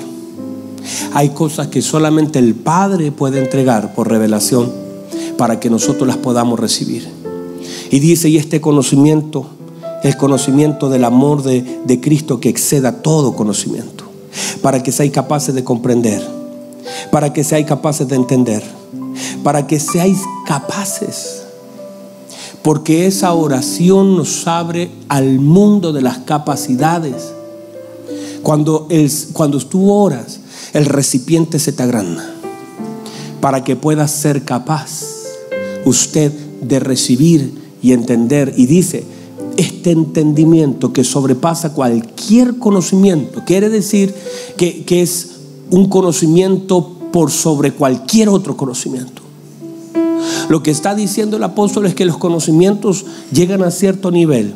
Hay 1.12 1.32
cosas 1.32 1.68
que 1.68 1.82
solamente 1.82 2.40
el 2.40 2.56
Padre 2.56 3.12
puede 3.12 3.40
entregar 3.40 3.94
por 3.96 4.10
revelación 4.10 4.72
para 5.38 5.60
que 5.60 5.70
nosotros 5.70 6.08
las 6.08 6.18
podamos 6.18 6.58
recibir. 6.58 7.06
Y 7.90 8.00
dice, 8.00 8.30
y 8.30 8.38
este 8.38 8.62
conocimiento, 8.62 9.46
el 10.04 10.18
conocimiento 10.18 10.90
del 10.90 11.04
amor 11.04 11.44
de, 11.44 11.82
de 11.86 12.02
Cristo 12.02 12.40
que 12.40 12.50
exceda 12.50 13.02
todo 13.02 13.36
conocimiento, 13.36 14.06
para 14.62 14.82
que 14.82 14.92
seáis 14.92 15.12
capaces 15.12 15.54
de 15.54 15.64
comprender, 15.64 16.22
para 17.12 17.34
que 17.34 17.44
seáis 17.44 17.66
capaces 17.66 18.08
de 18.08 18.16
entender, 18.16 18.64
para 19.44 19.68
que 19.68 19.80
seáis 19.80 20.20
capaces. 20.46 21.44
Porque 22.62 23.08
esa 23.08 23.34
oración 23.34 24.16
nos 24.16 24.48
abre 24.48 24.92
al 25.10 25.40
mundo 25.40 25.94
de 25.94 26.02
las 26.02 26.20
capacidades. 26.20 27.34
Cuando, 28.44 28.86
el, 28.90 29.12
cuando 29.34 29.58
tú 29.60 29.92
oras, 29.92 30.40
el 30.74 30.86
recipiente 30.86 31.58
se 31.58 31.74
te 31.74 31.82
agranda 31.84 32.24
para 33.42 33.64
que 33.64 33.76
pueda 33.76 34.08
ser 34.08 34.44
capaz 34.44 35.02
usted 35.84 36.32
de 36.62 36.80
recibir 36.80 37.54
y 37.82 37.92
entender. 37.92 38.54
Y 38.56 38.68
dice, 38.68 39.04
este 39.58 39.92
entendimiento 39.92 40.94
que 40.94 41.04
sobrepasa 41.04 41.74
cualquier 41.74 42.58
conocimiento, 42.58 43.44
quiere 43.46 43.70
decir 43.70 44.14
que, 44.58 44.84
que 44.84 45.02
es 45.02 45.32
un 45.70 45.90
conocimiento 45.90 46.98
por 47.12 47.32
sobre 47.32 47.72
cualquier 47.74 48.30
otro 48.30 48.56
conocimiento. 48.58 49.22
Lo 50.50 50.64
que 50.64 50.72
está 50.72 50.96
diciendo 50.96 51.38
el 51.38 51.44
apóstol 51.44 51.86
es 51.86 51.96
que 51.96 52.06
los 52.06 52.18
conocimientos 52.18 53.06
llegan 53.32 53.64
a 53.64 53.72
cierto 53.72 54.12
nivel, 54.12 54.54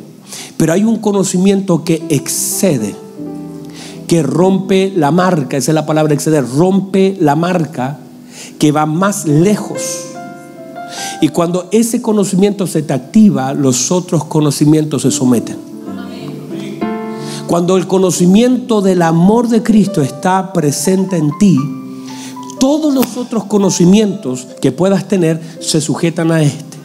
pero 0.56 0.72
hay 0.72 0.84
un 0.84 0.98
conocimiento 0.98 1.84
que 1.84 2.02
excede, 2.08 2.94
que 4.06 4.22
rompe 4.22 4.92
la 4.94 5.10
marca, 5.10 5.56
esa 5.56 5.70
es 5.70 5.74
la 5.74 5.86
palabra 5.86 6.14
exceder, 6.14 6.44
rompe 6.48 7.16
la 7.20 7.34
marca, 7.34 7.98
que 8.58 8.72
va 8.72 8.86
más 8.86 9.26
lejos. 9.26 10.05
Y 11.26 11.30
cuando 11.30 11.66
ese 11.72 12.00
conocimiento 12.00 12.68
se 12.68 12.82
te 12.82 12.92
activa, 12.92 13.52
los 13.52 13.90
otros 13.90 14.26
conocimientos 14.26 15.02
se 15.02 15.10
someten. 15.10 15.56
Cuando 17.48 17.76
el 17.76 17.88
conocimiento 17.88 18.80
del 18.80 19.02
amor 19.02 19.48
de 19.48 19.60
Cristo 19.60 20.02
está 20.02 20.52
presente 20.52 21.16
en 21.16 21.36
ti, 21.36 21.58
todos 22.60 22.94
los 22.94 23.16
otros 23.16 23.42
conocimientos 23.46 24.46
que 24.60 24.70
puedas 24.70 25.08
tener 25.08 25.42
se 25.58 25.80
sujetan 25.80 26.30
a 26.30 26.44
este. 26.44 26.78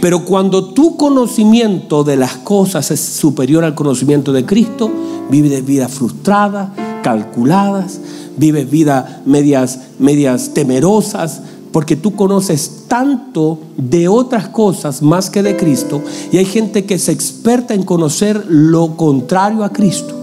Pero 0.00 0.24
cuando 0.24 0.72
tu 0.72 0.96
conocimiento 0.96 2.04
de 2.04 2.14
las 2.14 2.36
cosas 2.36 2.92
es 2.92 3.00
superior 3.00 3.64
al 3.64 3.74
conocimiento 3.74 4.32
de 4.32 4.46
Cristo, 4.46 4.88
vives 5.28 5.66
vidas 5.66 5.90
frustradas, 5.90 6.68
calculadas, 7.02 7.98
vives 8.36 8.70
vidas 8.70 9.26
medias, 9.26 9.80
medias 9.98 10.54
temerosas, 10.54 11.40
porque 11.76 11.94
tú 11.94 12.16
conoces 12.16 12.84
tanto 12.88 13.58
de 13.76 14.08
otras 14.08 14.48
cosas 14.48 15.02
más 15.02 15.28
que 15.28 15.42
de 15.42 15.58
Cristo, 15.58 16.00
y 16.32 16.38
hay 16.38 16.46
gente 16.46 16.86
que 16.86 16.94
es 16.94 17.10
experta 17.10 17.74
en 17.74 17.82
conocer 17.82 18.46
lo 18.48 18.96
contrario 18.96 19.62
a 19.62 19.68
Cristo 19.68 20.14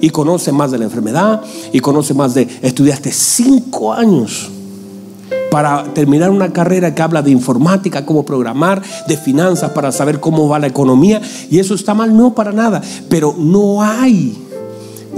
y 0.00 0.08
conoce 0.08 0.50
más 0.50 0.70
de 0.70 0.78
la 0.78 0.84
enfermedad 0.84 1.42
y 1.74 1.80
conoce 1.80 2.14
más 2.14 2.32
de, 2.32 2.48
estudiaste 2.62 3.12
cinco 3.12 3.92
años 3.92 4.48
para 5.50 5.92
terminar 5.92 6.30
una 6.30 6.54
carrera 6.54 6.94
que 6.94 7.02
habla 7.02 7.20
de 7.20 7.32
informática, 7.32 8.06
cómo 8.06 8.24
programar, 8.24 8.80
de 9.06 9.18
finanzas, 9.18 9.72
para 9.72 9.92
saber 9.92 10.20
cómo 10.20 10.48
va 10.48 10.58
la 10.58 10.68
economía. 10.68 11.20
Y 11.50 11.58
eso 11.58 11.74
está 11.74 11.92
mal, 11.92 12.16
no 12.16 12.34
para 12.34 12.50
nada. 12.50 12.80
Pero 13.10 13.34
no 13.38 13.82
hay, 13.82 14.42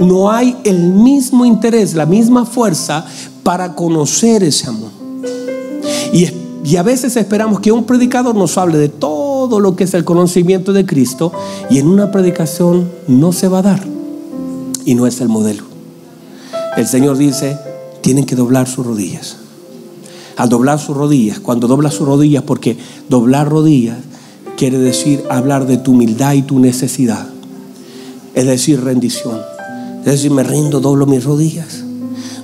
no 0.01 0.29
hay 0.29 0.57
el 0.65 0.79
mismo 0.91 1.45
interés, 1.45 1.93
la 1.93 2.05
misma 2.05 2.43
fuerza 2.43 3.05
para 3.41 3.73
conocer 3.73 4.43
ese 4.43 4.67
amor. 4.67 4.96
Y, 6.13 6.75
a 6.75 6.83
veces 6.83 7.15
esperamos 7.15 7.61
que 7.61 7.71
un 7.71 7.85
predicador 7.85 8.35
nos 8.35 8.57
hable 8.57 8.77
de 8.77 8.89
todo 8.89 9.59
lo 9.59 9.75
que 9.75 9.85
es 9.85 9.93
el 9.93 10.03
conocimiento 10.03 10.73
de 10.73 10.85
Cristo 10.85 11.31
y 11.69 11.79
en 11.79 11.87
una 11.87 12.11
predicación 12.11 12.89
no 13.07 13.31
se 13.31 13.47
va 13.47 13.59
a 13.59 13.61
dar 13.61 13.87
y 14.83 14.95
no 14.95 15.07
es 15.07 15.21
el 15.21 15.29
modelo. 15.29 15.63
El 16.75 16.87
Señor 16.87 17.17
dice, 17.17 17.57
tienen 18.01 18.25
que 18.25 18.35
doblar 18.35 18.67
sus 18.67 18.85
rodillas. 18.85 19.37
Al 20.35 20.49
doblar 20.49 20.79
sus 20.79 20.95
rodillas, 20.95 21.39
cuando 21.39 21.67
doblas 21.67 21.93
sus 21.93 22.07
rodillas, 22.07 22.43
porque 22.43 22.77
doblar 23.07 23.49
rodillas 23.49 23.97
quiere 24.57 24.77
decir 24.77 25.23
hablar 25.29 25.67
de 25.67 25.77
tu 25.77 25.91
humildad 25.91 26.33
y 26.33 26.41
tu 26.41 26.59
necesidad. 26.59 27.27
Es 28.35 28.45
decir, 28.45 28.83
rendición. 28.83 29.39
Es 29.99 30.05
decir, 30.13 30.31
me 30.31 30.43
rindo, 30.43 30.79
doblo 30.79 31.05
mis 31.05 31.23
rodillas. 31.23 31.86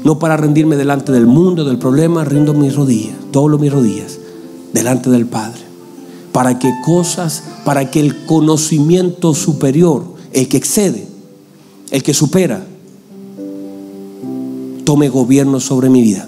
No 0.03 0.19
para 0.19 0.37
rendirme 0.37 0.75
delante 0.75 1.11
del 1.11 1.27
mundo, 1.27 1.63
del 1.63 1.77
problema, 1.77 2.25
rindo 2.25 2.53
mis 2.53 2.75
rodillas, 2.75 3.15
doblo 3.31 3.57
mis 3.57 3.71
rodillas 3.71 4.19
delante 4.73 5.09
del 5.09 5.25
Padre. 5.25 5.61
Para 6.31 6.59
que 6.59 6.71
cosas, 6.83 7.43
para 7.63 7.89
que 7.89 7.99
el 7.99 8.25
conocimiento 8.25 9.33
superior, 9.33 10.03
el 10.33 10.47
que 10.49 10.57
excede, 10.57 11.07
el 11.91 12.03
que 12.03 12.13
supera, 12.13 12.65
tome 14.83 15.09
gobierno 15.09 15.59
sobre 15.59 15.89
mi 15.89 16.01
vida. 16.01 16.27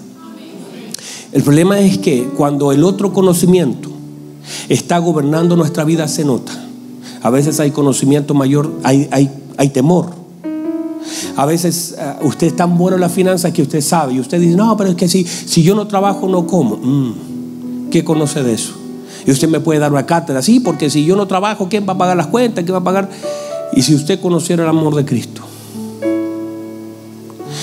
El 1.32 1.42
problema 1.42 1.80
es 1.80 1.98
que 1.98 2.24
cuando 2.36 2.72
el 2.72 2.84
otro 2.84 3.12
conocimiento 3.12 3.90
está 4.68 4.98
gobernando 4.98 5.56
nuestra 5.56 5.84
vida 5.84 6.08
se 6.08 6.24
nota. 6.24 6.52
A 7.22 7.30
veces 7.30 7.60
hay 7.60 7.72
conocimiento 7.72 8.32
mayor, 8.34 8.72
hay, 8.84 9.08
hay, 9.10 9.30
hay 9.56 9.68
temor. 9.70 10.25
A 11.36 11.44
veces 11.44 11.94
uh, 11.98 12.26
usted 12.26 12.48
es 12.48 12.56
tan 12.56 12.78
bueno 12.78 12.96
en 12.96 13.02
las 13.02 13.12
finanzas 13.12 13.52
que 13.52 13.62
usted 13.62 13.80
sabe 13.80 14.14
y 14.14 14.20
usted 14.20 14.40
dice, 14.40 14.56
no, 14.56 14.76
pero 14.76 14.90
es 14.90 14.96
que 14.96 15.08
si, 15.08 15.24
si 15.24 15.62
yo 15.62 15.74
no 15.74 15.86
trabajo 15.86 16.28
no 16.28 16.46
como. 16.46 16.76
Mm, 16.76 17.90
¿Qué 17.90 18.04
conoce 18.04 18.42
de 18.42 18.54
eso? 18.54 18.72
Y 19.26 19.30
usted 19.30 19.48
me 19.48 19.60
puede 19.60 19.80
dar 19.80 19.92
una 19.92 20.06
cátedra, 20.06 20.40
sí, 20.42 20.60
porque 20.60 20.88
si 20.88 21.04
yo 21.04 21.16
no 21.16 21.26
trabajo, 21.26 21.68
¿quién 21.68 21.86
va 21.88 21.92
a 21.92 21.98
pagar 21.98 22.16
las 22.16 22.28
cuentas? 22.28 22.64
¿Quién 22.64 22.74
va 22.74 22.80
a 22.80 22.84
pagar? 22.84 23.10
Y 23.72 23.82
si 23.82 23.94
usted 23.94 24.20
conociera 24.20 24.62
el 24.62 24.68
amor 24.68 24.94
de 24.94 25.04
Cristo, 25.04 25.42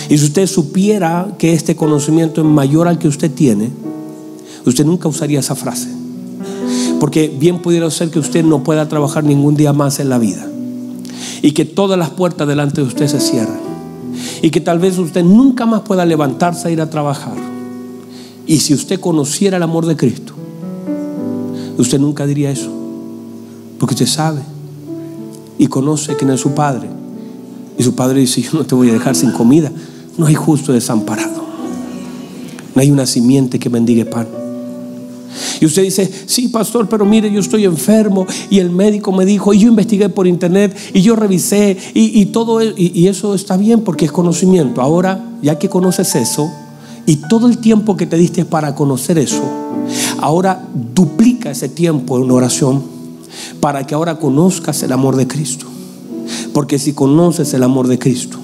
y 0.09 0.17
si 0.17 0.25
usted 0.25 0.47
supiera 0.47 1.33
que 1.37 1.53
este 1.53 1.75
conocimiento 1.75 2.41
es 2.41 2.47
mayor 2.47 2.87
al 2.87 2.99
que 2.99 3.07
usted 3.07 3.31
tiene, 3.31 3.71
usted 4.65 4.85
nunca 4.85 5.07
usaría 5.07 5.39
esa 5.39 5.55
frase. 5.55 5.89
Porque 6.99 7.27
bien 7.27 7.61
pudiera 7.61 7.89
ser 7.89 8.11
que 8.11 8.19
usted 8.19 8.43
no 8.43 8.63
pueda 8.63 8.87
trabajar 8.87 9.23
ningún 9.23 9.55
día 9.55 9.73
más 9.73 9.99
en 9.99 10.09
la 10.09 10.17
vida. 10.17 10.47
Y 11.43 11.51
que 11.51 11.65
todas 11.65 11.99
las 11.99 12.09
puertas 12.09 12.47
delante 12.47 12.81
de 12.81 12.87
usted 12.87 13.07
se 13.07 13.19
cierren. 13.19 13.59
Y 14.41 14.49
que 14.49 14.61
tal 14.61 14.79
vez 14.79 14.97
usted 14.97 15.23
nunca 15.23 15.67
más 15.67 15.81
pueda 15.81 16.05
levantarse 16.05 16.67
a 16.67 16.71
ir 16.71 16.81
a 16.81 16.89
trabajar. 16.89 17.35
Y 18.47 18.57
si 18.57 18.73
usted 18.73 18.99
conociera 18.99 19.57
el 19.57 19.63
amor 19.63 19.85
de 19.85 19.95
Cristo, 19.95 20.33
usted 21.77 21.99
nunca 21.99 22.25
diría 22.25 22.49
eso. 22.49 22.71
Porque 23.77 23.93
usted 23.93 24.07
sabe 24.07 24.41
y 25.59 25.67
conoce 25.67 26.15
quién 26.15 26.31
es 26.31 26.39
su 26.39 26.55
Padre. 26.55 26.89
Y 27.77 27.83
su 27.83 27.93
Padre 27.93 28.21
dice, 28.21 28.41
yo 28.41 28.51
no 28.53 28.65
te 28.65 28.73
voy 28.73 28.89
a 28.89 28.93
dejar 28.93 29.15
sin 29.15 29.31
comida. 29.31 29.71
No 30.17 30.25
hay 30.25 30.35
justo 30.35 30.73
desamparado. 30.73 31.43
No 32.73 32.81
hay 32.81 32.89
una 32.89 33.05
simiente 33.05 33.59
que 33.59 33.69
bendiga 33.69 34.09
pan. 34.09 34.42
Y 35.63 35.65
usted 35.65 35.83
dice, 35.83 36.11
sí, 36.25 36.49
pastor, 36.49 36.89
pero 36.89 37.05
mire, 37.05 37.31
yo 37.31 37.39
estoy 37.39 37.63
enfermo 37.63 38.27
y 38.49 38.59
el 38.59 38.69
médico 38.69 39.13
me 39.13 39.23
dijo, 39.23 39.53
y 39.53 39.59
yo 39.59 39.69
investigué 39.69 40.09
por 40.09 40.27
internet 40.27 40.75
y 40.93 41.01
yo 41.01 41.15
revisé 41.15 41.77
y, 41.93 42.25
todo, 42.25 42.61
y, 42.61 42.91
y 42.93 43.07
eso 43.07 43.33
está 43.33 43.55
bien 43.55 43.79
porque 43.79 44.03
es 44.03 44.11
conocimiento. 44.11 44.81
Ahora, 44.81 45.23
ya 45.41 45.57
que 45.57 45.69
conoces 45.69 46.15
eso 46.15 46.51
y 47.05 47.15
todo 47.29 47.47
el 47.47 47.59
tiempo 47.59 47.95
que 47.95 48.05
te 48.05 48.17
diste 48.17 48.43
para 48.43 48.75
conocer 48.75 49.17
eso, 49.17 49.41
ahora 50.19 50.67
duplica 50.93 51.51
ese 51.51 51.69
tiempo 51.69 52.21
en 52.21 52.29
oración 52.29 52.83
para 53.61 53.87
que 53.87 53.95
ahora 53.95 54.19
conozcas 54.19 54.83
el 54.83 54.91
amor 54.91 55.15
de 55.15 55.27
Cristo. 55.27 55.65
Porque 56.53 56.77
si 56.77 56.91
conoces 56.91 57.53
el 57.53 57.63
amor 57.63 57.87
de 57.87 57.97
Cristo, 57.97 58.37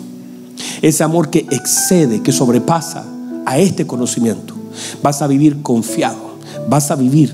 ese 0.82 1.03
amor 1.03 1.30
que 1.30 1.39
excede, 1.51 2.22
que 2.22 2.32
sobrepasa 2.32 3.03
a 3.45 3.59
este 3.59 3.86
conocimiento, 3.86 4.53
vas 5.03 5.22
a 5.22 5.28
vivir 5.28 5.61
confiado, 5.61 6.29
vas 6.70 6.91
a 6.91 6.95
vivir, 6.95 7.34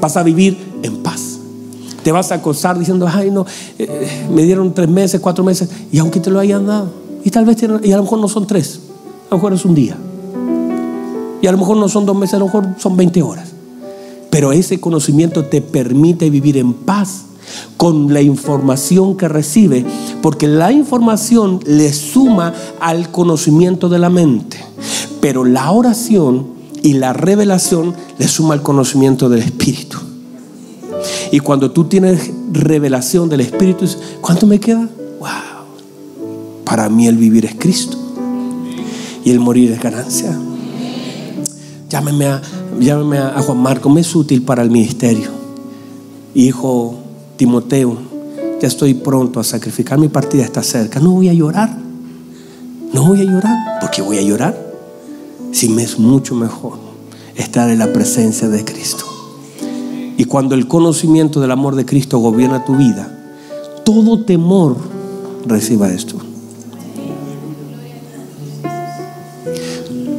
vas 0.00 0.16
a 0.16 0.22
vivir 0.22 0.58
en 0.82 1.02
paz. 1.02 1.38
Te 2.02 2.10
vas 2.10 2.32
a 2.32 2.36
acostar 2.36 2.78
diciendo, 2.78 3.06
ay 3.08 3.30
no, 3.30 3.46
eh, 3.78 4.26
me 4.32 4.42
dieron 4.42 4.72
tres 4.74 4.88
meses, 4.88 5.20
cuatro 5.20 5.44
meses, 5.44 5.68
y 5.92 5.98
aunque 5.98 6.18
te 6.18 6.30
lo 6.30 6.40
hayan 6.40 6.66
dado, 6.66 6.90
y 7.22 7.30
tal 7.30 7.44
vez, 7.44 7.58
y 7.62 7.92
a 7.92 7.96
lo 7.96 8.02
mejor 8.02 8.18
no 8.18 8.28
son 8.28 8.46
tres, 8.46 8.80
a 9.26 9.30
lo 9.30 9.36
mejor 9.36 9.52
es 9.52 9.64
un 9.64 9.74
día, 9.74 9.96
y 11.40 11.46
a 11.46 11.52
lo 11.52 11.58
mejor 11.58 11.76
no 11.76 11.88
son 11.88 12.06
dos 12.06 12.16
meses, 12.16 12.34
a 12.34 12.38
lo 12.38 12.46
mejor 12.46 12.68
son 12.78 12.96
20 12.96 13.22
horas. 13.22 13.48
Pero 14.30 14.52
ese 14.52 14.80
conocimiento 14.80 15.44
te 15.44 15.60
permite 15.60 16.30
vivir 16.30 16.56
en 16.56 16.72
paz 16.72 17.24
con 17.76 18.14
la 18.14 18.22
información 18.22 19.16
que 19.16 19.28
recibe, 19.28 19.84
porque 20.22 20.46
la 20.46 20.72
información 20.72 21.60
le 21.66 21.92
suma 21.92 22.54
al 22.80 23.10
conocimiento 23.10 23.88
de 23.88 23.98
la 23.98 24.08
mente. 24.08 24.58
Pero 25.20 25.44
la 25.44 25.70
oración 25.72 26.61
y 26.82 26.94
la 26.94 27.12
revelación 27.12 27.94
le 28.18 28.28
suma 28.28 28.54
el 28.54 28.62
conocimiento 28.62 29.28
del 29.28 29.42
Espíritu. 29.42 29.98
Y 31.30 31.40
cuando 31.40 31.70
tú 31.70 31.84
tienes 31.84 32.30
revelación 32.52 33.28
del 33.28 33.40
Espíritu, 33.40 33.86
¿cuánto 34.20 34.46
me 34.46 34.60
queda? 34.60 34.88
Wow. 35.18 35.28
Para 36.64 36.88
mí 36.88 37.06
el 37.06 37.16
vivir 37.16 37.46
es 37.46 37.54
Cristo. 37.54 37.96
Y 39.24 39.30
el 39.30 39.40
morir 39.40 39.70
es 39.72 39.80
ganancia. 39.80 40.36
Llámeme 41.88 42.26
a, 42.26 43.42
Juan 43.42 43.58
Marco, 43.58 43.88
me 43.88 44.00
es 44.00 44.14
útil 44.14 44.42
para 44.42 44.62
el 44.62 44.70
ministerio. 44.70 45.30
Hijo 46.34 46.98
Timoteo, 47.36 47.96
ya 48.60 48.66
estoy 48.66 48.94
pronto 48.94 49.38
a 49.38 49.44
sacrificar 49.44 49.98
mi 49.98 50.08
partida, 50.08 50.42
está 50.42 50.62
cerca. 50.62 50.98
No 50.98 51.10
voy 51.12 51.28
a 51.28 51.32
llorar. 51.32 51.76
No 52.92 53.06
voy 53.06 53.20
a 53.20 53.24
llorar. 53.24 53.80
¿Por 53.80 53.90
qué 53.90 54.02
voy 54.02 54.18
a 54.18 54.22
llorar? 54.22 54.71
Si 55.52 55.68
me 55.68 55.82
es 55.82 55.98
mucho 55.98 56.34
mejor 56.34 56.78
estar 57.36 57.70
en 57.70 57.78
la 57.78 57.92
presencia 57.92 58.48
de 58.48 58.64
Cristo. 58.64 59.04
Y 60.16 60.24
cuando 60.24 60.54
el 60.54 60.66
conocimiento 60.66 61.40
del 61.40 61.50
amor 61.50 61.76
de 61.76 61.84
Cristo 61.84 62.18
gobierna 62.18 62.64
tu 62.64 62.76
vida, 62.76 63.34
todo 63.84 64.24
temor 64.24 64.76
reciba 65.46 65.90
esto. 65.90 66.16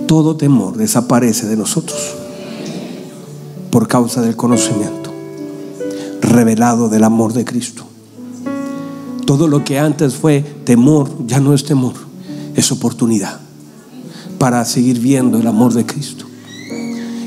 Todo 0.07 0.35
temor 0.35 0.77
desaparece 0.77 1.47
de 1.47 1.57
nosotros 1.57 2.15
por 3.71 3.87
causa 3.87 4.21
del 4.21 4.35
conocimiento 4.35 5.11
revelado 6.21 6.89
del 6.89 7.03
amor 7.03 7.33
de 7.33 7.45
Cristo. 7.45 7.83
Todo 9.25 9.47
lo 9.47 9.63
que 9.63 9.79
antes 9.79 10.15
fue 10.15 10.41
temor 10.41 11.09
ya 11.25 11.39
no 11.39 11.53
es 11.53 11.63
temor, 11.63 11.93
es 12.55 12.71
oportunidad 12.71 13.42
para 14.43 14.65
seguir 14.65 14.99
viendo 14.99 15.37
el 15.37 15.47
amor 15.47 15.73
de 15.73 15.85
Cristo. 15.85 16.25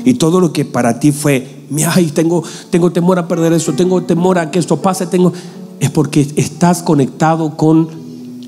Y 0.05 0.13
todo 0.13 0.39
lo 0.39 0.53
que 0.53 0.65
para 0.65 0.99
ti 0.99 1.11
fue, 1.11 1.65
ay, 1.87 2.11
tengo, 2.13 2.43
tengo 2.69 2.91
temor 2.91 3.17
a 3.17 3.27
perder 3.27 3.53
eso, 3.53 3.73
tengo 3.73 4.03
temor 4.03 4.37
a 4.37 4.51
que 4.51 4.59
esto 4.59 4.83
pase, 4.83 5.07
tengo, 5.07 5.33
es 5.79 5.89
porque 5.89 6.27
estás 6.35 6.83
conectado 6.83 7.57
con 7.57 7.89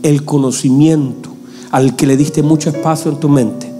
el 0.03 0.23
conocimiento 0.23 1.31
al 1.71 1.95
que 1.95 2.05
le 2.05 2.15
diste 2.15 2.43
mucho 2.43 2.69
espacio 2.69 3.09
en 3.09 3.19
tu 3.19 3.27
mente 3.27 3.73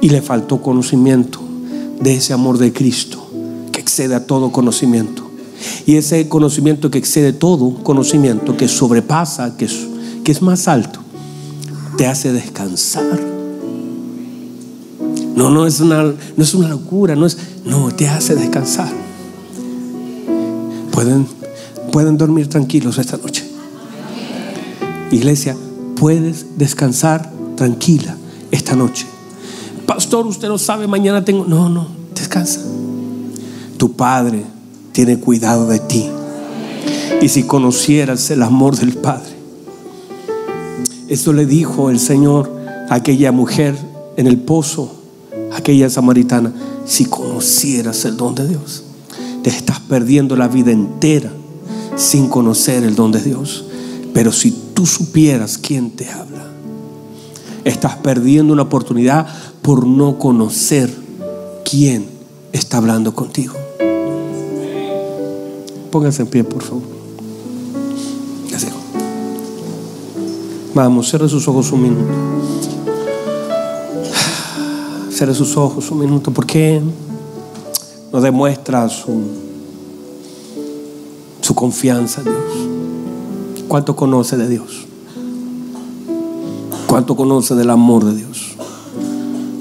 y 0.00 0.08
le 0.08 0.22
faltó 0.22 0.62
conocimiento 0.62 1.38
de 2.00 2.14
ese 2.14 2.32
amor 2.32 2.56
de 2.56 2.72
Cristo 2.72 3.22
que 3.70 3.80
excede 3.82 4.14
a 4.14 4.26
todo 4.26 4.50
conocimiento. 4.50 5.24
Y 5.84 5.96
ese 5.96 6.26
conocimiento 6.26 6.90
que 6.90 6.96
excede 6.96 7.34
todo 7.34 7.74
conocimiento, 7.82 8.56
que 8.56 8.66
sobrepasa, 8.66 9.58
que 9.58 9.66
es, 9.66 9.88
que 10.24 10.32
es 10.32 10.40
más 10.40 10.68
alto, 10.68 11.00
te 11.98 12.06
hace 12.06 12.32
descansar. 12.32 13.31
No, 15.36 15.50
no 15.50 15.66
es 15.66 15.80
una, 15.80 16.02
no 16.02 16.42
es 16.42 16.54
una 16.54 16.68
locura, 16.68 17.16
no 17.16 17.26
es, 17.26 17.38
no, 17.64 17.90
te 17.90 18.08
hace 18.08 18.34
descansar. 18.34 18.92
Pueden, 20.90 21.26
pueden 21.90 22.18
dormir 22.18 22.48
tranquilos 22.48 22.98
esta 22.98 23.16
noche. 23.16 23.44
Iglesia, 25.10 25.56
puedes 25.96 26.58
descansar 26.58 27.30
tranquila 27.56 28.16
esta 28.50 28.74
noche. 28.76 29.06
Pastor, 29.86 30.26
usted 30.26 30.48
no 30.48 30.58
sabe, 30.58 30.86
mañana 30.86 31.24
tengo. 31.24 31.44
No, 31.44 31.68
no, 31.68 31.88
descansa. 32.14 32.60
Tu 33.78 33.92
Padre 33.92 34.44
tiene 34.92 35.18
cuidado 35.18 35.66
de 35.66 35.78
ti. 35.80 36.08
Y 37.20 37.28
si 37.28 37.44
conocieras 37.44 38.30
el 38.30 38.42
amor 38.42 38.76
del 38.76 38.94
Padre. 38.94 39.32
Eso 41.08 41.32
le 41.32 41.46
dijo 41.46 41.90
el 41.90 42.00
Señor 42.00 42.50
a 42.88 42.94
aquella 42.94 43.32
mujer 43.32 43.76
en 44.16 44.26
el 44.26 44.38
pozo, 44.38 45.01
aquella 45.54 45.88
samaritana. 45.90 46.52
Si 46.84 47.06
conocieras 47.06 48.04
el 48.04 48.16
don 48.16 48.34
de 48.34 48.48
Dios, 48.48 48.82
te 49.42 49.50
estás 49.50 49.80
perdiendo 49.80 50.36
la 50.36 50.48
vida 50.48 50.72
entera 50.72 51.32
sin 51.96 52.28
conocer 52.28 52.82
el 52.84 52.94
don 52.94 53.12
de 53.12 53.20
Dios. 53.20 53.64
Pero 54.14 54.32
si 54.32 54.50
tú 54.74 54.86
supieras 54.86 55.58
quién 55.58 55.90
te 55.90 56.08
habla, 56.10 56.46
estás 57.64 57.96
perdiendo 57.96 58.52
una 58.52 58.62
oportunidad 58.62 59.26
por 59.62 59.86
no 59.86 60.18
conocer 60.18 60.92
quién 61.68 62.06
está 62.52 62.78
hablando 62.78 63.14
contigo. 63.14 63.54
Pónganse 65.90 66.22
en 66.22 66.28
pie, 66.28 66.44
por 66.44 66.62
favor. 66.62 67.02
Vamos, 70.74 71.10
cierre 71.10 71.28
sus 71.28 71.46
ojos 71.48 71.70
un 71.72 71.82
minuto. 71.82 72.61
Cierre 75.22 75.36
sus 75.36 75.56
ojos 75.56 75.88
un 75.92 76.00
minuto. 76.00 76.32
¿Por 76.32 76.44
qué 76.46 76.82
no 78.12 78.20
demuestra 78.20 78.88
su, 78.88 79.22
su 81.40 81.54
confianza 81.54 82.22
en 82.22 82.24
Dios? 82.24 83.68
¿Cuánto 83.68 83.94
conoce 83.94 84.36
de 84.36 84.48
Dios? 84.48 84.84
¿Cuánto 86.88 87.14
conoce 87.14 87.54
del 87.54 87.70
amor 87.70 88.04
de 88.04 88.16
Dios? 88.16 88.56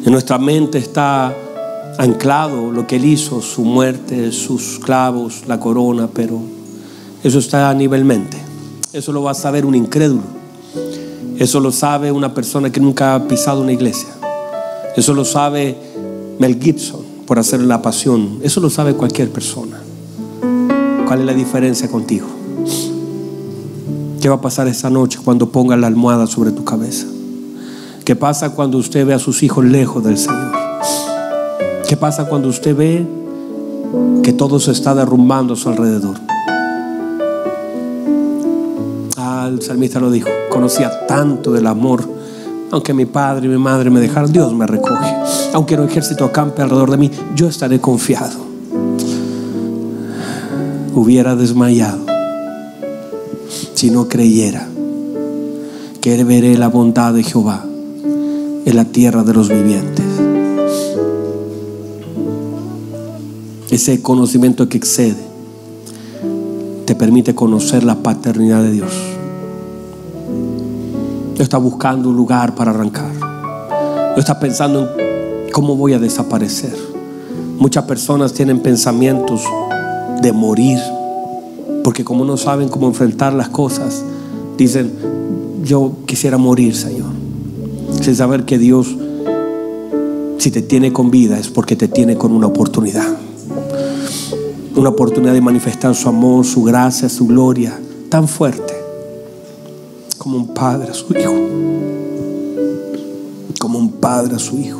En 0.04 0.12
nuestra 0.12 0.40
mente 0.40 0.80
está 0.80 1.32
anclado 2.00 2.72
lo 2.72 2.88
que 2.88 2.96
él 2.96 3.06
hizo, 3.06 3.40
su 3.44 3.64
muerte, 3.64 4.32
sus 4.32 4.80
clavos, 4.80 5.44
la 5.46 5.60
corona, 5.60 6.10
pero 6.12 6.42
eso 7.24 7.38
está 7.38 7.70
a 7.70 7.76
nivel 7.76 8.04
mente. 8.04 8.38
Eso 8.94 9.12
lo 9.12 9.22
va 9.22 9.30
a 9.30 9.36
saber 9.36 9.68
un 9.68 9.76
incrédulo. 9.76 10.24
Eso 11.38 11.60
lo 11.60 11.72
sabe 11.72 12.12
una 12.12 12.34
persona 12.34 12.72
que 12.72 12.80
nunca 12.80 13.14
ha 13.14 13.28
pisado 13.28 13.62
una 13.62 13.74
iglesia. 13.74 14.21
Eso 14.96 15.14
lo 15.14 15.26
sabe 15.26 15.76
Mel 16.40 16.60
Gibson 16.62 17.02
por 17.26 17.40
hacer 17.40 17.62
la 17.62 17.82
pasión. 17.82 18.40
Eso 18.42 18.60
lo 18.60 18.70
sabe 18.70 18.94
cualquier 18.94 19.30
persona. 19.30 19.82
¿Cuál 21.08 21.22
es 21.22 21.26
la 21.26 21.34
diferencia 21.34 21.90
contigo? 21.90 22.28
¿Qué 24.22 24.30
va 24.30 24.36
a 24.36 24.42
pasar 24.42 24.68
esta 24.68 24.90
noche 24.90 25.20
cuando 25.24 25.50
ponga 25.50 25.76
la 25.78 25.88
almohada 25.88 26.28
sobre 26.28 26.52
tu 26.52 26.64
cabeza? 26.64 27.08
¿Qué 28.06 28.16
pasa 28.16 28.52
cuando 28.52 28.78
usted 28.78 29.06
ve 29.06 29.14
a 29.14 29.20
sus 29.20 29.44
hijos 29.44 29.64
lejos 29.64 30.04
del 30.04 30.18
Señor? 30.18 30.52
¿Qué 31.88 31.98
pasa 31.98 32.28
cuando 32.28 32.50
usted 32.50 32.76
ve 32.76 33.06
que 34.24 34.34
todo 34.34 34.60
se 34.60 34.72
está 34.72 34.94
derrumbando 34.96 35.54
a 35.54 35.58
su 35.58 35.70
alrededor? 35.70 36.16
Ah, 39.18 39.50
el 39.52 39.62
salmista 39.62 40.00
lo 40.00 40.12
dijo, 40.12 40.30
conocía 40.50 41.06
tanto 41.08 41.52
del 41.52 41.68
amor. 41.68 42.21
Aunque 42.72 42.94
mi 42.94 43.06
padre 43.06 43.48
y 43.48 43.50
mi 43.50 43.58
madre 43.58 43.90
me 43.90 44.00
dejaron, 44.00 44.32
Dios 44.32 44.54
me 44.54 44.66
recoge. 44.66 45.14
Aunque 45.54 45.76
un 45.76 45.90
ejército 45.90 46.24
acampe 46.26 46.62
alrededor 46.62 46.92
de 46.92 46.98
mí, 46.98 47.12
yo 47.36 47.48
estaré 47.48 47.80
confiado. 47.82 48.40
Hubiera 50.96 51.36
desmayado 51.36 52.00
si 53.74 53.92
no 53.92 54.08
creyera 54.08 54.68
que 56.00 56.24
veré 56.24 56.58
la 56.58 56.68
bondad 56.68 57.14
de 57.14 57.24
Jehová 57.24 57.66
en 58.66 58.76
la 58.76 58.86
tierra 58.86 59.24
de 59.24 59.34
los 59.34 59.50
vivientes. 59.50 60.06
Ese 63.70 64.02
conocimiento 64.02 64.70
que 64.70 64.78
excede 64.78 65.32
te 66.86 66.96
permite 66.96 67.36
conocer 67.36 67.84
la 67.84 67.96
paternidad 68.04 68.64
de 68.64 68.72
Dios. 68.72 69.11
Está 71.42 71.58
buscando 71.58 72.10
un 72.10 72.16
lugar 72.16 72.54
para 72.54 72.70
arrancar. 72.70 73.12
No 73.20 74.16
está 74.16 74.40
pensando 74.40 74.92
en 74.96 75.52
cómo 75.52 75.76
voy 75.76 75.94
a 75.94 76.00
desaparecer. 76.00 76.78
Muchas 77.58 77.86
personas 77.86 78.34
tienen 78.34 78.60
pensamientos 78.60 79.42
de 80.22 80.32
morir. 80.34 80.78
Porque 81.84 82.06
como 82.06 82.26
no 82.26 82.38
saben 82.38 82.70
cómo 82.70 82.88
enfrentar 82.88 83.34
las 83.34 83.50
cosas, 83.50 84.04
dicen, 84.56 84.92
yo 85.64 85.94
quisiera 86.06 86.38
morir, 86.38 86.76
Señor. 86.76 87.10
Sin 88.02 88.16
saber 88.16 88.46
que 88.46 88.60
Dios, 88.60 88.96
si 90.38 90.52
te 90.52 90.62
tiene 90.62 90.94
con 90.94 91.10
vida, 91.10 91.40
es 91.40 91.50
porque 91.50 91.76
te 91.76 91.88
tiene 91.88 92.18
con 92.18 92.34
una 92.34 92.48
oportunidad 92.48 93.18
una 94.74 94.88
oportunidad 94.88 95.34
de 95.34 95.42
manifestar 95.42 95.94
su 95.94 96.08
amor, 96.08 96.46
su 96.46 96.64
gracia, 96.64 97.10
su 97.10 97.28
gloria 97.28 97.78
tan 98.10 98.26
fuerte 98.28 98.71
como 100.22 100.38
un 100.38 100.54
padre 100.54 100.92
a 100.92 100.94
su 100.94 101.12
hijo. 101.18 101.34
Como 103.60 103.80
un 103.80 103.94
padre 103.94 104.36
a 104.36 104.40
su 104.40 104.60
hijo. 104.60 104.80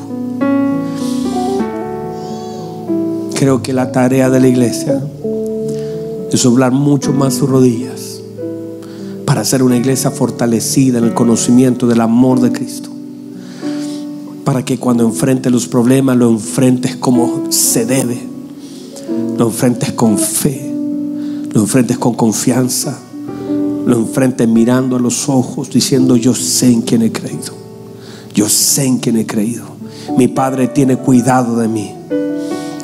Creo 3.34 3.64
que 3.64 3.74
la 3.74 3.92
tarea 3.92 4.30
de 4.30 4.40
la 4.40 4.48
iglesia 4.48 5.04
es 6.32 6.44
doblar 6.44 6.72
mucho 6.72 7.12
más 7.12 7.34
sus 7.34 7.50
rodillas 7.50 8.22
para 9.26 9.44
ser 9.44 9.64
una 9.64 9.78
iglesia 9.78 10.12
fortalecida 10.12 11.00
en 11.00 11.06
el 11.06 11.16
conocimiento 11.16 11.88
del 11.88 12.02
amor 12.02 12.40
de 12.40 12.52
Cristo. 12.52 12.92
Para 14.44 14.64
que 14.64 14.78
cuando 14.78 15.04
enfrentes 15.04 15.52
los 15.52 15.68
problemas 15.68 16.18
lo 16.18 16.30
enfrentes 16.30 16.98
como 16.98 17.48
se 17.50 17.88
debe 17.88 18.30
lo 19.40 19.48
enfrentes 19.48 19.92
con 19.94 20.20
fe, 20.20 20.72
lo 21.52 21.62
enfrentes 21.62 21.98
con 21.98 22.14
confianza, 22.14 23.00
lo 23.86 23.98
enfrentes 23.98 24.48
mirando 24.48 24.96
a 24.96 25.00
los 25.00 25.30
ojos, 25.30 25.70
diciendo 25.70 26.16
yo 26.16 26.34
sé 26.36 26.68
en 26.68 26.82
quién 26.82 27.02
he 27.02 27.12
creído, 27.12 27.54
Yo 28.34 28.48
sé 28.48 28.86
en 28.86 29.00
quién 29.00 29.18
he 29.18 29.26
creído. 29.26 29.66
Mi 30.18 30.28
Padre 30.28 30.68
tiene 30.68 30.98
cuidado 30.98 31.58
de 31.58 31.68
mí. 31.68 31.94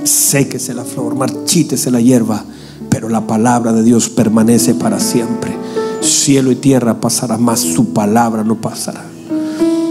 Séquese 0.04 0.74
la 0.74 0.84
flor, 0.84 1.16
marchítese 1.16 1.90
la 1.92 2.02
hierba, 2.02 2.44
pero 2.90 3.10
la 3.10 3.28
palabra 3.28 3.72
de 3.74 3.84
Dios 3.84 4.10
permanece 4.10 4.74
para 4.74 5.00
siempre. 5.00 5.56
Cielo 6.02 6.52
y 6.52 6.56
tierra 6.56 7.00
pasará, 7.00 7.38
más 7.38 7.60
su 7.60 7.94
palabra 7.94 8.44
no 8.44 8.60
pasará. 8.60 9.06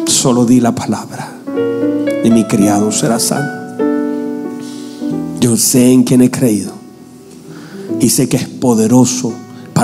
Solo 0.07 0.45
di 0.45 0.61
la 0.61 0.75
palabra 0.75 1.37
y 2.25 2.31
mi 2.31 2.45
criado 2.45 2.91
será 2.93 3.19
sano. 3.19 3.49
Yo 5.41 5.57
sé 5.57 5.93
en 5.93 6.05
quién 6.05 6.23
he 6.23 6.31
creído 6.31 6.73
y 8.01 8.11
sé 8.11 8.29
que 8.29 8.37
es 8.37 8.49
poderoso 8.49 9.33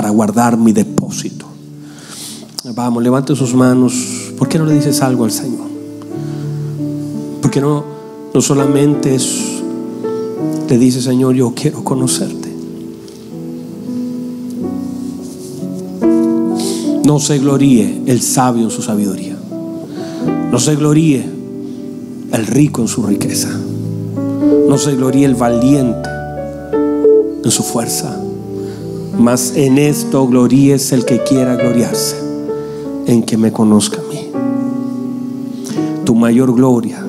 para 0.03 0.11
guardar 0.11 0.57
mi 0.57 0.73
depósito. 0.73 1.45
Vamos, 2.75 3.01
levante 3.01 3.33
sus 3.37 3.53
manos. 3.55 3.93
¿Por 4.37 4.49
qué 4.49 4.59
no 4.59 4.65
le 4.65 4.73
dices 4.73 5.01
algo 5.01 5.23
al 5.23 5.31
Señor? 5.31 5.65
Porque 7.41 7.61
no, 7.61 7.85
no 8.33 8.41
solamente 8.41 9.15
es, 9.15 9.61
te 10.67 10.77
dice 10.77 11.01
Señor, 11.01 11.35
yo 11.35 11.53
quiero 11.55 11.85
conocerte. 11.85 12.53
No 17.05 17.17
se 17.19 17.39
gloríe 17.39 18.01
el 18.05 18.21
sabio 18.21 18.65
en 18.65 18.71
su 18.71 18.81
sabiduría. 18.81 19.37
No 20.51 20.59
se 20.59 20.75
gloríe 20.75 21.25
el 22.33 22.45
rico 22.45 22.81
en 22.81 22.89
su 22.89 23.03
riqueza. 23.03 23.57
No 24.67 24.77
se 24.77 24.97
gloríe 24.97 25.25
el 25.25 25.35
valiente 25.35 26.09
en 27.41 27.51
su 27.51 27.63
fuerza. 27.63 28.19
Mas 29.17 29.53
en 29.55 29.77
esto 29.77 30.27
gloríes 30.27 30.91
el 30.91 31.05
que 31.05 31.23
quiera 31.23 31.55
gloriarse, 31.55 32.17
en 33.05 33.23
que 33.23 33.37
me 33.37 33.51
conozca 33.51 33.99
a 33.99 34.13
mí. 34.13 34.29
Tu 36.03 36.15
mayor 36.15 36.53
gloria 36.53 37.05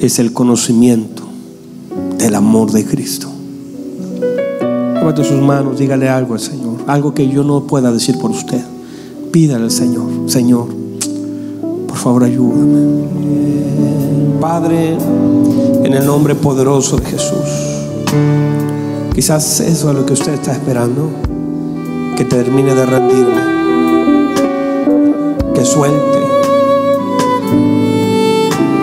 es 0.00 0.18
el 0.18 0.32
conocimiento 0.32 1.24
del 2.18 2.34
amor 2.34 2.70
de 2.72 2.84
Cristo. 2.84 3.28
Levante 4.94 5.24
sus 5.24 5.40
manos, 5.40 5.78
dígale 5.78 6.08
algo 6.08 6.34
al 6.34 6.40
Señor, 6.40 6.78
algo 6.86 7.14
que 7.14 7.28
yo 7.28 7.44
no 7.44 7.64
pueda 7.66 7.92
decir 7.92 8.18
por 8.18 8.30
usted. 8.30 8.60
Pídale 9.30 9.64
al 9.64 9.70
Señor, 9.70 10.08
Señor, 10.26 10.68
por 11.86 11.96
favor 11.96 12.24
ayúdame. 12.24 13.06
Padre, 14.40 14.96
en 15.84 15.92
el 15.92 16.04
nombre 16.04 16.34
poderoso 16.34 16.96
de 16.96 17.06
Jesús. 17.06 18.65
Quizás 19.16 19.58
eso 19.58 19.90
es 19.90 19.96
lo 19.96 20.06
que 20.06 20.12
usted 20.12 20.34
está 20.34 20.52
esperando, 20.52 21.10
que 22.16 22.24
termine 22.24 22.72
de 22.72 22.86
rendirme, 22.86 23.42
que 25.52 25.64
suelte, 25.64 26.20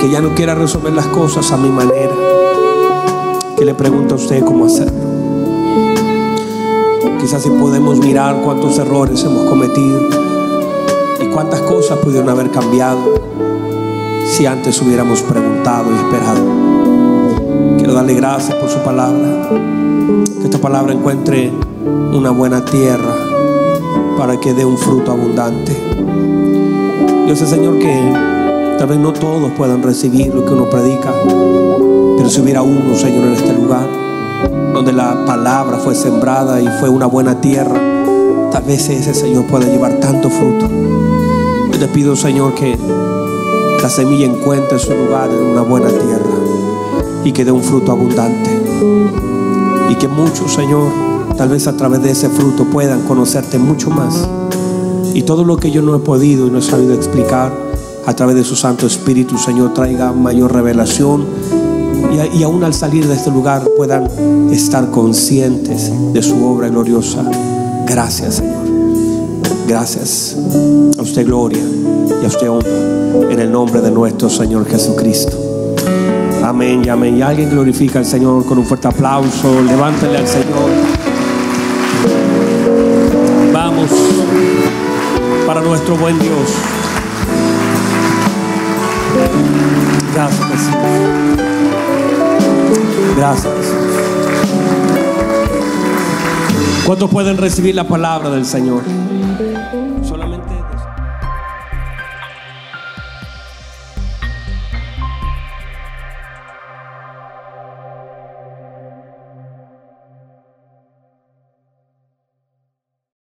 que 0.01 0.09
ya 0.09 0.19
no 0.21 0.35
quiera 0.35 0.55
resolver 0.55 0.91
las 0.91 1.07
cosas 1.07 1.49
a 1.53 1.57
mi 1.57 1.69
manera, 1.69 2.13
que 3.55 3.63
le 3.63 3.75
pregunte 3.75 4.13
a 4.13 4.17
usted 4.17 4.43
cómo 4.43 4.65
hacerlo. 4.65 4.99
Quizás 7.21 7.43
si 7.43 7.49
podemos 7.49 7.99
mirar 7.99 8.41
cuántos 8.41 8.77
errores 8.79 9.23
hemos 9.23 9.47
cometido 9.47 10.23
cuántas 11.33 11.61
cosas 11.61 11.97
pudieron 11.97 12.29
haber 12.29 12.51
cambiado 12.51 13.13
si 14.25 14.45
antes 14.45 14.81
hubiéramos 14.81 15.21
preguntado 15.21 15.91
y 15.91 15.95
esperado. 15.95 16.72
Darle 17.93 18.15
gracias 18.15 18.55
por 18.57 18.69
su 18.69 18.79
palabra. 18.79 19.49
Que 20.39 20.45
esta 20.45 20.57
palabra 20.57 20.93
encuentre 20.93 21.51
una 22.11 22.31
buena 22.31 22.65
tierra 22.65 23.13
para 24.17 24.39
que 24.39 24.53
dé 24.53 24.65
un 24.65 24.77
fruto 24.77 25.11
abundante. 25.11 25.77
Yo 27.27 27.35
sé, 27.35 27.45
Señor, 27.45 27.79
que 27.79 27.93
tal 28.77 28.87
vez 28.87 28.97
no 28.97 29.13
todos 29.13 29.51
puedan 29.51 29.83
recibir 29.83 30.33
lo 30.33 30.45
que 30.45 30.53
uno 30.53 30.69
predica, 30.69 31.13
pero 32.17 32.29
si 32.29 32.41
hubiera 32.41 32.61
uno, 32.61 32.95
Señor, 32.95 33.25
en 33.25 33.33
este 33.33 33.53
lugar, 33.53 33.87
donde 34.73 34.91
la 34.91 35.25
palabra 35.25 35.77
fue 35.77 35.95
sembrada 35.95 36.61
y 36.61 36.67
fue 36.79 36.89
una 36.89 37.05
buena 37.05 37.39
tierra, 37.41 37.79
tal 38.51 38.63
vez 38.63 38.89
ese 38.89 39.13
Señor 39.13 39.45
pueda 39.45 39.67
llevar 39.67 39.93
tanto 39.99 40.29
fruto 40.29 40.67
te 41.83 41.89
pido, 41.89 42.15
Señor, 42.15 42.55
que 42.55 42.77
la 43.81 43.89
semilla 43.89 44.25
encuentre 44.25 44.79
su 44.79 44.93
lugar 44.93 45.29
en 45.29 45.43
una 45.43 45.63
buena 45.63 45.89
tierra 45.89 46.22
y 47.23 47.31
que 47.31 47.45
dé 47.45 47.51
un 47.51 47.63
fruto 47.63 47.91
abundante. 47.91 48.49
Y 49.89 49.95
que 49.95 50.07
muchos, 50.07 50.53
Señor, 50.53 50.89
tal 51.37 51.49
vez 51.49 51.67
a 51.67 51.75
través 51.75 52.01
de 52.03 52.11
ese 52.11 52.29
fruto 52.29 52.65
puedan 52.65 53.01
conocerte 53.01 53.59
mucho 53.59 53.89
más. 53.89 54.27
Y 55.13 55.23
todo 55.23 55.43
lo 55.43 55.57
que 55.57 55.71
yo 55.71 55.81
no 55.81 55.95
he 55.95 55.99
podido 55.99 56.47
y 56.47 56.51
no 56.51 56.59
he 56.59 56.61
sabido 56.61 56.93
explicar, 56.93 57.51
a 58.05 58.13
través 58.13 58.35
de 58.35 58.43
su 58.43 58.55
Santo 58.55 58.85
Espíritu, 58.85 59.37
Señor, 59.37 59.73
traiga 59.73 60.11
mayor 60.11 60.53
revelación. 60.53 61.25
Y, 62.11 62.37
y 62.37 62.43
aún 62.43 62.63
al 62.63 62.73
salir 62.73 63.07
de 63.07 63.15
este 63.15 63.31
lugar 63.31 63.63
puedan 63.77 64.07
estar 64.51 64.91
conscientes 64.91 65.91
de 66.13 66.21
su 66.21 66.45
obra 66.45 66.69
gloriosa. 66.69 67.23
Gracias, 67.87 68.35
Señor. 68.35 68.63
Gracias. 69.67 70.37
A 70.97 71.01
usted 71.01 71.25
gloria 71.25 71.63
y 72.21 72.25
a 72.25 72.27
usted 72.27 72.49
honra 72.49 72.69
en 73.31 73.39
el 73.39 73.51
nombre 73.51 73.81
de 73.81 73.91
nuestro 73.91 74.29
Señor 74.29 74.65
Jesucristo. 74.65 75.42
Amén 76.53 76.83
y 76.85 76.89
amén. 76.89 77.17
Y 77.17 77.21
alguien 77.23 77.49
glorifica 77.49 77.97
al 77.97 78.05
Señor 78.05 78.45
con 78.45 78.59
un 78.59 78.65
fuerte 78.65 78.87
aplauso. 78.87 79.59
Levántele 79.63 80.19
al 80.19 80.27
Señor. 80.27 80.69
Vamos 83.51 83.89
para 85.47 85.61
nuestro 85.61 85.97
buen 85.97 86.19
Dios. 86.19 86.53
Gracias. 90.13 90.69
Gracias. 93.17 93.53
¿Cuántos 96.85 97.09
pueden 97.09 97.37
recibir 97.37 97.73
la 97.73 97.87
palabra 97.87 98.29
del 98.29 98.45
Señor? 98.45 98.83